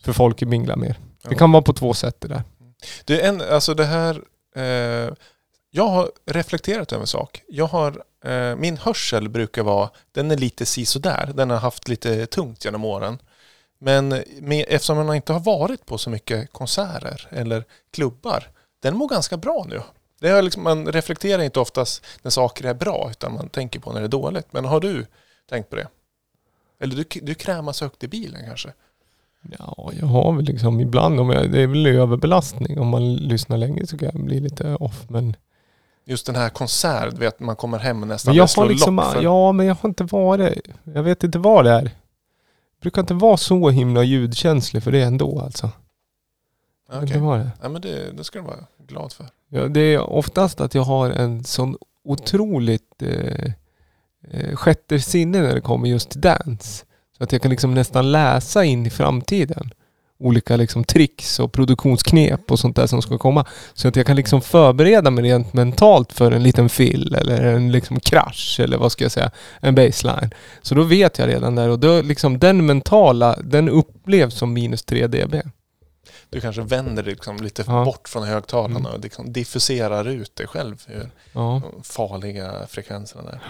För 0.04 0.12
folk 0.12 0.42
minglar 0.42 0.76
mer. 0.76 0.96
Det 1.22 1.28
Ja. 1.30 1.36
kan 1.38 1.52
vara 1.52 1.62
på 1.62 1.72
två 1.72 1.94
sätt 1.94 2.16
det 2.20 2.28
där. 2.28 2.42
Det 3.04 3.20
är 3.20 3.28
en, 3.28 3.42
alltså 3.52 3.74
det 3.74 3.84
här, 3.84 4.20
eh, 4.56 5.12
jag 5.70 5.86
har 5.88 6.10
reflekterat 6.30 6.92
över 6.92 7.00
en 7.00 7.06
sak. 7.06 7.42
Jag 7.48 7.66
har, 7.66 8.02
Eh, 8.24 8.56
min 8.56 8.76
hörsel 8.76 9.28
brukar 9.28 9.62
vara, 9.62 9.90
den 10.12 10.30
är 10.30 10.36
lite 10.36 10.66
sisådär. 10.66 11.30
Den 11.34 11.50
har 11.50 11.58
haft 11.58 11.88
lite 11.88 12.26
tungt 12.26 12.64
genom 12.64 12.84
åren. 12.84 13.18
Men 13.78 14.08
med, 14.40 14.64
eftersom 14.68 15.06
man 15.06 15.16
inte 15.16 15.32
har 15.32 15.40
varit 15.40 15.86
på 15.86 15.98
så 15.98 16.10
mycket 16.10 16.52
konserter 16.52 17.28
eller 17.30 17.64
klubbar, 17.90 18.50
den 18.82 18.96
mår 18.96 19.08
ganska 19.08 19.36
bra 19.36 19.66
nu. 19.68 19.80
Det 20.20 20.28
är 20.28 20.42
liksom, 20.42 20.62
man 20.62 20.86
reflekterar 20.86 21.42
inte 21.42 21.60
oftast 21.60 22.04
när 22.22 22.30
saker 22.30 22.64
är 22.64 22.74
bra, 22.74 23.08
utan 23.10 23.34
man 23.34 23.48
tänker 23.48 23.80
på 23.80 23.92
när 23.92 24.00
det 24.00 24.06
är 24.06 24.08
dåligt. 24.08 24.52
Men 24.52 24.64
har 24.64 24.80
du 24.80 25.06
tänkt 25.48 25.70
på 25.70 25.76
det? 25.76 25.88
Eller 26.80 26.96
du, 26.96 27.04
du 27.22 27.34
krämas 27.34 27.80
högt 27.80 28.04
i 28.04 28.08
bilen 28.08 28.42
kanske? 28.46 28.72
Ja, 29.58 29.90
jag 30.00 30.06
har 30.06 30.32
väl 30.32 30.44
liksom 30.44 30.80
ibland, 30.80 31.20
om 31.20 31.30
jag, 31.30 31.52
det 31.52 31.60
är 31.60 31.66
väl 31.66 31.86
överbelastning. 31.86 32.80
Om 32.80 32.88
man 32.88 33.14
lyssnar 33.14 33.56
länge 33.56 33.86
så 33.86 33.98
kan 33.98 34.10
jag 34.12 34.24
bli 34.24 34.40
lite 34.40 34.74
off. 34.74 35.04
Men, 35.08 35.36
Just 36.06 36.26
den 36.26 36.34
här 36.36 36.48
konsert, 36.48 37.12
vet 37.18 37.40
man 37.40 37.56
kommer 37.56 37.78
hem 37.78 38.02
och 38.02 38.08
nästan 38.08 38.30
men 38.32 38.36
jag 38.36 38.48
har 38.56 38.68
liksom, 38.68 38.98
för- 39.12 39.22
ja 39.22 39.52
men 39.52 39.66
jag 39.66 39.74
har 39.74 39.88
inte 39.88 40.04
varit, 40.04 40.58
jag 40.84 41.02
vet 41.02 41.24
inte 41.24 41.38
vad 41.38 41.64
det 41.64 41.70
är. 41.72 41.82
Jag 41.82 42.80
brukar 42.80 43.00
inte 43.02 43.14
vara 43.14 43.36
så 43.36 43.70
himla 43.70 44.02
ljudkänslig 44.02 44.82
för 44.82 44.92
det 44.92 45.02
ändå 45.02 45.40
alltså. 45.40 45.70
Okej. 46.92 47.06
det 47.06 47.14
är. 47.14 47.50
Ja, 47.62 47.68
men 47.68 47.82
det, 47.82 48.12
det 48.12 48.24
ska 48.24 48.38
du 48.38 48.44
vara 48.44 48.56
glad 48.86 49.12
för. 49.12 49.26
Ja, 49.48 49.68
det 49.68 49.80
är 49.80 50.00
oftast 50.10 50.60
att 50.60 50.74
jag 50.74 50.82
har 50.82 51.10
en 51.10 51.44
sån 51.44 51.76
otroligt 52.04 53.02
eh, 53.02 53.44
eh, 54.30 54.56
sjätte 54.56 55.00
sinne 55.00 55.40
när 55.40 55.54
det 55.54 55.60
kommer 55.60 55.88
just 55.88 56.10
till 56.10 56.20
dans. 56.20 56.84
Så 57.18 57.24
att 57.24 57.32
jag 57.32 57.42
kan 57.42 57.50
liksom 57.50 57.74
nästan 57.74 58.12
läsa 58.12 58.64
in 58.64 58.86
i 58.86 58.90
framtiden. 58.90 59.70
Olika 60.18 60.56
liksom 60.56 60.84
tricks 60.84 61.40
och 61.40 61.52
produktionsknep 61.52 62.50
och 62.50 62.58
sånt 62.58 62.76
där 62.76 62.86
som 62.86 63.02
ska 63.02 63.18
komma. 63.18 63.46
Så 63.74 63.88
att 63.88 63.96
jag 63.96 64.06
kan 64.06 64.16
liksom 64.16 64.40
förbereda 64.40 65.10
mig 65.10 65.24
rent 65.24 65.52
mentalt 65.52 66.12
för 66.12 66.32
en 66.32 66.42
liten 66.42 66.68
fill 66.68 67.14
eller 67.14 67.42
en 67.42 67.72
liksom 67.72 68.00
krasch 68.00 68.60
eller 68.60 68.76
vad 68.78 68.92
ska 68.92 69.04
jag 69.04 69.12
säga, 69.12 69.30
en 69.60 69.74
baseline. 69.74 70.30
Så 70.62 70.74
då 70.74 70.82
vet 70.82 71.18
jag 71.18 71.28
redan 71.28 71.54
där 71.54 71.68
och 71.68 71.78
då 71.78 72.02
liksom 72.02 72.38
den 72.38 72.66
mentala, 72.66 73.36
den 73.42 73.68
upplevs 73.68 74.34
som 74.34 74.52
minus 74.52 74.82
3 74.82 75.06
dB. 75.06 75.34
Du 76.30 76.40
kanske 76.40 76.62
vänder 76.62 77.02
dig 77.02 77.12
liksom 77.12 77.36
lite 77.36 77.64
Ja. 77.66 77.84
bort 77.84 78.08
från 78.08 78.22
högtalarna 78.22 78.78
Mm. 78.78 78.92
och 78.92 79.00
liksom 79.00 79.32
diffuserar 79.32 80.08
ut 80.08 80.36
dig 80.36 80.46
själv 80.46 80.76
för 80.76 81.10
Ja. 81.32 81.62
de 81.72 81.82
farliga 81.82 82.52
frekvenserna 82.68 83.22
där. 83.22 83.40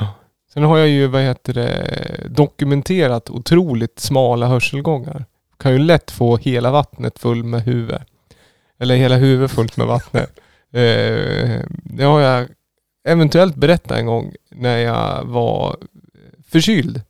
Sen 0.54 0.62
har 0.62 0.78
jag 0.78 0.88
ju, 0.88 1.06
vad 1.06 1.22
heter 1.22 1.52
det, 1.52 2.26
dokumenterat 2.28 3.30
otroligt 3.30 4.00
smala 4.00 4.46
hörselgångar. 4.46 5.24
Kan 5.56 5.72
ju 5.72 5.78
lätt 5.78 6.10
få 6.10 6.36
hela 6.36 6.70
vattnet 6.70 7.18
full 7.18 7.44
med 7.44 7.62
huvud. 7.62 7.98
Eller 8.78 8.96
hela 8.96 9.16
huvudet 9.16 9.50
fullt 9.50 9.76
med 9.76 9.86
vattnet. 9.86 10.30
eh, 10.72 11.60
det 11.84 12.04
har 12.04 12.20
jag 12.20 12.48
eventuellt 13.08 13.56
berättat 13.56 13.98
en 13.98 14.06
gång 14.06 14.34
när 14.50 14.78
jag 14.78 15.24
var 15.24 15.76
förkyld. 16.48 17.02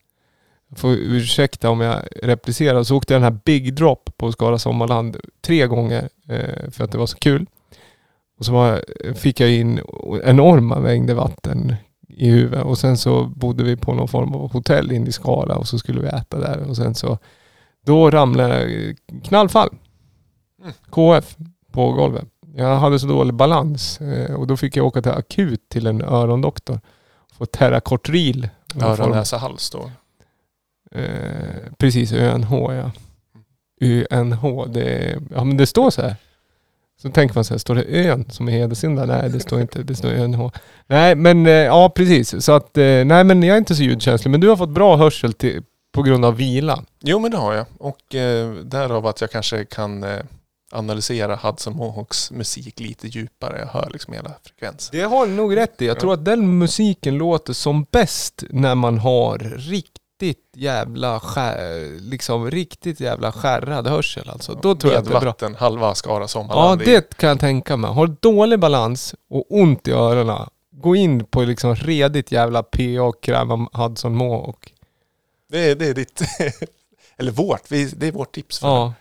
Jag 0.68 0.78
får 0.78 0.92
ursäkta 0.92 1.70
om 1.70 1.80
jag 1.80 2.02
replicerar. 2.22 2.82
Så 2.82 2.96
åkte 2.96 3.14
jag 3.14 3.22
den 3.22 3.32
här 3.32 3.40
Big 3.44 3.74
Drop 3.74 4.10
på 4.16 4.32
Skara 4.32 4.58
Sommarland 4.58 5.16
tre 5.40 5.66
gånger 5.66 6.08
eh, 6.28 6.70
för 6.70 6.84
att 6.84 6.92
det 6.92 6.98
var 6.98 7.06
så 7.06 7.16
kul. 7.16 7.46
Och 8.38 8.44
så 8.44 8.52
var, 8.52 8.84
fick 9.14 9.40
jag 9.40 9.50
in 9.50 9.80
enorma 10.24 10.78
mängder 10.78 11.14
vatten 11.14 11.76
i 12.08 12.30
huvudet 12.30 12.64
och 12.64 12.78
sen 12.78 12.98
så 12.98 13.24
bodde 13.24 13.64
vi 13.64 13.76
på 13.76 13.94
någon 13.94 14.08
form 14.08 14.34
av 14.34 14.52
hotell 14.52 14.92
inne 14.92 15.08
i 15.08 15.12
Skara 15.12 15.56
och 15.56 15.68
så 15.68 15.78
skulle 15.78 16.00
vi 16.00 16.06
äta 16.06 16.38
där 16.38 16.68
och 16.68 16.76
sen 16.76 16.94
så 16.94 17.18
då 17.84 18.10
ramlade 18.10 18.70
jag 18.70 18.96
knallfall. 19.24 19.68
KF 20.90 21.36
på 21.72 21.92
golvet. 21.92 22.24
Jag 22.56 22.76
hade 22.76 22.98
så 22.98 23.06
dålig 23.06 23.34
balans 23.34 24.00
eh, 24.00 24.34
och 24.34 24.46
då 24.46 24.56
fick 24.56 24.76
jag 24.76 24.86
åka 24.86 25.02
till 25.02 25.12
akut 25.12 25.68
till 25.68 25.86
en 25.86 26.02
örondoktor. 26.02 26.80
Få 27.38 27.46
form. 27.46 28.82
Öron, 28.82 29.10
näsa, 29.10 29.36
hals 29.36 29.70
då. 29.70 29.90
Eh, 31.00 31.72
precis, 31.78 32.12
ÖNH 32.12 32.52
ja. 32.52 32.90
UNH, 33.80 34.66
det, 34.68 35.16
ja 35.30 35.44
men 35.44 35.56
det 35.56 35.66
står 35.66 35.90
så 35.90 36.02
här. 36.02 36.16
Så 37.02 37.10
tänker 37.10 37.34
man 37.34 37.44
så 37.44 37.54
här, 37.54 37.58
står 37.58 37.74
det 37.74 37.82
ön 37.82 38.30
som 38.30 38.48
är 38.48 38.52
hedersynda? 38.52 39.04
Nej 39.04 39.30
det 39.30 39.40
står 39.40 39.60
inte, 39.60 39.82
det 39.82 39.94
står 39.94 40.08
ÖNH. 40.08 40.50
Nej 40.86 41.14
men 41.14 41.46
eh, 41.46 41.52
ja 41.52 41.90
precis, 41.90 42.44
så 42.44 42.52
att 42.52 42.78
eh, 42.78 43.04
nej 43.04 43.24
men 43.24 43.42
jag 43.42 43.54
är 43.54 43.58
inte 43.58 43.74
så 43.74 43.82
ljudkänslig. 43.82 44.30
Men 44.30 44.40
du 44.40 44.48
har 44.48 44.56
fått 44.56 44.70
bra 44.70 44.96
hörsel 44.96 45.32
till, 45.32 45.62
på 45.94 46.02
grund 46.02 46.24
av 46.24 46.36
vila. 46.36 46.82
Jo 47.00 47.18
men 47.18 47.30
det 47.30 47.36
har 47.36 47.52
jag. 47.54 47.66
Och 47.78 48.14
eh, 48.14 48.52
därav 48.54 49.06
att 49.06 49.20
jag 49.20 49.30
kanske 49.30 49.64
kan 49.64 50.02
eh, 50.04 50.20
analysera 50.72 51.36
Hudson 51.36 51.76
Mohawks 51.76 52.30
musik 52.30 52.80
lite 52.80 53.06
djupare. 53.08 53.58
Jag 53.58 53.66
hör 53.80 53.90
liksom 53.92 54.12
hela 54.14 54.30
frekvensen. 54.44 54.98
Det 54.98 55.04
har 55.04 55.26
du 55.26 55.32
nog 55.32 55.56
rätt 55.56 55.82
i. 55.82 55.86
Jag 55.86 55.96
Ja. 55.96 56.00
tror 56.00 56.12
att 56.14 56.24
den 56.24 56.58
musiken 56.58 57.18
låter 57.18 57.52
som 57.52 57.86
bäst 57.90 58.44
när 58.50 58.74
man 58.74 58.98
har 58.98 59.38
riktigt 59.58 60.38
jävla 60.56 61.20
skär, 61.20 62.00
liksom 62.00 62.50
riktigt 62.50 63.00
jävla 63.00 63.32
skärrad 63.32 63.86
hörsel 63.86 64.28
alltså. 64.30 64.58
Då 64.62 64.74
tror 64.74 64.92
jag 64.92 64.98
att 65.00 65.04
det 65.04 65.08
är 65.08 65.10
bra. 65.10 65.20
Medvatten, 65.20 65.54
halva 65.54 65.94
Skara 65.94 66.22
Ja, 66.24 66.28
Sommarland. 66.28 66.82
i- 66.82 66.84
det 66.84 67.16
kan 67.16 67.28
jag 67.28 67.40
tänka 67.40 67.76
mig. 67.76 67.90
Har 67.90 68.06
dålig 68.20 68.58
balans 68.58 69.14
och 69.30 69.44
ont 69.48 69.88
i 69.88 69.92
öronen, 69.92 70.48
gå 70.72 70.96
in 70.96 71.24
på 71.24 71.42
liksom 71.42 71.74
redigt 71.76 72.32
jävla 72.32 72.62
PA 72.62 73.02
och 73.02 73.22
kräva 73.22 73.68
Hudson 73.72 74.14
Mohawk. 74.16 74.73
Det, 75.54 75.70
är, 75.70 75.74
det 75.74 75.86
är 75.86 75.94
ditt... 75.94 76.22
Eller 77.16 77.32
vårt. 77.32 77.68
Det 77.68 78.02
är 78.02 78.12
vårt 78.12 78.34
tips 78.34 78.58
för, 78.58 78.66
Ja. 78.68 78.94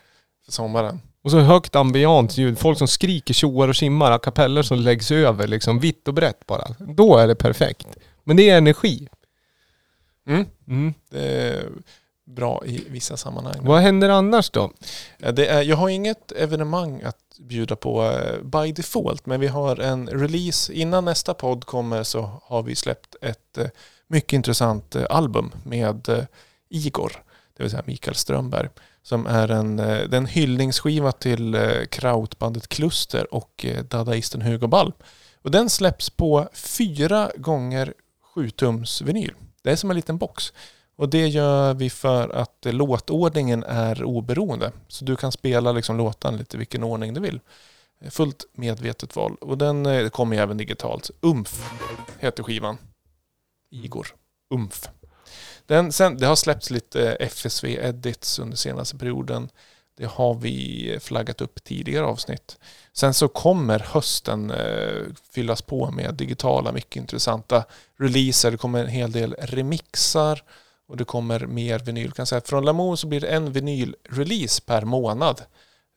för 0.45 0.51
sommaren. 0.51 1.01
Och 1.23 1.31
så 1.31 1.39
högt 1.39 1.75
ambiant 1.75 2.37
ljud. 2.37 2.59
Folk 2.59 2.77
som 2.77 2.87
skriker, 2.87 3.33
tjoar 3.33 3.67
och 3.67 3.75
simmar, 3.75 4.11
a 4.11 4.19
kapellor 4.19 4.63
som 4.63 4.77
läggs 4.77 5.11
över 5.11 5.47
liksom 5.47 5.79
vitt 5.79 6.07
och 6.07 6.13
brett 6.13 6.45
bara. 6.45 6.67
Då 6.79 7.17
är 7.17 7.27
det 7.27 7.35
perfekt. 7.35 7.87
Men 8.23 8.37
det 8.37 8.49
är 8.49 8.57
energi. 8.57 9.07
Mm. 10.27 10.45
Mm. 10.67 10.93
Det 11.09 11.21
är 11.21 11.69
bra 12.25 12.63
i 12.65 12.83
vissa 12.89 13.17
sammanhang. 13.17 13.55
Vad 13.61 13.81
händer 13.81 14.09
annars 14.09 14.49
då? 14.49 14.71
Det 15.17 15.47
är, 15.47 15.61
jag 15.61 15.77
har 15.77 15.89
inget 15.89 16.31
evenemang 16.31 17.01
att 17.01 17.17
bjuda 17.39 17.75
på 17.75 18.03
eh, 18.03 18.41
by 18.43 18.71
default, 18.71 19.25
men 19.25 19.39
vi 19.39 19.47
har 19.47 19.79
en 19.79 20.07
release. 20.09 20.73
Innan 20.73 21.05
nästa 21.05 21.33
podd 21.33 21.65
kommer 21.65 22.03
så 22.03 22.41
har 22.43 22.63
vi 22.63 22.75
släppt 22.75 23.15
ett 23.21 23.57
eh, 23.57 23.67
mycket 24.13 24.33
intressant 24.33 24.95
eh, 24.95 25.05
album 25.09 25.51
med 25.63 26.09
eh, 26.09 26.23
Igor, 26.69 27.23
det 27.57 27.63
vill 27.63 27.71
säga 27.71 27.83
Mikael 27.85 28.15
Strömberg, 28.15 28.69
som 29.01 29.25
är 29.27 29.51
en, 29.51 29.79
eh, 29.79 29.85
det 29.85 30.15
är 30.15 30.17
en 30.17 30.25
hyllningsskiva 30.25 31.11
till 31.11 31.57
krautbandet 31.89 32.67
Kluster 32.67 33.33
och 33.33 33.65
dadaisten 33.89 34.41
Hugo 34.41 34.67
Ball. 34.67 34.93
Och 35.41 35.51
den 35.51 35.69
släpps 35.69 36.09
på 36.09 36.49
fyra 36.53 37.31
gånger 37.37 37.93
7 38.35 38.49
tums 38.49 39.01
vinyl. 39.01 39.33
Det 39.63 39.71
är 39.71 39.75
som 39.75 39.89
en 39.89 39.95
liten 39.95 40.17
box. 40.17 40.53
Och 40.95 41.09
det 41.09 41.27
gör 41.27 41.73
vi 41.73 41.89
för 41.89 42.29
att 42.29 42.65
låtordningen 42.65 43.63
är 43.63 44.03
oberoende. 44.03 44.71
Så 44.87 45.05
du 45.05 45.15
kan 45.15 45.31
spela 45.31 45.71
liksom 45.71 45.97
låtarna 45.97 46.37
lite 46.37 46.57
vilken 46.57 46.83
ordning 46.83 47.13
du 47.13 47.21
vill. 47.21 47.39
Fullt 48.09 48.45
medvetet 48.53 49.15
val. 49.15 49.35
Och 49.41 49.57
den 49.57 50.09
kommer 50.09 50.35
ju 50.35 50.41
även 50.41 50.57
digitalt. 50.57 51.11
Umf 51.21 51.71
heter 52.19 52.43
skivan. 52.43 52.77
Igor. 53.73 54.07
Umf. 54.49 54.89
Den, 55.65 55.91
sen, 55.91 56.17
det 56.17 56.25
har 56.25 56.35
släppts 56.35 56.69
lite 56.69 57.17
FSV-edits 57.19 58.39
under 58.39 58.57
senaste 58.57 58.97
perioden. 58.97 59.49
Det 59.97 60.05
har 60.05 60.33
vi 60.33 60.97
flaggat 61.01 61.41
upp 61.41 61.63
tidigare 61.63 62.05
avsnitt. 62.05 62.57
Sen 62.93 63.13
så 63.13 63.27
kommer 63.27 63.79
hösten 63.79 64.51
eh, 64.51 65.01
fyllas 65.33 65.61
på 65.61 65.91
med 65.91 66.15
digitala, 66.15 66.71
mycket 66.71 66.95
intressanta 66.95 67.63
releaser. 67.99 68.51
Det 68.51 68.57
kommer 68.57 68.79
en 68.79 68.87
hel 68.87 69.11
del 69.11 69.33
remixar 69.39 70.43
och 70.87 70.97
det 70.97 71.05
kommer 71.05 71.39
mer 71.39 71.79
vinyl. 71.79 72.11
Kan 72.11 72.25
säga. 72.25 72.41
Från 72.41 72.65
Lamour 72.65 72.95
så 72.95 73.07
blir 73.07 73.21
det 73.21 73.27
en 73.27 73.51
vinylrelease 73.51 74.61
per 74.61 74.81
månad 74.81 75.41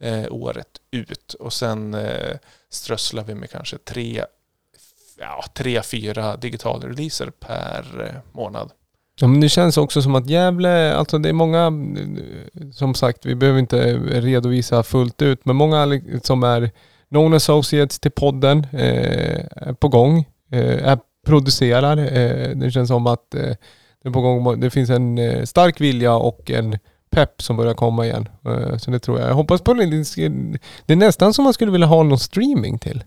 eh, 0.01 0.27
året 0.31 0.81
ut. 0.91 1.35
Och 1.35 1.53
sen 1.53 1.95
eh, 1.95 2.39
strösslar 2.71 3.25
vi 3.25 3.35
med 3.35 3.51
kanske 3.51 3.79
tre, 3.79 4.25
ja, 5.21 5.45
tre 5.55 5.83
fyra 5.83 6.37
digitala 6.37 6.89
releaser 6.89 7.31
per 7.31 8.03
eh, 8.03 8.21
månad. 8.33 8.71
Ja, 9.21 9.27
men 9.27 9.41
det 9.41 9.49
känns 9.49 9.77
också 9.77 10.03
som 10.03 10.15
att 10.15 10.31
Gävle, 10.31 10.95
alltså 10.95 11.19
det 11.19 11.29
är 11.29 11.33
många, 11.33 11.67
eh, 11.67 12.71
som 12.73 12.95
sagt, 12.95 13.27
vi 13.27 13.35
behöver 13.35 13.59
inte 13.59 13.95
redovisa 13.99 14.83
fullt 14.83 15.23
ut, 15.23 15.45
men 15.45 15.57
många 15.57 16.01
som 16.23 16.43
är 16.43 16.71
known 17.09 17.35
associates 17.35 17.99
till 17.99 18.11
podden 18.11 18.67
eh, 18.73 19.47
är 19.51 19.73
på 19.73 19.89
gång, 19.89 20.19
eh, 20.51 20.89
är 20.89 20.99
producerar. 21.27 21.97
Eh, 21.97 22.57
det 22.57 22.71
känns 22.71 22.89
som 22.89 23.07
att 23.07 23.35
eh, 23.35 23.55
det 24.03 24.09
är 24.09 24.11
på 24.11 24.21
gång, 24.21 24.61
det 24.61 24.71
finns 24.71 24.91
en 24.91 25.19
eh, 25.19 25.45
stark 25.45 25.81
vilja 25.81 26.15
och 26.15 26.51
en 26.51 26.79
pepp 27.11 27.43
som 27.43 27.57
börjar 27.57 27.75
komma 27.75 28.07
igen. 28.07 28.29
Eh, 28.47 28.77
så 28.77 28.91
det 28.91 28.99
tror 28.99 29.21
jag. 29.21 29.31
Jag 29.31 29.35
hoppas 29.35 29.61
på 29.61 29.75
det. 29.75 29.87
Det 30.87 30.93
är 30.93 30.97
nästan 30.97 31.35
som 31.35 31.45
man 31.45 31.55
skulle 31.55 31.73
vilja 31.73 31.87
ha 31.87 32.03
någon 32.03 32.19
streaming 32.19 32.79
till. 32.79 33.05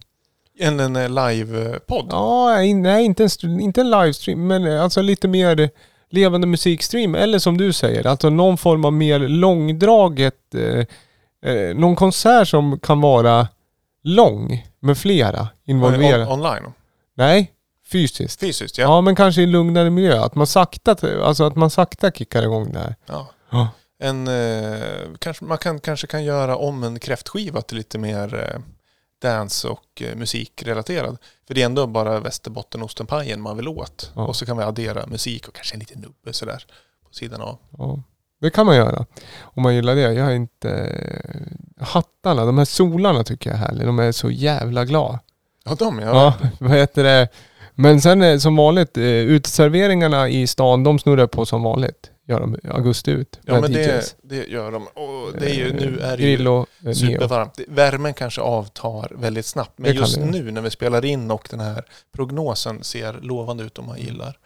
En, 0.59 0.79
en 0.79 0.95
eh, 0.95 1.09
live-podd. 1.09 2.07
Ja, 2.11 2.61
in- 2.63 2.81
nej 2.81 3.05
inte 3.05 3.23
en, 3.43 3.59
inte 3.59 3.81
en 3.81 3.89
livestream, 3.91 4.47
men 4.47 4.67
eh, 4.67 4.83
alltså 4.83 5.01
lite 5.01 5.27
mer 5.27 5.69
levande 6.09 6.47
musikstream. 6.47 7.15
Eller 7.15 7.39
som 7.39 7.57
du 7.57 7.73
säger, 7.73 8.07
alltså 8.07 8.29
någon 8.29 8.57
form 8.57 8.85
av 8.85 8.93
mer 8.93 9.19
långdraget, 9.19 10.55
eh, 10.55 10.85
eh, 11.53 11.75
någon 11.75 11.95
konsert 11.95 12.47
som 12.47 12.79
kan 12.79 13.01
vara 13.01 13.47
lång 14.03 14.65
med 14.79 14.97
flera 14.97 15.47
involverade. 15.65 16.25
On, 16.25 16.31
online. 16.45 16.73
Nej, 17.15 17.51
fysiskt. 17.91 18.39
Fysiskt, 18.39 18.77
Ja. 18.77 18.83
ja. 18.83 19.01
men 19.01 19.15
kanske 19.15 19.41
i 19.41 19.45
lugnare 19.45 19.89
miljö. 19.89 20.21
Att 20.23 20.35
man 20.35 20.47
sakta, 20.47 20.95
alltså 21.23 21.43
att 21.43 21.55
man 21.55 21.69
sakta 21.69 22.11
kickar 22.11 22.43
igång 22.43 22.71
det 22.71 22.79
här. 22.79 22.95
ja. 23.05 23.27
Ja. 23.51 23.69
En, 24.01 24.27
eh, 24.27 24.79
kanske, 25.19 25.45
man 25.45 25.57
kan, 25.57 25.79
kanske 25.79 26.07
kan 26.07 26.23
göra 26.23 26.55
om 26.57 26.83
en 26.83 26.99
kräftskiva 26.99 27.61
till 27.61 27.77
lite 27.77 27.97
mer 27.97 28.35
eh, 28.35 28.59
dance 29.21 29.67
och 29.67 30.01
eh, 30.01 30.15
musikrelaterad. 30.15 31.17
För 31.47 31.53
det 31.53 31.61
är 31.61 31.65
ändå 31.65 31.87
bara 31.87 32.19
västerbottenostenspajen 32.19 33.41
man 33.41 33.57
vill 33.57 33.67
åt. 33.67 34.11
Ja. 34.15 34.25
Och 34.25 34.35
så 34.35 34.45
kan 34.45 34.57
vi 34.57 34.63
addera 34.63 35.07
musik 35.07 35.47
och 35.47 35.55
kanske 35.55 35.75
en 35.75 35.79
liten 35.79 36.01
nubbe 36.01 36.33
sådär 36.33 36.65
på 37.07 37.13
sidan 37.13 37.41
av. 37.41 37.57
Ja, 37.77 38.03
det 38.41 38.49
kan 38.49 38.65
man 38.65 38.75
göra. 38.75 39.05
Om 39.39 39.63
man 39.63 39.75
gillar 39.75 39.95
det. 39.95 40.01
Jag 40.01 40.31
är 40.31 40.35
inte... 40.35 40.99
Hattarna, 41.79 42.45
de 42.45 42.57
här 42.57 42.65
solarna 42.65 43.23
tycker 43.23 43.49
jag 43.49 43.59
är 43.59 43.61
härliga. 43.61 43.85
De 43.85 43.99
är 43.99 44.11
så 44.11 44.31
jävla 44.31 44.85
glada. 44.85 45.19
Ja, 45.65 45.75
de 45.75 45.99
ja. 45.99 46.07
Ja, 46.07 46.49
vad 46.59 46.71
heter 46.71 47.03
det? 47.03 47.27
Men 47.81 48.01
sen 48.01 48.21
eh, 48.21 48.37
som 48.37 48.55
vanligt, 48.55 48.97
eh, 48.97 49.03
uteserveringarna 49.03 50.29
i 50.29 50.47
stan, 50.47 50.83
de 50.83 50.99
snurrar 50.99 51.27
på 51.27 51.45
som 51.45 51.63
vanligt. 51.63 52.11
Gör 52.27 52.39
de 52.39 52.57
augusti 52.71 53.11
ut. 53.11 53.39
Ja 53.45 53.53
med 53.53 53.61
men 53.61 53.71
det, 53.73 53.81
DJs. 53.97 54.15
det 54.21 54.47
gör 54.47 54.71
de. 54.71 54.83
Och 54.87 55.39
det 55.39 55.49
är 55.49 55.53
ju, 55.53 55.67
Eh, 55.67 55.73
nu 55.73 55.99
är 55.99 56.17
det 56.17 56.23
ju 56.23 56.33
eh, 56.35 56.41
neo. 56.43 56.65
supervarmt. 56.93 57.59
Värmen 57.67 58.13
kanske 58.13 58.41
avtar 58.41 59.11
väldigt 59.15 59.45
snabbt. 59.45 59.71
Men 59.75 59.83
Det 59.87 59.93
kan 59.93 60.01
just 60.01 60.15
det. 60.19 60.25
nu 60.25 60.51
när 60.51 60.61
vi 60.61 60.69
spelar 60.69 61.05
in 61.05 61.31
och 61.31 61.47
den 61.51 61.59
här 61.59 61.83
prognosen 62.15 62.83
ser 62.83 63.13
lovande 63.21 63.63
ut 63.63 63.79
om 63.79 63.85
man 63.85 63.99
gillar 63.99 64.37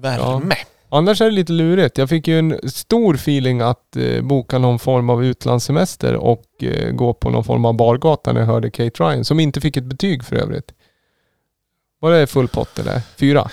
värme. 0.00 0.54
Annars 0.88 1.20
är 1.20 1.24
det 1.24 1.30
lite 1.30 1.52
lurigt. 1.52 1.98
Jag 1.98 2.08
fick 2.08 2.28
ju 2.28 2.38
en 2.38 2.70
stor 2.70 3.14
feeling 3.14 3.60
att 3.60 3.96
eh, 3.96 4.22
boka 4.22 4.58
någon 4.58 4.78
form 4.78 5.10
av 5.10 5.24
utlandssemester 5.24 6.14
och 6.14 6.44
eh, 6.62 6.90
gå 6.90 7.14
på 7.14 7.30
någon 7.30 7.44
form 7.44 7.64
av 7.64 7.74
bargata 7.74 8.32
när 8.32 8.40
jag 8.40 8.46
hörde 8.46 8.70
Kate 8.70 9.02
Ryan, 9.04 9.24
som 9.24 9.40
inte 9.40 9.60
fick 9.60 9.76
ett 9.76 9.84
betyg 9.84 10.24
för 10.24 10.36
övrigt. 10.36 10.72
Var 12.06 12.12
det 12.12 12.26
full 12.26 12.48
pott 12.48 12.78
eller? 12.78 13.00
Fyra? 13.16 13.50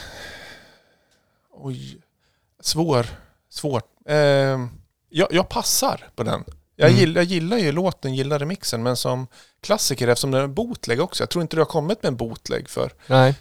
Oj. 1.54 1.98
Svår. 2.62 3.06
Svårt. 3.50 3.84
Eh, 4.10 4.16
jag, 5.10 5.28
jag 5.32 5.50
passar 5.50 6.08
på 6.16 6.24
den. 6.24 6.44
Jag, 6.76 6.90
Mm. 6.90 7.00
gillar, 7.00 7.22
jag 7.22 7.26
gillar 7.26 7.58
ju 7.58 7.72
låten, 7.72 8.16
gillar 8.16 8.40
remixen, 8.40 8.84
men 8.84 8.98
som 8.98 9.28
klassiker 9.62 10.08
eftersom 10.08 10.32
den 10.32 10.42
är 10.44 10.48
bootleg 10.48 11.02
också. 11.02 11.22
Jag 11.24 11.30
tror 11.30 11.42
inte 11.42 11.56
du 11.56 11.60
har 11.60 11.66
kommit 11.66 12.04
med 12.04 12.08
en 12.08 12.16
bootleg 12.16 12.70
för. 12.70 12.92
Nej. 13.08 13.36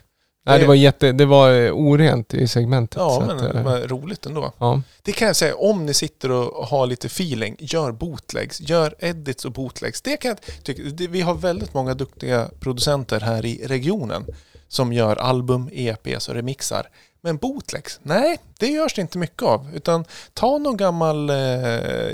Nej, 0.45 0.59
det 0.61 0.67
var 0.67 0.75
jätte... 0.75 1.13
Det 1.13 1.25
var 1.27 1.53
eh, 1.53 1.73
orent 1.73 2.35
i 2.35 2.49
segmentet. 2.49 2.97
Ja, 2.99 3.25
men 3.27 3.37
att, 3.37 3.53
det 3.53 3.59
eh, 3.59 3.65
var 3.65 3.79
roligt 3.81 4.27
ändå. 4.27 4.53
ja. 4.59 4.83
Det 5.03 5.13
kan 5.13 5.27
jag 5.27 5.37
säga, 5.37 5.57
om 5.57 5.87
ni 5.87 5.95
sitter 5.95 6.31
och 6.31 6.67
har 6.67 6.87
lite 6.87 7.07
feeling, 7.07 7.57
gör 7.59 7.93
bootlegs, 7.93 8.61
gör 8.61 8.95
edits 8.99 9.45
och 9.45 9.53
bootlegs. 9.53 10.03
Det 10.03 10.17
kan 10.17 10.29
jag 10.29 10.65
tycka, 10.65 10.83
det, 10.83 11.07
vi 11.07 11.21
har 11.21 11.35
väldigt 11.35 11.75
många 11.75 11.95
duktiga 11.95 12.49
producenter 12.61 13.21
här 13.21 13.47
i 13.47 13.67
regionen 13.67 14.27
som 14.73 14.93
gör 14.93 15.17
album, 15.17 15.71
EPs 15.73 16.29
och 16.29 16.35
remixar. 16.35 16.89
Men 17.21 17.37
bootlegs, 17.37 18.01
nej, 18.03 18.39
det 18.59 18.67
görs 18.67 18.95
det 18.95 19.01
inte 19.01 19.19
mycket 19.19 19.43
av. 19.43 19.67
Utan 19.75 20.05
ta 20.35 20.59
någon 20.59 20.77
gammal 20.77 21.31
eh, 21.31 21.37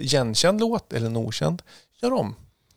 igenkänd 0.00 0.60
låt, 0.60 0.92
eller 0.92 1.06
en 1.06 1.16
okänd, 1.16 1.62
gör 2.02 2.12
om. 2.12 2.34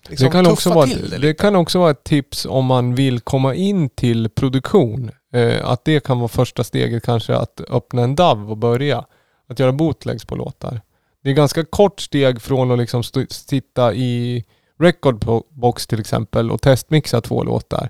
Liksom 0.09 0.25
det, 0.25 0.31
kan 0.31 0.47
också 0.47 0.73
vara, 0.73 0.85
det, 0.85 1.17
det 1.17 1.33
kan 1.33 1.55
också 1.55 1.79
vara 1.79 1.91
ett 1.91 2.03
tips 2.03 2.45
om 2.45 2.65
man 2.65 2.95
vill 2.95 3.19
komma 3.19 3.55
in 3.55 3.89
till 3.89 4.29
produktion. 4.29 5.11
Eh, 5.33 5.69
att 5.69 5.85
det 5.85 6.03
kan 6.03 6.19
vara 6.19 6.27
första 6.27 6.63
steget 6.63 7.03
kanske 7.03 7.35
att 7.35 7.61
öppna 7.69 8.03
en 8.03 8.15
DAV 8.15 8.51
och 8.51 8.57
börja. 8.57 9.05
Att 9.47 9.59
göra 9.59 9.71
bootlegs 9.71 10.25
på 10.25 10.35
låtar. 10.35 10.81
Det 11.23 11.29
är 11.29 11.33
ganska 11.33 11.65
kort 11.65 11.99
steg 11.99 12.41
från 12.41 12.71
att 12.71 12.77
liksom 12.77 13.03
sitta 13.29 13.93
i 13.93 14.45
recordbox 14.79 15.87
till 15.87 15.99
exempel 15.99 16.51
och 16.51 16.61
testmixa 16.61 17.21
två 17.21 17.43
låtar. 17.43 17.89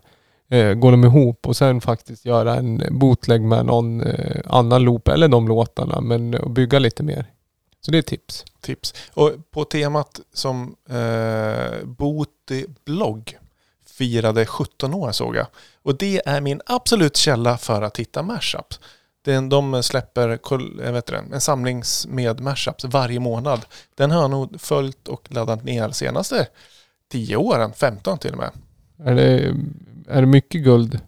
Eh, 0.52 0.74
går 0.74 0.92
de 0.92 1.04
ihop 1.04 1.48
och 1.48 1.58
sen 1.58 1.82
faktiskt 1.82 2.26
göra 2.26 2.56
en 2.56 2.84
bootleg 2.92 3.42
med 3.42 3.66
någon 3.66 4.02
eh, 4.02 4.42
annan 4.46 4.84
loop 4.84 5.08
eller 5.08 5.28
de 5.28 5.48
låtarna 5.48 6.02
men 6.02 6.34
och 6.34 6.52
bygga 6.52 6.80
lite 6.80 7.04
mer. 7.04 7.26
Så 7.82 7.92
det 7.92 7.98
är 7.98 8.02
tips. 8.02 8.46
tips. 8.62 8.94
Och 9.14 9.32
på 9.52 9.64
temat 9.66 10.20
som 10.34 10.76
eh, 10.90 11.86
Boti 11.86 12.66
blogg 12.86 13.38
firade 13.86 14.46
17 14.46 14.94
år 14.94 15.12
såg 15.12 15.36
jag. 15.36 15.48
Och 15.82 15.98
det 15.98 16.22
är 16.26 16.42
min 16.42 16.62
absolut 16.66 17.18
källa 17.18 17.58
för 17.58 17.82
att 17.82 17.98
hitta 17.98 18.24
mashups. 18.24 18.80
Den, 19.22 19.50
de 19.50 19.84
släpper 19.84 20.28
vet 20.92 21.10
inte, 21.10 21.36
en 21.36 21.42
samling 21.42 21.84
med 22.08 22.40
mashups 22.40 22.84
varje 22.84 23.20
månad. 23.20 23.66
Den 23.96 24.12
har 24.12 24.22
jag 24.22 24.32
nog 24.32 24.62
följt 24.62 25.08
och 25.08 25.32
laddat 25.32 25.64
ner 25.64 25.82
de 25.82 25.94
senaste 25.94 26.48
10 27.12 27.36
åren, 27.36 27.74
15 27.74 28.18
till 28.18 28.32
och 28.32 28.38
med. 28.38 28.52
Är 29.06 29.16
det, 29.16 29.56
är 30.12 30.22
det 30.22 30.28
mycket 30.28 30.64
guld? 30.64 31.00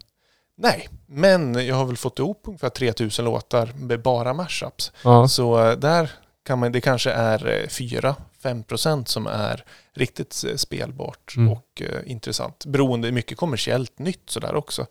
Nej, 0.58 0.90
men 1.08 1.66
jag 1.68 1.76
har 1.76 1.86
väl 1.86 1.98
fått 1.98 2.20
ihop 2.20 2.42
ungefär 2.48 2.70
3000 2.70 3.26
låtar 3.26 3.70
med 3.76 4.02
bara 4.02 4.34
mashups. 4.34 4.92
Ja. 5.04 5.28
Så 5.28 5.66
eh, 5.70 5.78
där 5.78 6.12
kan 6.46 6.60
man, 6.60 6.72
det 6.72 6.82
kanske 6.82 7.12
är 7.12 7.66
4-5% 7.70 9.06
som 9.06 9.28
är 9.28 9.64
riktigt 9.94 10.44
eh, 10.50 10.56
spelbart 10.56 11.34
Mm. 11.38 11.52
och 11.54 11.82
eh, 11.82 12.12
intressant. 12.12 12.66
Beroende, 12.66 13.12
mycket 13.12 13.38
kommersiellt 13.38 14.00
nytt 14.00 14.30
sådär 14.30 14.56
också. 14.56 14.86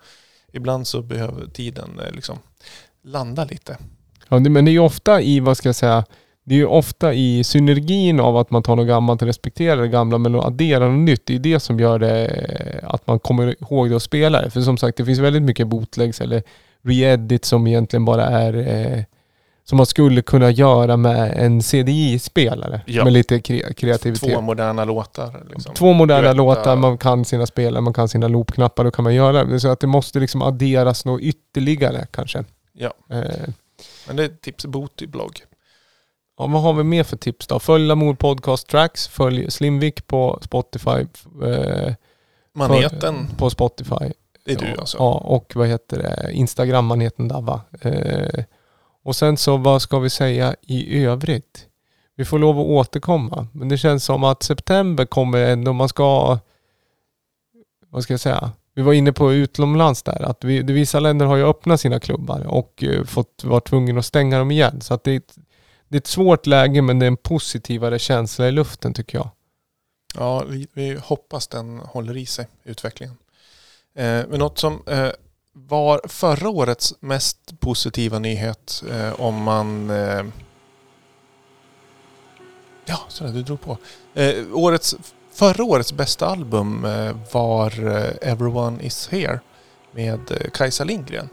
Ibland 0.53 0.87
så 0.87 1.03
behöver 1.03 1.47
tiden 1.47 1.99
eh, 1.99 2.13
liksom 2.13 2.39
landa 3.05 3.45
lite. 3.45 3.79
Ja, 4.29 4.39
men 4.39 4.65
det 4.65 4.71
är 4.71 4.73
ju 4.73 4.79
ofta 4.79 5.21
i, 5.21 5.41
vad 5.41 5.57
ska 5.57 5.69
jag 5.69 5.77
säga, 5.77 6.05
det 6.45 6.55
är 6.55 6.59
ju 6.59 6.67
ofta 6.67 7.15
i 7.15 7.45
synergin 7.45 8.21
av 8.21 8.37
att 8.37 8.51
man 8.51 8.63
tar 8.63 8.77
något 8.77 8.87
gammalt 8.89 9.23
och 9.23 9.27
respekterar 9.27 9.83
det 9.83 9.89
gamla 9.89 10.19
men 10.19 10.35
att 10.35 10.45
addera 10.45 10.89
något 10.89 10.99
nytt. 11.05 11.27
Det 11.27 11.35
är 11.35 11.39
det 11.39 11.61
som 11.61 11.81
gör 11.81 11.99
det, 11.99 12.27
eh, 12.27 12.91
att 12.95 13.07
man 13.07 13.19
kommer 13.19 13.55
ihåg 13.63 13.89
det 13.89 13.95
och 13.95 14.03
spelar 14.03 14.43
det. 14.43 14.51
För 14.51 14.61
som 14.61 14.77
sagt, 14.77 14.97
det 14.97 15.05
finns 15.05 15.19
väldigt 15.19 15.43
mycket 15.43 15.67
bootlegs 15.67 16.21
eller 16.21 16.43
re-edit 16.83 17.45
som 17.45 17.67
egentligen 17.67 18.05
bara 18.05 18.25
är 18.27 18.55
eh, 18.97 19.03
som 19.65 19.77
man 19.77 19.87
skulle 19.87 20.23
kunna 20.23 20.51
göra 20.51 20.97
med 20.97 21.33
en 21.37 21.63
CDI-spelare. 21.63 22.81
Ja. 22.87 23.05
Med 23.05 23.13
lite 23.13 23.39
kre- 23.39 23.73
kreativitet. 23.73 24.33
Två 24.33 24.41
moderna 24.41 24.85
låtar. 24.85 25.45
Liksom. 25.55 25.75
Två 25.75 25.93
moderna 25.93 26.21
Duetta. 26.23 26.33
låtar, 26.35 26.77
man 26.77 26.99
kan 26.99 27.25
sina 27.25 27.47
spelare, 27.47 27.81
man 27.81 27.93
kan 27.95 28.09
sina 28.09 28.29
loopknappar, 28.29 28.85
då 28.85 28.91
kan 28.91 29.03
man 29.05 29.15
göra 29.15 29.45
det. 29.45 29.61
Så 29.61 29.69
att 29.69 29.81
det 29.81 29.87
måste 29.87 30.21
liksom 30.21 30.43
adderas 30.43 31.05
något 31.05 31.21
ytterligare 31.21 32.07
kanske. 32.11 32.45
Ja. 32.73 32.93
Eh, 33.11 33.23
Men 34.07 34.17
det 34.17 34.25
är 34.25 34.29
tips 34.29 34.67
bot 34.67 35.03
i 35.03 35.07
blogg. 35.07 35.41
Ja, 36.43 36.47
vad 36.47 36.63
har 36.63 36.73
vi 36.73 36.85
mer 36.85 37.05
för 37.05 37.17
tips 37.17 37.47
då? 37.47 37.59
Följ 37.59 37.87
Lamour 37.87 38.15
Podcast 38.15 38.69
Tracks, 38.69 39.09
följ 39.09 39.51
Slimvik 39.51 40.07
på 40.07 40.39
Spotify. 40.43 41.07
Eh, 41.45 41.95
Maneten, 42.55 43.27
På 43.39 43.51
Spotify. 43.51 44.13
det 44.45 44.53
är 44.53 44.57
du 44.57 44.77
alltså. 44.79 44.99
Ja, 44.99 45.13
och 45.25 45.53
vad 45.55 45.69
heter 45.69 45.99
det? 45.99 46.33
Instagram, 46.33 46.87
maneten 46.87 47.29
Dava. 47.29 47.61
Eh, 47.81 48.45
och 49.05 49.17
sen 49.17 49.37
så, 49.37 49.57
vad 49.57 49.83
ska 49.83 49.99
vi 49.99 50.11
säga 50.11 50.55
i 50.61 51.05
övrigt? 51.05 51.67
Vi 52.17 52.25
får 52.25 52.39
lov 52.39 52.59
att 52.59 52.67
återkomma. 52.67 53.47
Men 53.53 53.69
det 53.69 53.79
känns 53.79 54.05
som 54.05 54.25
att 54.25 54.43
september 54.43 55.05
kommer 55.05 55.39
ändå, 55.39 55.73
man 55.73 55.89
ska... 55.89 56.39
Vad 57.91 58.03
ska 58.03 58.13
jag 58.13 58.21
säga? 58.21 58.51
Vi 58.75 58.83
var 58.83 58.93
inne 58.93 59.13
på 59.13 59.33
utomlands 59.33 60.03
där, 60.03 60.23
att 60.23 60.45
vi, 60.45 60.63
vissa 60.63 61.01
länder 61.01 61.27
har 61.27 61.37
ju 61.37 61.45
öppnat 61.47 61.81
sina 61.81 62.01
klubbar 62.01 62.47
och 62.47 62.85
eh, 62.85 63.05
fått 63.05 63.45
vara 63.45 63.61
tvungna 63.61 63.99
att 63.99 64.07
stänga 64.07 64.39
dem 64.39 64.51
igen. 64.51 64.81
Så 64.81 64.95
att 64.95 65.05
det 65.05 65.37
det 65.93 65.97
är 65.97 66.01
ett 66.01 66.07
svårt 66.07 66.47
läge 66.47 66.83
men 66.83 66.99
det 66.99 67.07
är 67.07 67.09
en 67.09 67.17
positivare 67.17 67.99
känsla 67.99 68.49
i 68.49 68.53
luften 68.53 68.95
tycker 68.95 69.19
jag. 69.19 69.31
Ja, 70.15 70.45
vi, 70.45 70.67
vi 70.73 70.95
hoppas 70.95 71.47
den 71.47 71.79
håller 71.79 72.17
i 72.17 72.27
sig, 72.27 72.49
utvecklingen. 72.65 73.17
Eh, 73.95 74.05
men 74.05 74.39
något 74.39 74.59
som 74.59 74.83
eh, 74.87 75.09
var 75.53 76.01
förra 76.09 76.49
årets 76.49 76.95
mest 77.01 77.61
positiva 77.61 78.19
nyhet 78.19 78.83
eh, 78.91 79.21
om 79.21 79.43
man... 79.43 79.91
Eh, 79.91 80.25
ja, 82.85 82.99
så 83.09 83.25
där, 83.25 83.33
du 83.33 83.43
drog 83.43 83.61
på. 83.61 83.79
Eh, 84.15 84.35
årets, 84.53 84.95
förra 85.33 85.65
årets 85.65 85.93
bästa 85.93 86.27
album 86.27 86.85
eh, 86.85 87.17
var 87.33 87.87
eh, 87.87 88.31
Everyone 88.31 88.83
Is 88.83 89.09
Here 89.09 89.41
med 89.91 90.31
eh, 90.31 90.51
Kajsa 90.51 90.85
Lindgren. 90.85 91.29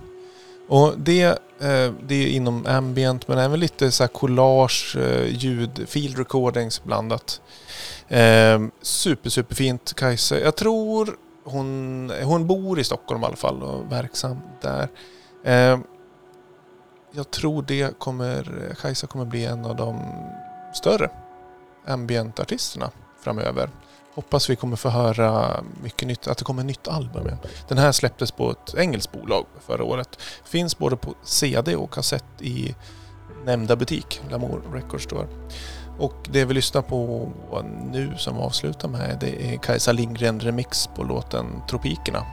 Och 0.70 1.00
det, 1.00 1.24
eh, 1.60 1.94
det 2.08 2.16
är 2.16 2.28
inom 2.28 2.66
ambient 2.66 3.28
men 3.28 3.38
även 3.38 3.60
lite 3.60 3.92
så 3.92 4.04
här 4.04 4.08
collage, 4.08 4.96
eh, 5.00 5.26
ljud, 5.26 5.90
field 5.90 6.18
recordings 6.18 6.84
blandat. 6.84 7.42
Eh, 8.08 8.62
super, 8.82 9.30
superfint 9.30 9.94
Kajsa. 9.94 10.40
Jag 10.40 10.56
tror 10.56 11.18
hon, 11.44 12.12
hon 12.24 12.48
bor 12.48 12.80
i 12.80 12.84
Stockholm 12.84 13.24
i 13.24 13.26
alla 13.26 13.36
fall 13.36 13.64
och 13.64 13.92
verksam 13.92 14.38
där. 14.62 14.90
Jag 17.12 17.32
tror 17.32 17.66
det 17.68 18.00
kommer, 18.00 18.76
Kajsa 18.82 19.08
kommer 19.08 19.26
bli 19.26 19.46
en 19.46 19.66
av 19.66 19.76
de 19.76 20.02
större 20.74 21.10
ambient-artisterna 21.86 22.92
framöver. 23.24 23.70
Hoppas 24.20 24.50
vi 24.50 24.56
kommer 24.56 24.76
få 24.76 24.90
höra 24.90 25.64
mycket 25.84 26.08
nytt, 26.08 26.28
att 26.28 26.38
det 26.38 26.44
kommer 26.44 26.62
ett 26.62 26.66
nytt 26.66 26.88
album. 26.88 27.26
igen. 27.26 27.38
Den 27.68 27.78
här 27.78 27.92
släpptes 27.92 28.32
på 28.32 28.52
ett 28.52 28.76
engelskt 28.78 29.12
bolag 29.12 29.46
förra 29.60 29.84
året. 29.84 30.22
Finns 30.44 30.78
både 30.78 30.98
på 30.98 31.14
CD 31.24 31.76
och 31.76 31.94
kassett 31.94 32.26
i 32.40 32.76
nämnda 33.46 33.76
butik, 33.76 34.22
Lamour 34.30 34.62
Records 34.74 35.04
Store. 35.04 35.28
Och 36.00 36.14
det 36.32 36.46
vi 36.46 36.54
lyssnar 36.54 36.82
på 36.82 37.30
nu 37.92 38.14
som 38.18 38.36
vi 38.36 38.42
avslutar 38.42 38.88
med 38.88 39.18
det 39.20 39.54
är 39.54 39.58
Kajsa 39.58 39.92
Lindgren 39.92 40.40
remix 40.40 40.88
på 40.96 41.04
låten 41.04 41.46
Tropikerna 41.70 42.26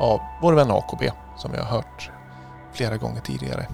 av 0.00 0.20
vår 0.42 0.52
vän 0.52 0.70
AKB 0.70 1.02
som 1.36 1.52
vi 1.52 1.58
har 1.58 1.66
hört 1.66 2.10
flera 2.72 2.96
gånger 2.96 3.20
tidigare 3.20 3.66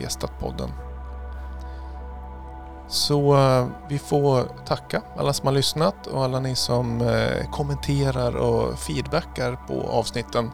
gästat 0.00 0.40
podden. 0.40 0.83
Så 2.94 3.34
eh, 3.34 3.66
vi 3.88 3.98
får 3.98 4.42
tacka 4.66 5.02
alla 5.16 5.32
som 5.32 5.46
har 5.46 5.54
lyssnat 5.54 6.06
och 6.06 6.24
alla 6.24 6.40
ni 6.40 6.54
som 6.54 7.00
eh, 7.00 7.50
kommenterar 7.50 8.36
och 8.36 8.78
feedbackar 8.78 9.58
på 9.68 9.88
avsnitten. 9.90 10.50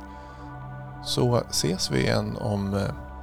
Så 1.04 1.36
ses 1.50 1.90
vi 1.90 2.00
igen 2.02 2.36
om 2.40 2.74
eh, 2.74 2.80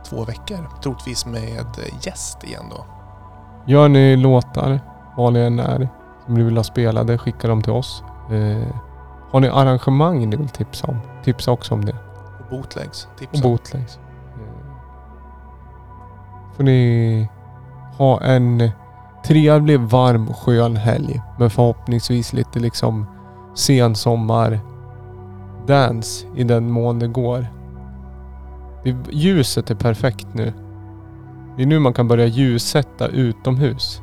två 0.09 0.24
veckor, 0.24 0.70
troligtvis 0.84 1.26
med 1.26 1.65
gäst 2.01 2.43
igen 2.43 2.63
då. 2.70 2.86
Gör 3.65 3.88
ni 3.88 4.15
låtar, 4.15 4.80
vad 5.18 5.34
ni 5.34 5.39
än 5.39 5.59
är, 5.59 5.89
som 6.26 6.34
ni 6.34 6.43
vill 6.43 6.57
ha 6.57 6.63
spelade, 6.63 7.18
skicka 7.18 7.47
dem 7.47 7.61
till 7.61 7.74
oss. 7.74 8.03
Eh, 8.32 8.68
har 9.32 9.39
ni 9.39 9.47
arrangemang 9.47 10.30
ni 10.30 10.36
vill 10.36 10.49
tipsa 10.49 10.88
om? 10.88 10.97
Tipsa 11.24 11.51
också 11.51 11.74
om 11.74 11.86
det. 11.86 11.95
Och 12.39 12.49
bootlegs, 12.49 13.07
Och 13.13 13.20
tipsa. 13.20 13.43
bootlegs. 13.43 13.97
Eh, 13.97 14.76
får 16.55 16.63
ni 16.63 17.30
ha 17.97 18.21
en 18.21 18.71
trevlig, 19.28 19.79
varm, 19.79 20.33
skön 20.33 20.75
helg. 20.75 21.21
Men 21.39 21.49
förhoppningsvis 21.49 22.33
lite 22.33 22.59
liksom 22.59 23.05
sensommar 23.55 24.59
dance 25.67 26.25
i 26.36 26.43
den 26.43 26.71
mån 26.71 26.99
det 26.99 27.08
går. 27.08 27.47
Ljuset 29.09 29.70
är 29.70 29.75
perfekt 29.75 30.28
nu. 30.33 30.54
Det 31.58 31.63
är 31.63 31.67
nu 31.67 31.79
man 31.79 31.93
kan 31.93 32.08
börja 32.08 32.25
ljussätta 32.25 33.08
utomhus. 33.08 34.01